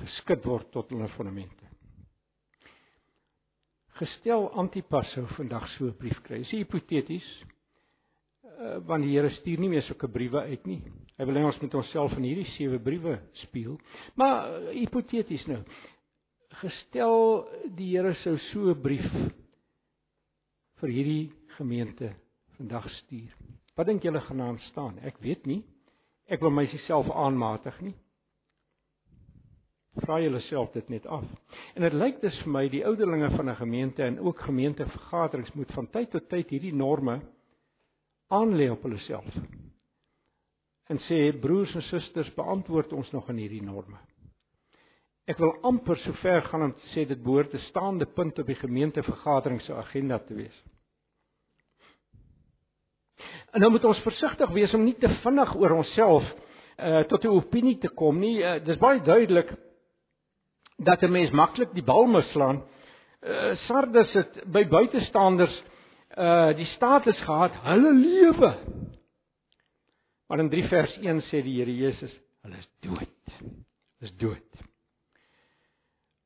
geskit 0.00 0.44
word 0.44 0.70
tot 0.72 0.90
hulle 0.92 1.08
fondamente. 1.08 1.64
Gestel 3.96 4.50
Antipas 4.60 5.08
sou 5.14 5.24
vandag 5.36 5.68
so 5.68 5.86
'n 5.86 5.96
brief 5.96 6.22
kry. 6.22 6.38
Dis 6.38 6.50
hipoteties. 6.50 7.28
Uh, 8.56 8.78
want 8.88 9.04
die 9.04 9.12
Here 9.12 9.28
stuur 9.30 9.60
nie 9.60 9.68
meer 9.68 9.84
sulke 9.84 10.08
briewe 10.08 10.40
uit 10.48 10.62
nie. 10.64 10.78
Hy 11.16 11.24
wil 11.28 11.36
hê 11.36 11.42
ons 11.44 11.58
moet 11.60 11.74
onsself 11.76 12.14
in 12.16 12.24
hierdie 12.24 12.48
sewe 12.54 12.78
briewe 12.80 13.18
speel. 13.42 13.74
Maar 14.16 14.70
hipoteties 14.72 15.44
nou. 15.50 15.60
Gestel 16.62 17.18
die 17.76 17.90
Here 17.90 18.14
sou 18.22 18.38
so 18.50 18.72
'n 18.72 18.80
brief 18.80 19.10
vir 20.80 20.88
hierdie 20.88 21.32
gemeente 21.58 22.14
vandag 22.56 22.88
stuur. 23.02 23.36
Wat 23.76 23.86
dink 23.86 24.02
julle 24.02 24.20
gaan 24.20 24.40
aan 24.40 24.58
staan? 24.70 24.98
Ek 25.04 25.20
weet 25.20 25.46
nie. 25.46 25.62
Ek 26.26 26.40
wil 26.40 26.50
myself 26.50 27.10
aanmatig 27.12 27.76
nie. 27.80 27.94
Vra 30.00 30.18
julleself 30.20 30.72
dit 30.72 30.88
net 30.88 31.06
af. 31.06 31.24
En 31.74 31.82
dit 31.82 31.92
lyk 31.92 32.20
dus 32.20 32.36
vir 32.42 32.52
my 32.52 32.68
die 32.68 32.84
ouderlinge 32.84 33.30
van 33.36 33.50
'n 33.50 33.56
gemeente 33.56 34.02
en 34.02 34.18
ook 34.20 34.40
gemeentevergaderings 34.40 35.52
moet 35.52 35.72
van 35.72 35.90
tyd 35.90 36.10
tot 36.10 36.28
tyd 36.28 36.48
hierdie 36.50 36.74
norme 36.74 37.20
aanlê 38.28 38.70
op 38.70 38.82
hulle 38.82 38.98
self. 38.98 39.34
En 40.86 40.98
sê 41.08 41.32
broers 41.40 41.74
en 41.74 41.82
susters, 41.82 42.30
beantwoord 42.34 42.92
ons 42.92 43.10
nog 43.10 43.28
aan 43.28 43.40
hierdie 43.42 43.62
norme. 43.62 43.98
Ek 45.26 45.40
wil 45.42 45.56
amper 45.66 45.98
so 45.98 46.14
ver 46.22 46.44
gaan 46.46 46.68
om 46.68 46.72
te 46.74 46.88
sê 46.92 47.06
dit 47.06 47.22
behoort 47.22 47.54
'n 47.54 47.66
staande 47.70 48.06
punt 48.06 48.38
op 48.38 48.46
die 48.46 48.54
gemeentevergadering 48.62 49.60
se 49.62 49.74
agenda 49.74 50.18
te 50.18 50.34
wees. 50.34 50.62
En 53.52 53.60
nou 53.60 53.70
moet 53.70 53.84
ons 53.84 54.02
versigtig 54.02 54.50
wees 54.50 54.74
om 54.74 54.84
nie 54.84 54.94
te 54.94 55.08
vinnig 55.08 55.56
oor 55.56 55.70
onsself 55.70 56.24
uh 56.78 57.02
tot 57.02 57.24
'n 57.24 57.28
opinie 57.28 57.78
te 57.78 57.88
kom 57.88 58.18
nie. 58.18 58.38
Uh, 58.38 58.64
dis 58.64 58.78
baie 58.78 59.00
duidelik 59.00 59.50
dat 60.78 61.02
'n 61.02 61.12
mens 61.12 61.30
maklik 61.30 61.72
die 61.72 61.82
bal 61.82 62.06
mislaan. 62.06 62.62
Uh, 63.22 63.56
Sardes 63.56 64.12
het 64.12 64.44
by 64.52 64.64
buitestanders 64.64 65.62
uh 65.62 65.75
die 66.16 66.66
status 66.72 67.18
gehad 67.26 67.56
hulle 67.66 67.92
lewe. 67.92 68.50
Maar 70.26 70.38
in 70.42 70.50
3 70.50 70.68
vers 70.68 70.96
1 71.02 71.20
sê 71.28 71.42
die 71.44 71.58
Here 71.58 71.72
Jesus, 71.72 72.12
hulle 72.42 72.58
is 72.58 72.68
dood. 72.80 73.34
Hulle 73.36 74.08
is 74.08 74.14
dood. 74.18 74.64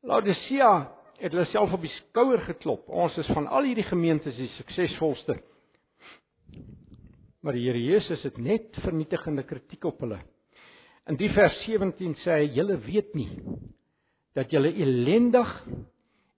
Laodicea 0.07 0.72
het 1.20 1.34
hulle 1.34 1.45
self 1.51 1.74
op 1.76 1.82
die 1.84 1.93
skouer 1.99 2.41
geklop. 2.47 2.88
Ons 2.88 3.18
is 3.20 3.28
van 3.34 3.49
al 3.53 3.68
hierdie 3.68 3.84
gemeentes 3.91 4.38
die 4.38 4.49
suksesvolste. 4.55 5.36
Maar 7.45 7.57
die 7.57 7.66
Here 7.66 7.82
Jesus 7.82 8.22
het 8.24 8.38
net 8.41 8.78
vernietigende 8.84 9.45
kritiek 9.49 9.84
op 9.91 10.01
hulle. 10.05 10.20
In 11.09 11.18
die 11.20 11.30
vers 11.34 11.57
17 11.66 12.14
sê 12.22 12.41
hy: 12.41 12.49
"Julle 12.57 12.78
weet 12.86 13.14
nie 13.18 13.30
dat 14.36 14.53
julle 14.53 14.70
ellendig 14.70 15.51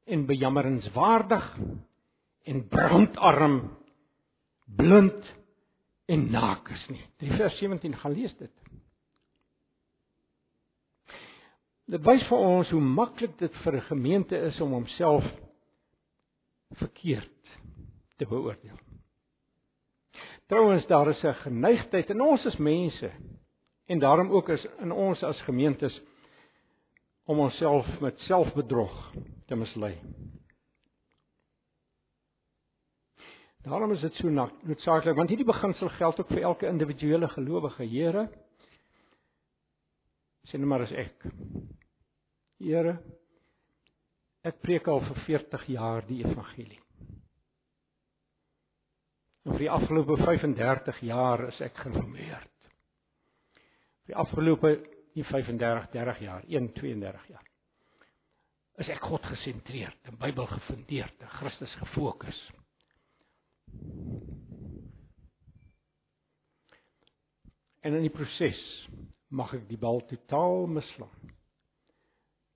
en 0.07 0.27
bejammeringswaardig 0.27 1.49
en 2.45 2.69
brandarm 2.69 3.77
blind 4.65 5.35
en 6.07 6.31
naak 6.31 6.69
is 6.69 6.87
nie. 6.89 7.05
3 7.17 7.37
vers 7.37 7.59
17 7.59 7.97
gaan 7.97 8.13
lees 8.13 8.35
dit. 8.37 8.53
Dit 11.93 12.05
wys 12.07 12.23
vir 12.29 12.39
ons 12.39 12.71
hoe 12.73 12.81
maklik 12.81 13.35
dit 13.39 13.55
vir 13.65 13.77
'n 13.77 13.89
gemeente 13.91 14.39
is 14.39 14.61
om 14.61 14.73
homself 14.73 15.25
verkeerd 16.79 17.59
te 18.17 18.27
beoordeel. 18.27 18.79
Trouwens 20.47 20.87
daar 20.87 21.09
is 21.09 21.23
'n 21.25 21.35
geneigtheid 21.35 22.11
in 22.11 22.21
ons 22.21 22.47
as 22.47 22.57
mense 22.57 23.11
en 23.87 23.99
daarom 23.99 24.31
ook 24.31 24.51
as 24.51 24.67
in 24.79 24.93
ons 24.93 25.23
as 25.23 25.41
gemeentes 25.41 26.01
om 27.25 27.39
onsself 27.39 28.01
met 28.01 28.19
selfbedrog 28.19 29.13
te 29.47 29.57
mislei. 29.57 29.99
Daarom 33.63 33.93
is 33.95 34.01
dit 34.03 34.15
so 34.19 34.31
noodsaaklik 34.31 35.17
want 35.17 35.31
hierdie 35.31 35.47
beginsel 35.47 35.89
geld 35.99 36.21
ook 36.21 36.31
vir 36.35 36.43
elke 36.51 36.67
individuele 36.67 37.29
gelowige. 37.31 37.87
Here 37.87 38.29
sê 40.51 40.59
net 40.59 40.67
maar 40.67 40.83
as 40.87 40.95
ek 40.99 41.29
Here 42.63 42.97
ek 44.47 44.59
preek 44.63 44.89
al 44.91 45.03
vir 45.07 45.19
40 45.27 45.67
jaar 45.71 46.07
die 46.07 46.23
evangelie. 46.25 46.81
En 49.43 49.55
vir 49.55 49.65
die 49.65 49.71
afgelope 49.71 50.17
35 50.23 51.01
jaar 51.07 51.47
is 51.49 51.61
ek 51.63 51.79
gereformeerd. 51.83 52.51
Vir 54.03 54.15
die 54.15 54.19
afgelope 54.19 54.73
nie 55.15 55.25
35 55.27 55.89
30 55.95 56.23
jaar, 56.27 56.45
1 56.47 56.69
32 56.79 57.31
jaar. 57.31 57.49
Is 58.83 58.91
ek 58.91 59.03
God 59.05 59.27
gesentreerd, 59.29 59.99
en 60.09 60.19
Bybel 60.19 60.47
gefundeerd, 60.49 61.19
en 61.21 61.33
Christus 61.39 61.75
gefokus. 61.83 62.39
En 67.83 67.97
in 67.99 68.07
die 68.07 68.15
proses 68.15 68.61
mag 69.29 69.55
ek 69.57 69.69
die 69.71 69.81
bal 69.81 70.03
totaal 70.07 70.69
mislaan. 70.71 71.33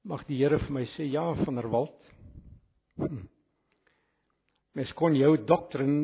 Mag 0.06 0.22
die 0.28 0.38
Here 0.38 0.60
vir 0.62 0.74
my 0.76 0.84
sê 0.94 1.08
ja 1.10 1.24
van 1.40 1.58
der 1.58 1.70
Walt. 1.72 2.12
Hm. 3.00 3.24
Mes 4.76 4.92
kon 4.94 5.16
jou 5.16 5.32
doktrin 5.48 5.96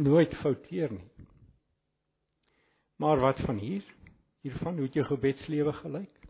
nooit 0.00 0.32
fouteer 0.42 0.96
nie. 0.96 1.28
Maar 2.96 3.20
wat 3.20 3.44
van 3.44 3.60
hier? 3.60 3.84
hiervan 4.46 4.76
hoe 4.78 4.86
het 4.86 4.94
jou 4.94 5.06
gebedslewe 5.06 5.72
gelyk? 5.72 6.26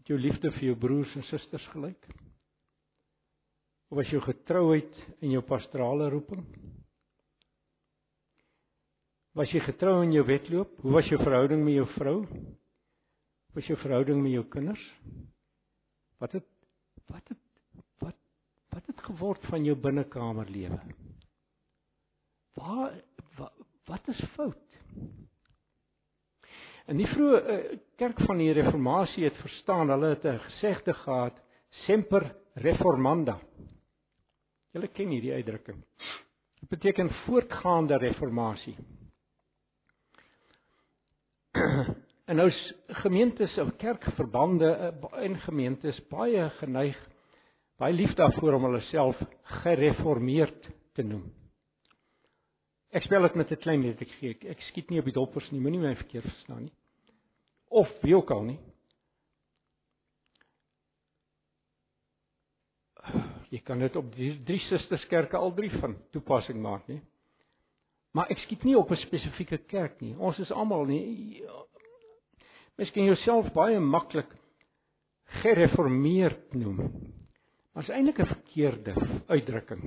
Het 0.00 0.12
jou 0.14 0.18
liefde 0.18 0.50
vir 0.56 0.64
jou 0.70 0.76
broers 0.80 1.16
en 1.16 1.26
susters 1.28 1.66
gelyk? 1.74 2.06
Of 3.92 3.98
was 3.98 4.08
jou 4.08 4.22
getrouheid 4.24 5.00
in 5.20 5.34
jou 5.34 5.42
pastorale 5.44 6.06
roeping? 6.08 6.46
Was 9.36 9.50
jy 9.52 9.60
getrou 9.66 9.98
in 10.00 10.14
jou 10.16 10.22
wedloop? 10.24 10.78
Hoe 10.80 10.94
was 10.94 11.10
jou 11.12 11.18
verhouding 11.20 11.60
met 11.60 11.74
jou 11.76 11.84
vrou? 11.98 12.14
Was 13.52 13.68
jou 13.68 13.76
verhouding 13.82 14.22
met 14.24 14.32
jou 14.32 14.46
kinders? 14.54 14.86
Wat 16.24 16.38
het 16.38 16.48
wat 17.12 17.28
het 17.34 17.42
wat 18.00 18.16
wat 18.72 18.88
het 18.88 19.04
geword 19.10 19.44
van 19.52 19.68
jou 19.68 19.76
binnekamerlewe? 19.76 20.80
Waar 22.56 22.96
wat, 23.36 23.60
wat 23.92 24.08
is 24.08 24.24
fout? 24.38 24.80
In 26.88 26.96
die 26.96 27.12
vroeë 27.12 27.44
uh, 27.44 27.60
kerk 28.00 28.24
van 28.24 28.40
die 28.40 28.54
reformatie 28.56 29.28
het 29.28 29.36
verstaan, 29.44 29.92
hulle 29.92 30.14
het 30.16 30.24
'n 30.24 30.40
gesegde 30.48 30.96
gehad, 31.04 31.36
semper 31.84 32.32
reformanda. 32.54 33.36
Julle 34.72 34.88
ken 34.88 35.10
hierdie 35.12 35.34
uitdrukking. 35.36 35.82
Dit 36.62 36.68
beteken 36.72 37.10
voortgaande 37.26 37.98
reformatie. 38.00 38.76
En 42.30 42.38
nou 42.38 42.46
gemeentes 43.02 43.58
of 43.58 43.72
kerkverbande 43.76 44.68
eh, 44.70 45.24
en 45.24 45.34
gemeentes 45.42 45.98
baie 46.08 46.44
geneig 46.60 46.96
baie 47.82 47.92
lief 47.92 48.14
daarvoor 48.14 48.54
om 48.56 48.68
hulle 48.68 48.80
self 48.92 49.18
gereformeerd 49.58 50.68
te 50.94 51.02
noem. 51.02 51.24
Ek 52.94 53.04
spel 53.08 53.26
dit 53.26 53.34
met 53.40 53.50
'n 53.50 53.60
klein 53.64 53.82
lettertjie. 53.82 54.30
Ek, 54.30 54.44
ek 54.54 54.60
skiet 54.70 54.90
nie 54.90 55.00
op 55.00 55.10
die 55.10 55.16
doppers 55.18 55.50
nie, 55.50 55.60
moenie 55.60 55.80
my 55.80 55.96
verkeerd 55.96 56.24
verstaan 56.30 56.62
nie. 56.68 56.72
Of 57.68 57.90
wie 58.02 58.14
ook 58.16 58.30
al 58.30 58.42
nie. 58.52 58.58
Jy 63.52 63.60
kan 63.66 63.82
dit 63.84 63.96
op 63.96 64.14
die 64.16 64.32
drie 64.48 64.60
susterskerke 64.68 65.36
al 65.36 65.52
drie 65.54 65.70
van 65.76 65.98
toepassing 66.14 66.60
maak, 66.62 66.86
nie? 66.88 67.02
Maar 68.16 68.30
ek 68.32 68.40
skiet 68.44 68.64
nie 68.64 68.76
op 68.76 68.90
'n 68.90 68.96
spesifieke 68.96 69.58
kerk 69.68 70.00
nie. 70.00 70.16
Ons 70.16 70.38
is 70.38 70.50
almal 70.50 70.86
nie 70.86 71.42
Miskien 72.78 73.04
jouself 73.04 73.52
baie 73.52 73.80
maklik 73.80 74.30
gereformeerd 75.42 76.54
noem. 76.54 76.78
Maar 77.72 77.84
is 77.84 77.90
eintlik 77.90 78.18
'n 78.20 78.26
verkeerde 78.26 78.94
uitdrukking. 79.28 79.82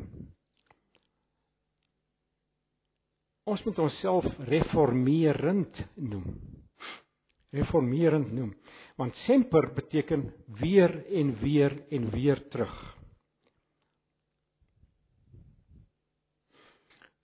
Ons 3.46 3.64
moet 3.64 3.80
onsself 3.80 4.26
reformerend 4.38 5.86
noem. 5.96 6.40
Reformerend 7.52 8.32
noem, 8.32 8.56
want 8.98 9.16
semper 9.16 9.74
beteken 9.74 10.34
weer 10.48 11.06
en 11.06 11.40
weer 11.40 11.84
en 11.90 12.10
weer 12.10 12.48
terug. 12.50 12.95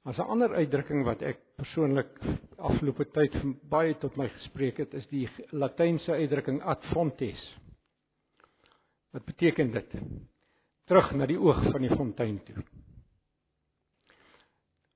As 0.04 0.18
'n 0.18 0.32
ander 0.34 0.54
uitdrukking 0.58 1.04
wat 1.06 1.22
ek 1.22 1.42
persoonlik 1.62 2.10
afgelope 2.58 3.06
tyd 3.14 3.36
baie 3.70 3.94
tot 4.02 4.16
my 4.18 4.28
gespreek 4.34 4.80
het, 4.82 4.94
is 4.98 5.06
die 5.12 5.28
Latynse 5.54 6.16
uitdrukking 6.18 6.62
ad 6.62 6.86
fontes. 6.94 7.42
Wat 9.14 9.26
beteken 9.26 9.72
dit? 9.72 9.92
Terug 10.90 11.12
na 11.14 11.28
die 11.30 11.38
oog 11.38 11.62
van 11.72 11.86
die 11.86 11.94
fontein 11.94 12.40
toe. 12.48 12.64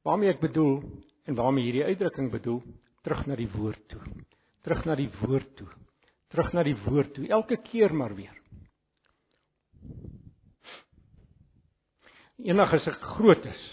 Waarmee 0.01 0.33
ek 0.33 0.41
bedoel 0.41 0.81
en 1.25 1.37
waarmee 1.37 1.67
hierdie 1.67 1.85
uitdrukking 1.85 2.31
bedoel, 2.31 2.63
terug 3.03 3.25
na 3.27 3.35
die 3.35 3.49
woord 3.53 3.87
toe. 3.89 4.01
Terug 4.65 4.85
na 4.85 4.95
die 4.95 5.09
woord 5.21 5.55
toe. 5.55 5.69
Terug 6.33 6.53
na 6.53 6.63
die 6.65 6.77
woord 6.87 7.13
toe, 7.13 7.27
elke 7.29 7.57
keer 7.61 7.93
maar 7.93 8.15
weer. 8.15 8.33
Eendag 12.41 12.73
as 12.73 12.87
ek 12.89 13.05
groot 13.15 13.45
is, 13.45 13.63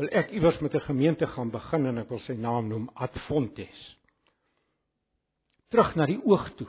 wil 0.00 0.10
ek 0.10 0.32
iewers 0.34 0.58
met 0.58 0.74
'n 0.74 0.88
gemeente 0.88 1.26
gaan 1.26 1.50
begin 1.50 1.86
en 1.86 1.98
ek 1.98 2.08
wil 2.08 2.18
sy 2.18 2.32
naam 2.32 2.68
noem 2.68 2.88
Adfontes. 2.94 3.96
Terug 5.68 5.94
na 5.94 6.06
die 6.06 6.20
oog 6.24 6.54
toe. 6.54 6.68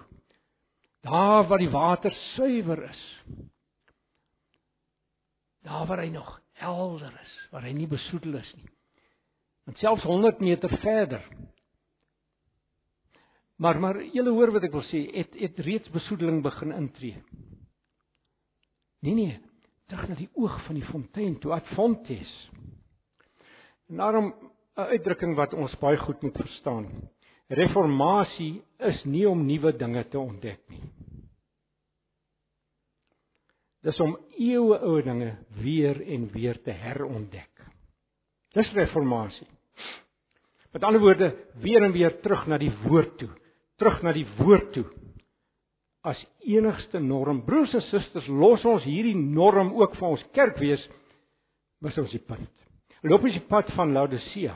Daar 1.02 1.48
waar 1.48 1.58
die 1.58 1.70
water 1.70 2.12
suiwer 2.36 2.90
is. 2.90 3.24
Daar 5.62 5.86
waar 5.86 6.00
hy 6.00 6.10
nog 6.10 6.42
helder 6.54 7.20
is, 7.22 7.34
waar 7.52 7.62
hy 7.62 7.72
nie 7.72 7.88
besoedel 7.88 8.36
is 8.36 8.54
nie. 8.56 8.70
En 9.66 9.76
selfs 9.76 10.04
100 10.04 10.40
meter 10.40 10.78
verder. 10.78 11.26
Maar 13.56 13.80
maar 13.80 14.04
julle 14.04 14.30
hoor 14.30 14.52
wat 14.52 14.64
ek 14.64 14.72
wil 14.72 14.84
sê, 14.84 15.06
het 15.16 15.34
het 15.40 15.60
reeds 15.60 15.90
besoedeling 15.90 16.44
begin 16.44 16.72
intree. 16.72 17.24
Nee 19.00 19.14
nee, 19.14 19.40
terug 19.88 20.10
na 20.10 20.16
die 20.16 20.30
oog 20.34 20.58
van 20.66 20.76
die 20.76 20.86
fontein 20.86 21.40
toe 21.40 21.54
Adfontes. 21.54 22.34
En 23.90 23.98
daarom 23.98 24.34
'n 24.76 24.82
uitdrukking 24.82 25.36
wat 25.36 25.54
ons 25.54 25.78
baie 25.80 25.98
goed 25.98 26.22
moet 26.22 26.38
verstaan. 26.38 27.10
Reformatie 27.48 28.64
is 28.78 29.04
nie 29.04 29.30
om 29.30 29.46
nuwe 29.46 29.76
dinge 29.78 30.08
te 30.08 30.20
ontdek 30.20 30.60
nie. 30.70 30.82
Dis 33.86 34.00
om 34.00 34.18
eeue 34.38 34.80
ou 34.80 35.02
dinge 35.02 35.36
weer 35.62 36.02
en 36.02 36.32
weer 36.32 36.62
te 36.64 36.72
herontdek. 36.72 37.66
Dis 38.54 38.72
reformatie. 38.74 39.48
Met 40.74 40.84
ander 40.84 41.02
woorde, 41.02 41.36
weer 41.62 41.84
en 41.84 41.92
weer 41.92 42.20
terug 42.22 42.48
na 42.48 42.58
die 42.58 42.74
woord 42.84 43.18
toe, 43.18 43.30
terug 43.78 44.02
na 44.02 44.12
die 44.12 44.28
woord 44.38 44.74
toe 44.74 44.86
as 46.02 46.26
enigste 46.40 47.00
norm. 47.00 47.46
Broers 47.46 47.74
en 47.74 47.82
susters, 47.82 48.28
los 48.28 48.66
ons 48.66 48.84
hierdie 48.84 49.16
norm 49.16 49.74
ook 49.74 49.96
vir 49.96 50.08
ons 50.08 50.26
kerk 50.34 50.58
wees, 50.58 50.90
mis 51.82 51.98
ons 51.98 52.12
die 52.12 52.22
punt 52.22 52.65
loop 53.10 53.26
ons 53.28 53.38
die 53.38 53.48
pad 53.50 53.70
van 53.78 53.94
Laodicea. 53.94 54.56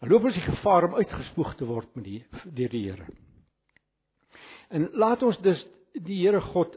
Dan 0.00 0.12
loop 0.12 0.28
ons 0.28 0.36
die 0.36 0.44
gevaar 0.44 0.88
om 0.88 0.96
uitgespoeg 1.00 1.56
te 1.58 1.68
word 1.68 1.90
met 1.96 2.06
die 2.06 2.20
deur 2.56 2.72
die 2.72 2.84
Here. 2.86 3.08
En 4.70 4.88
laat 5.00 5.22
ons 5.26 5.38
dus 5.44 5.60
die 5.94 6.22
Here 6.22 6.40
God 6.52 6.76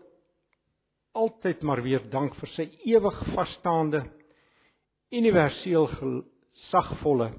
altyd 1.14 1.61
maar 1.61 1.84
weer 1.86 2.03
dank 2.09 2.36
vir 2.39 2.51
sy 2.55 2.68
ewig 2.89 3.20
vasstaande 3.36 4.01
universeel 5.14 5.88
gesagvolle 5.93 7.30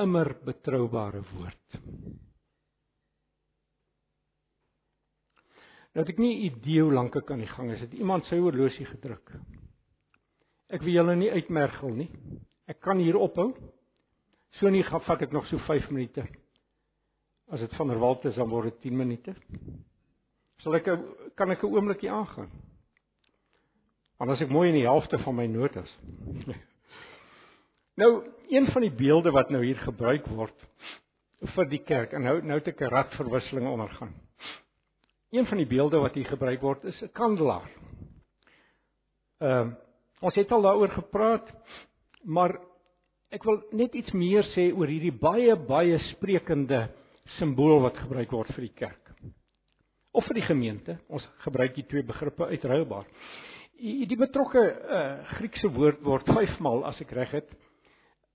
immer 0.00 0.32
betroubare 0.46 1.20
woord. 1.34 1.80
Nou 5.92 6.00
het 6.00 6.14
ek 6.14 6.22
nie 6.24 6.46
idee 6.48 6.80
hoe 6.80 6.94
lank 6.96 7.18
ek 7.20 7.34
aan 7.34 7.42
die 7.44 7.50
gang 7.50 7.74
is. 7.74 7.82
Het 7.84 7.98
iemand 8.00 8.24
sy 8.30 8.38
horlosie 8.40 8.86
gedruk? 8.88 9.34
Ek 10.72 10.80
wil 10.80 10.94
julle 10.94 11.16
nie 11.20 11.30
uitmergel 11.30 11.92
nie. 11.98 12.08
Ek 12.70 12.80
kan 12.80 13.00
hier 13.02 13.18
ophou. 13.20 13.50
So 14.58 14.70
nie 14.72 14.84
gaan 14.86 15.04
vat 15.04 15.24
ek 15.26 15.32
nog 15.32 15.46
so 15.50 15.60
5 15.66 15.90
minute. 15.92 16.24
As 17.52 17.60
dit 17.60 17.74
van 17.76 17.92
der 17.92 18.00
Walt 18.00 18.24
is 18.24 18.38
dan 18.40 18.48
word 18.48 18.70
dit 18.70 18.88
10 18.88 18.96
minute. 18.96 19.34
Sal 20.64 20.78
ek 20.78 20.88
kan 21.36 21.50
ek 21.50 21.62
'n 21.62 21.74
oombliekie 21.74 22.10
aangaan? 22.10 22.50
Want 24.18 24.30
as 24.30 24.40
ek 24.40 24.50
mooi 24.50 24.68
in 24.68 24.78
die 24.78 24.88
helfte 24.88 25.18
van 25.18 25.34
my 25.34 25.46
notas. 25.46 25.90
nou, 28.00 28.24
een 28.48 28.66
van 28.72 28.82
die 28.82 28.94
beelde 28.94 29.30
wat 29.30 29.50
nou 29.50 29.64
hier 29.64 29.76
gebruik 29.76 30.26
word 30.26 30.56
vir 31.54 31.68
die 31.68 31.82
kerk 31.82 32.12
en 32.12 32.22
nou 32.22 32.40
nou 32.40 32.58
het 32.58 32.68
ek 32.68 32.80
'n 32.80 32.94
radverwisseling 32.94 33.66
ondergaan. 33.66 34.14
Een 35.32 35.46
van 35.46 35.56
die 35.58 35.66
beelde 35.66 35.98
wat 35.98 36.14
hier 36.14 36.28
gebruik 36.28 36.60
word 36.60 36.84
is 36.84 37.02
'n 37.02 37.12
kandelaar. 37.12 37.68
Ehm 39.38 39.68
uh, 39.68 39.74
Ons 40.22 40.38
het 40.38 40.52
al 40.54 40.62
daaroor 40.62 40.92
gepraat, 40.94 41.48
maar 42.22 42.54
ek 43.34 43.44
wil 43.48 43.62
net 43.74 43.94
iets 43.98 44.12
meer 44.14 44.46
sê 44.52 44.68
oor 44.70 44.90
hierdie 44.90 45.14
baie 45.14 45.56
baie 45.56 45.98
sprekende 46.12 46.84
simbool 47.38 47.80
wat 47.82 47.98
gebruik 48.04 48.34
word 48.34 48.52
vir 48.54 48.68
die 48.68 48.76
kerk. 48.78 49.00
Of 50.12 50.26
vir 50.28 50.38
die 50.38 50.46
gemeente. 50.46 50.98
Ons 51.08 51.24
gebruik 51.46 51.74
die 51.74 51.86
twee 51.88 52.04
begrippe 52.06 52.46
uitruilbaar. 52.52 53.08
Die, 53.82 54.18
betrokke 54.18 54.60
uh, 54.62 55.00
Griekse 55.38 55.72
woord 55.74 56.02
word 56.06 56.28
5 56.28 56.60
maal 56.62 56.84
as 56.86 57.00
ek 57.02 57.14
reg 57.16 57.32
het 57.40 57.48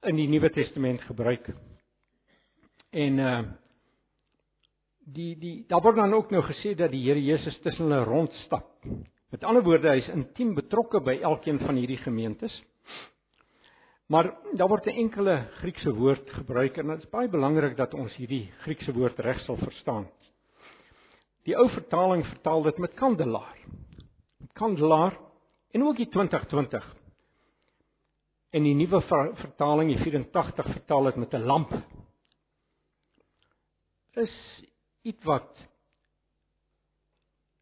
in 0.10 0.18
die 0.20 0.28
Nuwe 0.28 0.50
Testament 0.56 1.06
gebruik. 1.08 1.48
En 2.92 3.24
uh 3.24 3.40
die 5.08 5.38
die 5.40 5.54
daar 5.72 5.80
word 5.80 5.96
dan 5.96 6.14
ook 6.18 6.34
nou 6.36 6.42
gesê 6.44 6.74
dat 6.76 6.92
die 6.92 7.06
Here 7.06 7.22
Jesus 7.24 7.56
tussen 7.64 7.86
hulle 7.88 8.04
rondstap. 8.04 8.68
Met 9.30 9.44
ander 9.44 9.64
woorde, 9.64 9.90
hy 9.92 10.00
is 10.00 10.10
intiem 10.14 10.54
betrokke 10.56 11.02
by 11.04 11.18
elkeen 11.20 11.60
van 11.60 11.76
hierdie 11.76 12.00
gemeentes. 12.00 12.54
Maar 14.08 14.30
daar 14.56 14.70
word 14.72 14.88
'n 14.88 15.00
enkele 15.04 15.50
Griekse 15.60 15.94
woord 15.94 16.30
gebruik 16.30 16.78
en 16.78 16.88
dit 16.88 17.04
is 17.04 17.10
baie 17.10 17.28
belangrik 17.28 17.76
dat 17.78 17.94
ons 17.94 18.16
hierdie 18.16 18.52
Griekse 18.64 18.94
woord 18.94 19.20
reg 19.20 19.40
sal 19.40 19.58
verstaan. 19.58 20.08
Die 21.44 21.58
ou 21.58 21.68
vertaling 21.70 22.26
vertaal 22.26 22.64
dit 22.64 22.78
met 22.78 22.94
kandelaar. 22.94 23.58
Kandelaar 24.54 25.20
en 25.72 25.84
ook 25.84 25.98
die 25.98 26.10
2020. 26.10 26.96
En 28.52 28.64
die 28.64 28.76
nuwe 28.76 29.02
vertaling, 29.36 29.90
die 29.90 30.04
84 30.04 30.72
vertaal 30.72 31.04
dit 31.04 31.16
met 31.16 31.34
'n 31.34 31.44
lamp. 31.44 31.72
is 34.18 34.64
iets 35.02 35.24
wat 35.24 35.68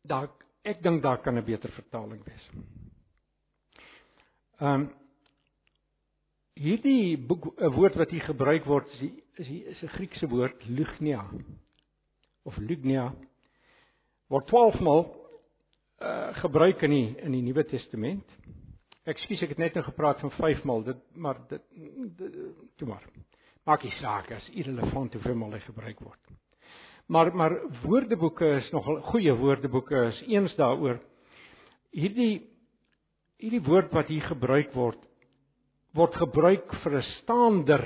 daar 0.02 0.30
ek 0.66 0.82
dink 0.84 1.04
daar 1.04 1.22
kan 1.22 1.38
'n 1.38 1.46
beter 1.46 1.72
vertaling 1.72 2.24
wees. 2.26 2.50
Ehm 4.60 4.74
um, 4.74 4.94
hierdie 6.56 7.18
boek 7.18 7.50
woord 7.60 7.96
wat 8.00 8.12
hier 8.16 8.24
gebruik 8.24 8.66
word 8.66 8.88
is 8.94 9.00
die, 9.00 9.24
is 9.36 9.48
die, 9.48 9.64
is 9.66 9.82
'n 9.84 9.94
Griekse 9.98 10.28
woord 10.32 10.64
lugnia 10.68 11.26
of 12.44 12.58
lugnia 12.58 13.14
word 14.28 14.48
12 14.48 14.80
maal 14.80 15.04
uh, 16.00 16.32
gebruik 16.40 16.82
in 16.82 16.92
die 16.92 17.16
in 17.18 17.32
die 17.32 17.42
Nuwe 17.42 17.66
Testament. 17.66 18.26
Ekskuus 19.06 19.44
ek 19.46 19.50
het 19.50 19.62
net 19.62 19.76
nou 19.76 19.84
gepraat 19.86 20.20
van 20.20 20.32
5 20.32 20.64
maal 20.64 20.84
dit 20.84 21.04
maar 21.14 21.42
dit, 21.50 21.62
toe 22.78 22.88
maar. 22.88 23.04
Maak 23.66 23.84
nie 23.84 23.94
saak 24.00 24.32
as 24.32 24.50
irrelevant 24.54 25.14
hoeveel 25.14 25.36
maal 25.36 25.54
hy 25.54 25.60
gebruik 25.60 26.00
word. 26.00 26.36
Maar 27.06 27.36
maar 27.36 27.60
woordeboeke 27.84 28.48
is 28.58 28.72
nogal 28.72 29.02
goeie 29.12 29.34
woordeboeke 29.38 30.06
is 30.10 30.22
eens 30.28 30.56
daaroor. 30.56 31.00
Hierdie 31.92 32.48
hierdie 33.38 33.62
woord 33.62 33.92
wat 33.94 34.10
hier 34.10 34.26
gebruik 34.26 34.74
word 34.74 35.02
word 35.96 36.16
gebruik 36.20 36.74
vir 36.84 36.98
'n 36.98 37.10
staander 37.22 37.84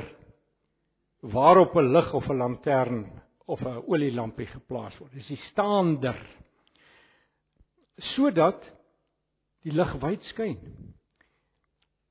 waarop 1.21 1.75
'n 1.75 1.91
lig 1.93 2.13
of 2.13 2.29
'n 2.29 2.37
lantern 2.37 3.21
of 3.45 3.61
'n 3.61 3.83
olielampie 3.87 4.47
geplaas 4.47 4.97
word. 4.99 5.13
Dis 5.13 5.27
die 5.27 5.43
staander 5.51 6.17
sodat 8.15 8.63
die 9.63 9.73
lig 9.73 9.93
wyd 10.01 10.23
skyn. 10.23 10.57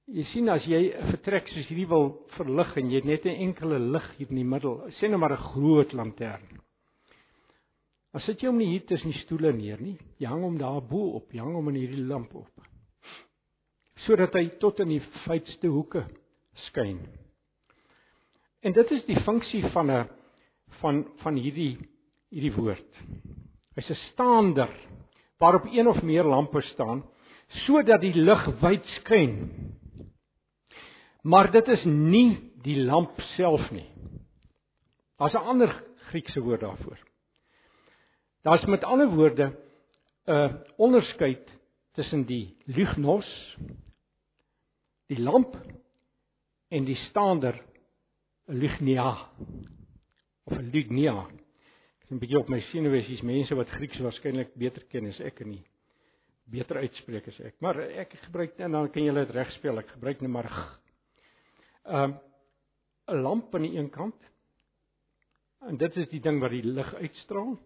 Jy 0.09 0.25
sien 0.25 0.49
as 0.49 0.65
jy 0.65 0.93
'n 0.93 1.11
vertrek 1.11 1.49
soos 1.49 1.69
hierdie 1.69 1.89
wil 1.89 2.27
verlig 2.37 2.77
en 2.77 2.91
jy 2.91 2.97
het 2.97 3.05
net 3.05 3.25
'n 3.25 3.41
enkele 3.49 3.79
lig 3.79 4.17
hier 4.19 4.29
in 4.31 4.37
die 4.37 4.45
middel, 4.45 4.91
sê 5.01 5.09
nou 5.09 5.19
maar 5.19 5.33
'n 5.33 5.49
groot 5.53 5.93
lantern. 5.93 6.61
As 8.19 8.27
sit 8.27 8.41
jy 8.43 8.51
hom 8.51 8.59
nie 8.59 8.73
hier 8.73 8.87
tussen 8.89 9.13
die 9.13 9.21
stoele 9.23 9.53
neer 9.55 9.79
nie, 9.79 9.95
jy 10.19 10.27
hang 10.27 10.43
hom 10.43 10.57
daar 10.59 10.81
bo 10.83 11.13
op, 11.21 11.31
jy 11.31 11.39
hang 11.39 11.55
hom 11.55 11.69
in 11.71 11.79
hierdie 11.79 12.07
lamp 12.09 12.35
op 12.35 12.51
sodat 14.07 14.37
hy 14.39 14.45
tot 14.63 14.79
in 14.85 14.93
die 14.95 15.03
feitste 15.25 15.71
hoeke 15.73 16.05
skyn. 16.69 17.01
En 18.63 18.75
dit 18.77 18.93
is 18.95 19.05
die 19.09 19.19
funksie 19.27 19.63
van 19.75 19.91
'n 19.91 20.09
van 20.81 21.05
van 21.23 21.37
hierdie 21.37 21.79
hierdie 22.31 22.55
woord. 22.55 22.93
Hy's 23.77 23.91
'n 23.91 24.03
staander 24.13 24.71
waarop 25.39 25.67
een 25.67 25.89
of 25.89 26.03
meer 26.03 26.25
lampe 26.25 26.63
staan 26.63 27.03
sodat 27.67 28.01
die 28.01 28.15
lig 28.15 28.47
wyd 28.61 28.87
skyn. 29.01 29.35
Maar 31.23 31.51
dit 31.51 31.69
is 31.69 31.85
nie 31.85 32.53
die 32.63 32.85
lamp 32.85 33.21
self 33.37 33.71
nie. 33.71 33.89
Daar's 35.19 35.35
'n 35.35 35.49
ander 35.53 35.85
Griekse 36.09 36.41
woord 36.41 36.61
daarvoor. 36.61 37.08
Daar's 38.49 38.65
met 38.65 38.85
ander 38.85 39.09
woorde 39.09 39.59
'n 40.25 40.65
onderskeid 40.77 41.59
tussen 41.93 42.25
die 42.25 42.57
lugnos 42.65 43.57
die 45.07 45.21
lamp 45.21 45.57
en 46.69 46.85
die 46.85 46.97
staander 46.97 47.65
lignia 48.45 49.29
of 50.45 50.59
lignia. 50.73 51.27
Ek 51.29 52.05
is 52.05 52.11
'n 52.11 52.19
bietjie 52.19 52.39
op 52.39 52.49
my 52.49 52.61
senuwees, 52.61 53.07
hier's 53.07 53.23
mense 53.23 53.55
wat 53.55 53.69
Grieks 53.69 53.99
waarskynlik 53.99 54.55
beter 54.55 54.85
ken 54.89 55.07
as 55.07 55.21
ek 55.21 55.41
en 55.41 55.49
nie 55.49 55.65
beter 56.45 56.77
uitspreek 56.77 57.29
as 57.29 57.41
ek. 57.41 57.61
Maar 57.61 57.81
ek 57.81 58.17
gebruik 58.17 58.59
en 58.59 58.73
dan 58.73 58.91
kan 58.91 59.05
julle 59.05 59.27
dit 59.27 59.35
regspeel. 59.35 59.79
Ek 59.79 59.89
gebruik 59.89 60.21
net 60.21 60.31
maar 60.31 60.81
ehm 61.85 62.17
'n 63.09 63.23
lamp 63.23 63.55
aan 63.55 63.63
die 63.63 63.77
een 63.77 63.91
kant. 63.91 64.23
En 65.61 65.77
dit 65.77 65.97
is 65.97 66.09
die 66.09 66.21
ding 66.21 66.41
wat 66.41 66.51
die 66.51 66.65
lig 66.65 66.95
uitstraal 66.95 67.59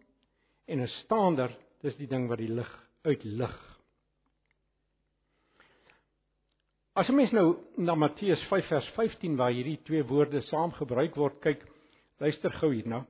en 0.66 0.80
'n 0.80 0.88
staander, 1.02 1.50
dis 1.82 1.96
die 1.96 2.06
ding 2.06 2.28
wat 2.28 2.38
die 2.38 2.48
lig 2.48 2.70
uitlig. 3.02 3.72
As 6.94 7.08
mens 7.08 7.30
nou 7.32 7.56
na 7.76 7.94
Matteus 7.94 8.42
5 8.50 8.66
vers 8.68 8.88
15 8.96 9.36
waar 9.36 9.50
hierdie 9.50 9.78
twee 9.82 10.04
woorde 10.04 10.42
saam 10.42 10.72
gebruik 10.72 11.14
word, 11.16 11.40
kyk, 11.40 11.62
luister 12.20 12.52
gou 12.60 12.72
hierna. 12.72 13.06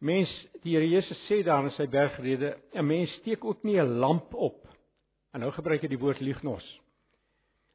Mens, 0.00 0.30
die 0.62 0.76
Here 0.76 0.86
Jesus 0.86 1.18
sê 1.28 1.42
daar 1.44 1.64
in 1.64 1.74
sy 1.74 1.86
bergrede, 1.86 2.56
'n 2.72 2.86
mens 2.86 3.10
steek 3.20 3.44
ook 3.44 3.64
nie 3.64 3.80
'n 3.80 3.98
lamp 3.98 4.34
op. 4.34 4.68
En 5.34 5.40
nou 5.40 5.50
gebruik 5.50 5.82
hy 5.82 5.88
die 5.88 5.98
woord 5.98 6.20
lignos. 6.20 6.80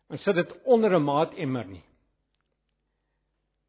En 0.10 0.18
sit 0.18 0.36
dit 0.36 0.64
onder 0.64 0.96
'n 0.96 1.04
maatemmer 1.04 1.66
nie. 1.66 1.84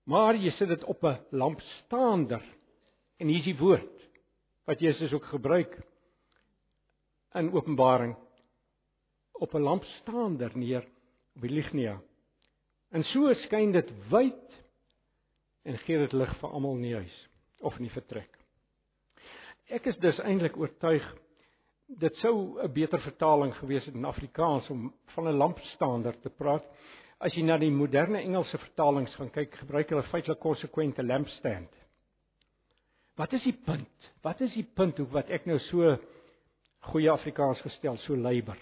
Maar 0.05 0.37
jy 0.37 0.51
sit 0.51 0.69
dit 0.69 0.85
op 0.85 1.05
'n 1.05 1.19
lampstaander. 1.31 2.43
En 3.19 3.27
hier 3.27 3.39
is 3.39 3.45
die 3.45 3.59
woord 3.59 3.96
wat 4.67 4.81
Jesus 4.83 5.13
ook 5.13 5.25
gebruik 5.25 5.79
in 7.33 7.53
Openbaring 7.53 8.17
op 9.33 9.55
'n 9.55 9.63
lampstaander 9.63 10.51
neer 10.55 10.89
Wilignia. 11.33 12.01
En 12.91 13.05
so 13.05 13.33
skyn 13.35 13.73
dit 13.73 13.91
wyd 14.09 14.65
en 15.63 15.79
gee 15.79 15.99
dit 15.99 16.13
lig 16.13 16.37
vir 16.39 16.51
almal 16.51 16.77
in 16.77 16.83
die 16.83 16.95
huis 16.95 17.29
of 17.61 17.77
in 17.77 17.83
die 17.83 17.93
vertrek. 17.93 18.39
Ek 19.67 19.87
is 19.87 19.97
dus 19.97 20.19
eintlik 20.19 20.57
oortuig 20.57 21.07
dit 21.87 22.17
sou 22.17 22.59
'n 22.63 22.73
beter 22.73 23.01
vertaling 23.01 23.55
gewees 23.55 23.85
het 23.85 23.95
in 23.95 24.05
Afrikaans 24.05 24.71
om 24.71 24.95
van 25.15 25.29
'n 25.29 25.37
lampstaander 25.37 26.21
te 26.21 26.31
praat. 26.31 26.65
As 27.19 27.35
jy 27.35 27.43
na 27.43 27.59
die 27.59 27.71
moderne 27.71 28.19
Engelse 28.19 28.59
vertalings 28.59 29.15
gaan 29.15 29.31
kyk, 29.31 29.55
gebruik 29.55 29.89
hulle 29.89 30.03
feitelik 30.03 30.41
konsekwente 30.41 31.03
lampstand. 31.03 31.71
Wat 33.17 33.33
is 33.33 33.43
die 33.43 33.57
punt? 33.65 34.13
Wat 34.23 34.41
is 34.41 34.53
die 34.55 34.67
punt 34.75 34.99
hoe 34.99 35.09
wat 35.09 35.31
ek 35.33 35.47
nou 35.47 35.59
so 35.71 35.97
goeie 36.93 37.11
Afrikaans 37.11 37.61
gestel, 37.65 37.97
so 38.05 38.17
leiber? 38.17 38.59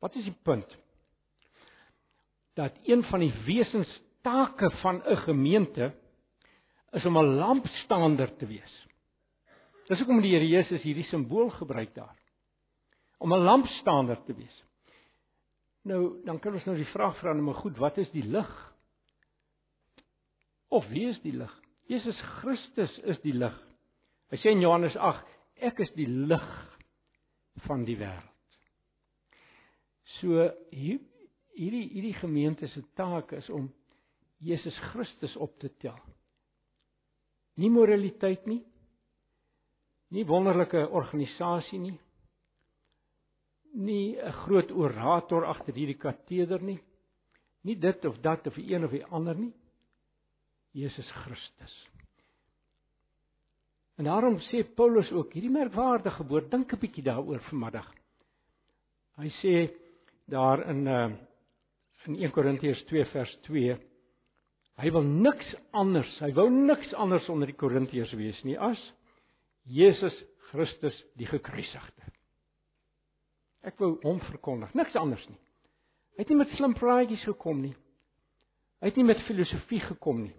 Wat 0.00 0.14
is 0.16 0.24
die 0.24 0.38
punt? 0.44 0.78
dat 2.54 2.78
een 2.82 3.04
van 3.04 3.20
die 3.20 3.32
wesenstake 3.44 4.70
van 4.70 5.02
'n 5.04 5.16
gemeente 5.16 5.94
is 6.90 7.04
om 7.04 7.18
'n 7.18 7.34
lampstaander 7.34 8.36
te 8.36 8.46
wees. 8.46 8.86
Dis 9.86 9.98
hoekom 9.98 10.20
die 10.20 10.32
Here 10.32 10.48
Jesus 10.48 10.82
hierdie 10.82 11.04
simbool 11.04 11.50
gebruik 11.50 11.94
daar. 11.94 12.16
Om 13.18 13.32
'n 13.32 13.44
lampstaander 13.44 14.24
te 14.24 14.34
wees. 14.34 14.64
Nou, 15.82 16.24
dan 16.24 16.38
kan 16.38 16.54
ons 16.54 16.64
nou 16.64 16.76
die 16.76 16.86
vraag 16.86 17.18
vra, 17.18 17.32
nou 17.32 17.44
maar 17.44 17.54
goed, 17.54 17.76
wat 17.76 17.96
is 17.98 18.10
die 18.10 18.24
lig? 18.24 18.74
Of 20.68 20.88
wie 20.88 21.08
is 21.08 21.20
die 21.20 21.32
lig? 21.32 21.61
Jesus 21.92 22.16
Christus 22.40 22.92
is 23.04 23.18
die 23.20 23.34
lig. 23.36 23.56
Hy 24.32 24.38
sê 24.40 24.52
in 24.54 24.62
Johannes 24.64 24.94
8, 24.96 25.26
ek 25.68 25.82
is 25.84 25.90
die 25.92 26.08
lig 26.08 26.52
van 27.66 27.84
die 27.84 27.98
wêreld. 28.00 28.28
So 30.18 30.46
hier 30.72 31.00
hierdie 31.52 31.84
hierdie 31.92 32.16
gemeente 32.16 32.68
se 32.72 32.80
taak 32.96 33.34
is 33.36 33.48
om 33.52 33.68
Jesus 34.40 34.76
Christus 34.92 35.34
op 35.36 35.58
te 35.60 35.68
tel. 35.82 35.98
Nie 37.60 37.68
moraliteit 37.70 38.46
nie. 38.48 38.62
Nie 40.12 40.24
wonderlike 40.28 40.86
organisasie 40.88 41.78
nie. 41.78 41.98
Nie 43.74 44.16
'n 44.16 44.32
groot 44.44 44.72
orator 44.72 45.44
agter 45.44 45.74
hierdie 45.74 46.00
kateder 46.00 46.62
nie. 46.62 46.80
Nie 47.64 47.76
dit 47.76 48.04
of 48.04 48.18
dat 48.20 48.46
of 48.46 48.54
die 48.54 48.74
een 48.74 48.84
of 48.84 48.90
die 48.90 49.04
ander 49.04 49.34
nie. 49.36 49.52
Jesus 50.72 51.08
Christus. 51.24 51.74
En 54.00 54.08
daarom 54.08 54.38
sê 54.48 54.62
Paulus 54.64 55.10
ook 55.12 55.34
hierdie 55.36 55.52
merkwaardige 55.52 56.24
woord, 56.26 56.50
dink 56.50 56.72
'n 56.72 56.80
bietjie 56.80 57.04
daaroor 57.04 57.40
vanmiddag. 57.50 57.88
Hy 59.16 59.28
sê 59.42 59.54
daar 60.26 60.68
in 60.68 60.86
uh 60.86 61.12
in 62.06 62.16
1 62.18 62.30
Korintiërs 62.34 62.82
2 62.84 63.04
vers 63.12 63.32
2 63.46 63.76
hy 64.82 64.90
wil 64.94 65.04
niks 65.06 65.52
anders 65.70 66.10
hy 66.24 66.32
wou 66.34 66.48
niks 66.50 66.90
anders 66.98 67.28
onder 67.30 67.50
die 67.50 67.58
Korintiërs 67.58 68.14
wees 68.18 68.40
nie 68.46 68.56
as 68.58 68.80
Jesus 69.70 70.16
Christus 70.50 70.96
die 71.20 71.28
gekruisigde 71.30 72.10
ek 73.62 73.78
wou 73.78 73.94
hom 74.02 74.18
verkondig 74.26 74.74
niks 74.78 74.96
anders 74.98 75.22
nie 75.28 75.38
hy 76.16 76.24
het 76.24 76.32
nie 76.32 76.40
met 76.42 76.56
slim 76.56 76.74
praatjies 76.78 77.26
gekom 77.28 77.62
nie 77.62 77.74
hy 78.82 78.90
het 78.90 78.98
nie 78.98 79.06
met 79.12 79.22
filosofie 79.28 79.82
gekom 79.86 80.24
nie 80.24 80.34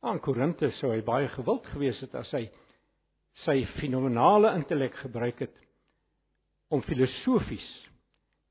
aan 0.00 0.20
Korinte 0.24 0.70
sou 0.78 0.92
hy 0.94 1.02
baie 1.04 1.28
gewild 1.34 1.66
gewees 1.74 2.00
het 2.04 2.14
as 2.18 2.30
hy 2.36 2.46
sy 3.44 3.60
fenominale 3.78 4.54
intellek 4.58 4.96
gebruik 5.02 5.44
het 5.44 5.56
om 6.70 6.82
filosofies 6.86 7.68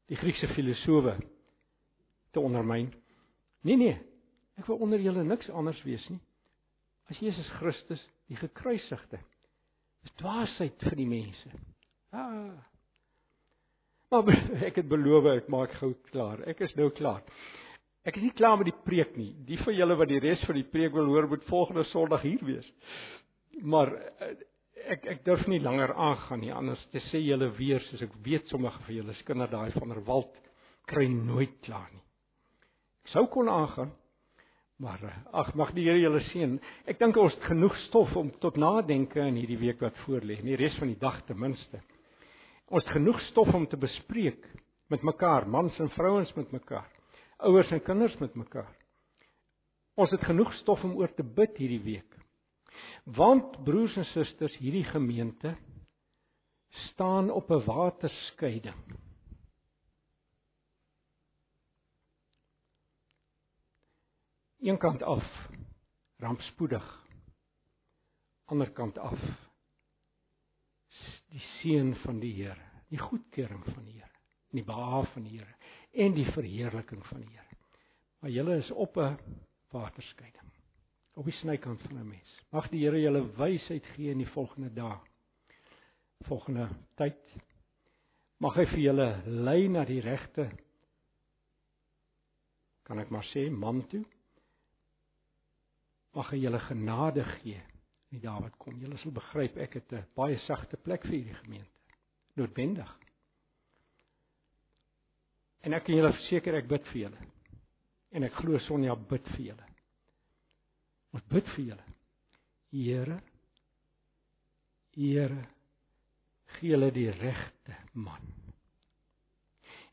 die 0.09 0.17
Griekse 0.17 0.49
filosowe 0.55 1.15
te 2.33 2.41
ondermyn. 2.41 2.89
Nee 3.65 3.77
nee. 3.77 3.97
Ek 4.59 4.67
wil 4.67 4.81
onder 4.83 5.01
julle 5.01 5.23
niks 5.23 5.49
anders 5.49 5.79
wees 5.87 6.05
nie 6.09 6.21
as 7.09 7.17
Jesus 7.17 7.47
Christus 7.57 8.01
die 8.29 8.37
gekruisigde. 8.37 9.17
Dis 10.05 10.13
dwaasheid 10.21 10.83
vir 10.85 10.97
die 10.99 11.07
mense. 11.09 11.49
Ah. 12.13 12.59
Maar 14.13 14.29
ek 14.69 14.77
het 14.81 14.89
beloof 14.89 15.31
ek 15.33 15.49
maak 15.49 15.73
gou 15.81 15.95
klaar. 16.11 16.43
Ek 16.49 16.61
is 16.65 16.75
nou 16.77 16.89
klaar. 16.93 17.25
Ek 18.07 18.17
is 18.17 18.23
nie 18.23 18.35
klaar 18.35 18.57
met 18.57 18.69
die 18.69 18.81
preek 18.85 19.17
nie. 19.19 19.33
Die 19.47 19.59
van 19.59 19.75
julle 19.75 19.97
wat 19.99 20.11
die 20.11 20.21
res 20.23 20.43
van 20.47 20.55
die 20.55 20.67
preek 20.67 20.93
wil 20.95 21.09
hoor, 21.11 21.27
moet 21.27 21.47
volgende 21.49 21.83
Sondag 21.91 22.23
hier 22.23 22.43
wees. 22.47 22.67
Maar 23.61 23.91
uh, 23.95 24.29
ek 24.95 25.07
ek 25.15 25.25
durf 25.27 25.45
nie 25.51 25.59
langer 25.61 25.91
aangaan 25.93 26.39
nie 26.41 26.53
anders 26.55 26.81
te 26.93 27.01
sê 27.09 27.19
julle 27.21 27.51
weer 27.57 27.83
soos 27.89 28.05
ek 28.05 28.15
weet 28.25 28.47
sommige 28.49 28.79
van 28.85 28.95
julle 28.95 29.15
skinder 29.19 29.51
daai 29.51 29.71
van 29.75 29.91
der 29.91 30.03
Walt 30.07 30.37
kry 30.89 31.05
nooit 31.11 31.59
klaar 31.65 31.89
nie. 31.91 32.05
Ek 33.05 33.11
sou 33.13 33.27
kon 33.33 33.51
aangaan 33.51 33.91
maar 34.79 34.99
eh, 35.03 35.33
ag 35.35 35.53
mag 35.59 35.73
die 35.75 35.83
Here 35.83 35.99
julle 35.99 36.21
seën. 36.31 36.55
Ek 36.87 36.99
dink 37.01 37.17
ons 37.19 37.33
het 37.35 37.47
genoeg 37.51 37.75
stof 37.89 38.13
om 38.19 38.31
tot 38.43 38.55
nadenke 38.59 39.19
in 39.27 39.39
hierdie 39.41 39.59
week 39.59 39.81
wat 39.83 39.97
voorlê, 40.05 40.39
in 40.39 40.47
die 40.47 40.59
res 40.59 40.77
van 40.79 40.93
die 40.93 40.99
dag 41.01 41.19
ten 41.27 41.39
minste. 41.39 41.81
Ons 42.71 42.85
het 42.85 42.95
genoeg 42.95 43.19
stof 43.27 43.51
om 43.55 43.67
te 43.67 43.79
bespreek 43.79 44.45
met 44.89 45.03
mekaar, 45.03 45.49
mans 45.51 45.75
en 45.83 45.91
vrouens 45.97 46.31
met 46.37 46.53
mekaar, 46.55 46.87
ouers 47.39 47.71
en 47.71 47.83
kinders 47.83 48.17
met 48.19 48.35
mekaar. 48.35 48.71
Ons 49.99 50.11
het 50.11 50.23
genoeg 50.27 50.51
stof 50.59 50.83
om 50.83 50.95
oor 50.99 51.11
te 51.15 51.23
bid 51.23 51.57
hierdie 51.59 51.81
week. 51.83 52.15
Want 53.03 53.57
broers 53.63 53.95
en 53.99 54.07
susters, 54.11 54.55
hierdie 54.59 54.85
gemeente 54.87 55.55
staan 56.91 57.31
op 57.31 57.49
'n 57.49 57.63
waterskeiding. 57.65 58.97
Een 64.59 64.77
kant 64.77 65.03
af 65.03 65.49
rampspoedig. 66.17 67.05
Ander 68.45 68.71
kant 68.71 68.97
af 68.97 69.19
die 71.29 71.39
seën 71.39 71.95
van 71.95 72.19
die 72.19 72.33
Here, 72.43 72.61
die 72.89 72.99
goedkeuring 72.99 73.63
van 73.63 73.83
die 73.85 73.93
Here, 73.93 74.15
die 74.51 74.63
behaag 74.63 75.11
van 75.13 75.23
die 75.23 75.37
Here 75.37 75.58
en 75.91 76.13
die 76.13 76.31
verheerliking 76.31 77.05
van 77.05 77.21
die 77.21 77.29
Here. 77.29 77.57
Maar 78.19 78.31
julle 78.31 78.57
is 78.57 78.71
op 78.71 78.97
'n 78.97 79.17
waterskeiding 79.71 80.49
op 81.19 81.25
die 81.27 81.33
snykant 81.33 81.81
van 81.81 81.97
'n 81.99 82.07
mes. 82.07 82.45
Mag 82.49 82.69
die 82.69 82.79
Here 82.83 83.01
julle 83.01 83.35
wysheid 83.35 83.85
gee 83.85 84.11
in 84.11 84.17
die 84.17 84.31
volgende 84.31 84.73
dae. 84.73 84.97
Volgende 86.27 86.69
tyd. 86.95 87.35
Mag 88.37 88.55
hy 88.55 88.65
vir 88.65 88.79
julle 88.79 89.21
lei 89.25 89.67
na 89.67 89.85
die 89.85 90.01
regte 90.01 90.49
kan 92.83 92.99
ek 92.99 93.09
maar 93.09 93.25
sê 93.29 93.49
man 93.51 93.83
toe. 93.87 94.05
Mag 96.13 96.31
hy 96.31 96.37
julle 96.37 96.59
genade 96.59 97.23
gee 97.23 97.59
in 98.09 98.17
die 98.17 98.23
dae 98.23 98.41
wat 98.41 98.57
kom. 98.57 98.79
Julle 98.81 98.97
sal 98.97 99.11
begryp 99.11 99.57
ek 99.57 99.73
het 99.73 99.93
'n 99.93 100.07
baie 100.15 100.39
sagte 100.47 100.77
plek 100.77 101.01
vir 101.01 101.11
hierdie 101.11 101.35
gemeente. 101.43 101.79
Noodwendig. 102.35 102.99
En 105.65 105.75
ek 105.75 105.85
kan 105.87 105.97
julle 105.97 106.13
verseker 106.15 106.55
ek 106.59 106.69
bid 106.69 106.85
vir 106.93 107.01
julle. 107.05 107.25
En 108.15 108.25
ek 108.25 108.37
glo 108.39 108.59
Sonja 108.65 108.95
bid 109.09 109.25
vir 109.35 109.49
julle. 109.51 109.67
Ons 111.15 111.25
bid 111.31 111.51
vir 111.55 111.65
julle. 111.71 111.87
Here 112.73 113.19
Here 114.99 115.43
gee 116.57 116.73
hulle 116.73 116.89
die 116.91 117.09
regte 117.13 117.75
man. 117.93 118.25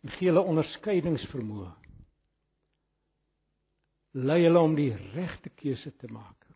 En 0.03 0.13
gee 0.17 0.31
hulle 0.31 0.43
onderskeidingsvermoë. 0.51 1.69
Lei 4.27 4.41
hulle 4.47 4.63
om 4.65 4.75
die 4.79 4.91
regte 5.13 5.53
keuse 5.61 5.93
te 6.01 6.09
maak. 6.11 6.47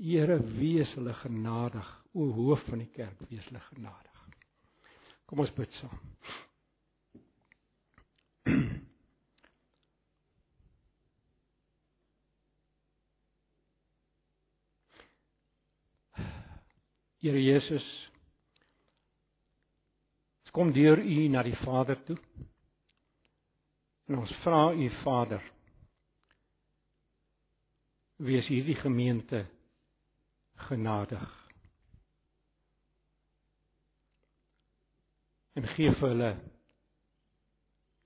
Here 0.00 0.38
wees 0.56 0.92
hulle 0.96 1.12
genadig, 1.20 1.88
o 2.16 2.30
hoof 2.32 2.62
van 2.70 2.80
die 2.80 2.88
kerk, 2.94 3.18
wees 3.28 3.44
hulle 3.50 3.60
genadig. 3.66 4.22
Kom 5.28 5.42
ons 5.44 5.52
bid 5.56 5.72
saam. 5.80 5.98
Here 17.20 17.40
Jesus 17.40 17.86
ons 20.50 20.56
kom 20.56 20.72
deur 20.74 20.98
U 20.98 21.28
na 21.30 21.44
die 21.46 21.54
Vader 21.62 22.00
toe. 22.02 22.16
En 24.10 24.18
ons 24.18 24.32
vra 24.42 24.72
U 24.74 24.86
Vader 25.04 25.44
wees 28.26 28.48
hierdie 28.50 28.74
gemeente 28.80 29.44
genadig. 30.66 31.28
En 35.54 35.70
gee 35.76 35.94
vir 36.00 36.08
hulle 36.08 36.32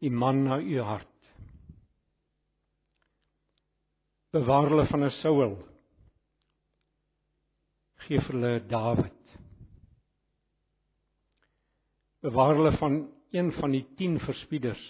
die 0.04 0.12
man 0.12 0.44
na 0.44 0.60
U 0.60 0.80
hart. 0.84 1.32
Bewaar 4.36 4.68
hulle 4.68 4.86
van 4.92 5.08
'n 5.08 5.16
Saul 5.22 5.56
gee 8.04 8.20
vir 8.20 8.34
hulle 8.34 8.52
Dawid. 8.68 9.36
Bewaar 12.24 12.54
hulle 12.56 12.76
van 12.78 12.98
een 13.34 13.50
van 13.52 13.72
die 13.74 13.84
10 13.96 14.18
verspieders. 14.24 14.82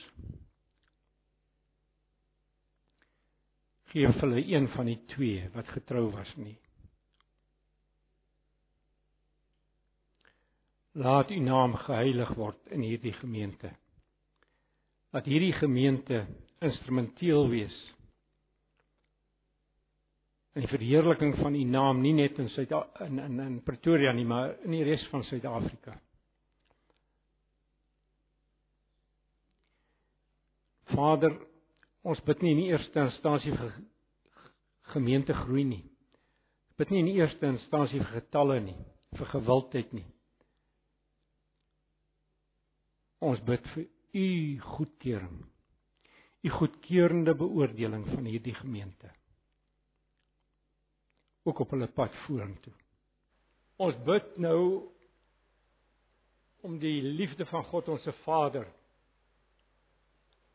Gee 3.94 4.10
vir 4.10 4.20
hulle 4.26 4.42
een 4.42 4.68
van 4.74 4.90
die 4.90 4.98
2 5.14 5.48
wat 5.54 5.70
getrou 5.76 6.08
was 6.12 6.34
nie. 6.36 6.56
Laat 10.94 11.30
u 11.30 11.38
naam 11.42 11.74
geheilig 11.86 12.34
word 12.38 12.70
in 12.74 12.82
hierdie 12.86 13.14
gemeente. 13.18 13.72
Laat 15.10 15.26
hierdie 15.26 15.54
gemeente 15.58 16.26
instrumenteel 16.62 17.48
wees 17.50 17.78
in 20.54 20.62
die 20.62 20.70
verheerliking 20.70 21.34
van 21.40 21.54
u 21.54 21.64
naam 21.66 22.00
nie 22.00 22.12
net 22.14 22.38
in 22.38 22.48
Suid 22.54 22.70
in 23.02 23.18
in 23.18 23.40
in 23.40 23.62
Pretoria 23.62 24.12
nie, 24.12 24.24
maar 24.24 24.54
in 24.62 24.70
die 24.70 24.84
res 24.86 25.02
van 25.10 25.24
Suid-Afrika. 25.26 25.96
Vader, 30.94 31.34
ons 32.02 32.20
bid 32.22 32.42
nie 32.42 32.52
in 32.54 32.60
die 32.62 32.68
eerste 32.70 33.02
instansie 33.02 33.54
vir 33.56 33.72
gemeente 34.94 35.34
groei 35.34 35.64
nie. 35.66 35.82
Bid 36.78 36.90
nie 36.90 37.02
in 37.02 37.10
die 37.10 37.18
eerste 37.18 37.50
instansie 37.50 37.98
vir 38.04 38.20
getalle 38.20 38.60
nie, 38.62 38.76
vir 39.18 39.32
gewildheid 39.32 39.92
nie. 39.96 40.06
Ons 43.24 43.42
bid 43.42 43.66
vir 43.74 43.88
u 44.14 44.28
goedkeuring. 44.76 45.42
U 46.44 46.56
goedkeurende 46.60 47.34
beoordeling 47.34 48.06
van 48.12 48.26
hierdie 48.28 48.54
gemeente 48.54 49.10
ook 51.44 51.58
op 51.58 51.70
hulle 51.70 51.88
pad 51.92 52.14
vorentoe. 52.24 52.72
Ons 53.76 53.96
bid 54.06 54.36
nou 54.40 54.60
om 56.64 56.78
die 56.80 57.02
liefde 57.02 57.44
van 57.50 57.64
God 57.68 57.90
ons 57.92 58.02
se 58.06 58.12
Vader, 58.24 58.64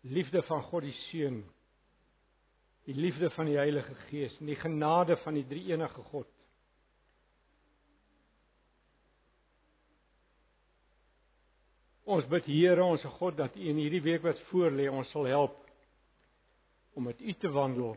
liefde 0.01 0.41
van 0.47 0.63
God 0.71 0.87
die 0.87 0.95
Seun, 1.05 1.43
die 2.89 2.95
liefde 2.97 3.29
van 3.35 3.45
die 3.45 3.59
Heilige 3.59 3.93
Gees 4.07 4.37
en 4.39 4.49
die 4.49 4.57
genade 4.57 5.19
van 5.21 5.37
die 5.37 5.45
Drie-enige 5.45 6.05
God. 6.09 6.29
Ons 12.09 12.25
bid 12.31 12.47
Here 12.49 12.81
ons 12.81 13.03
God 13.19 13.37
dat 13.37 13.53
U 13.53 13.67
in 13.69 13.77
hierdie 13.77 14.01
week 14.01 14.23
wat 14.25 14.39
voorlê 14.49 14.87
ons 14.89 15.11
sal 15.13 15.29
help 15.29 15.59
om 16.97 17.05
met 17.05 17.21
U 17.21 17.35
te 17.37 17.51
wandel 17.53 17.93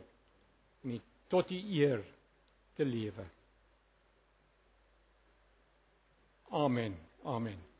en 0.84 0.98
tot 1.32 1.48
U 1.48 1.60
eer 1.78 2.02
te 2.82 2.88
lewe. 2.88 3.24
Amen. 6.50 6.98
Amen. 7.24 7.71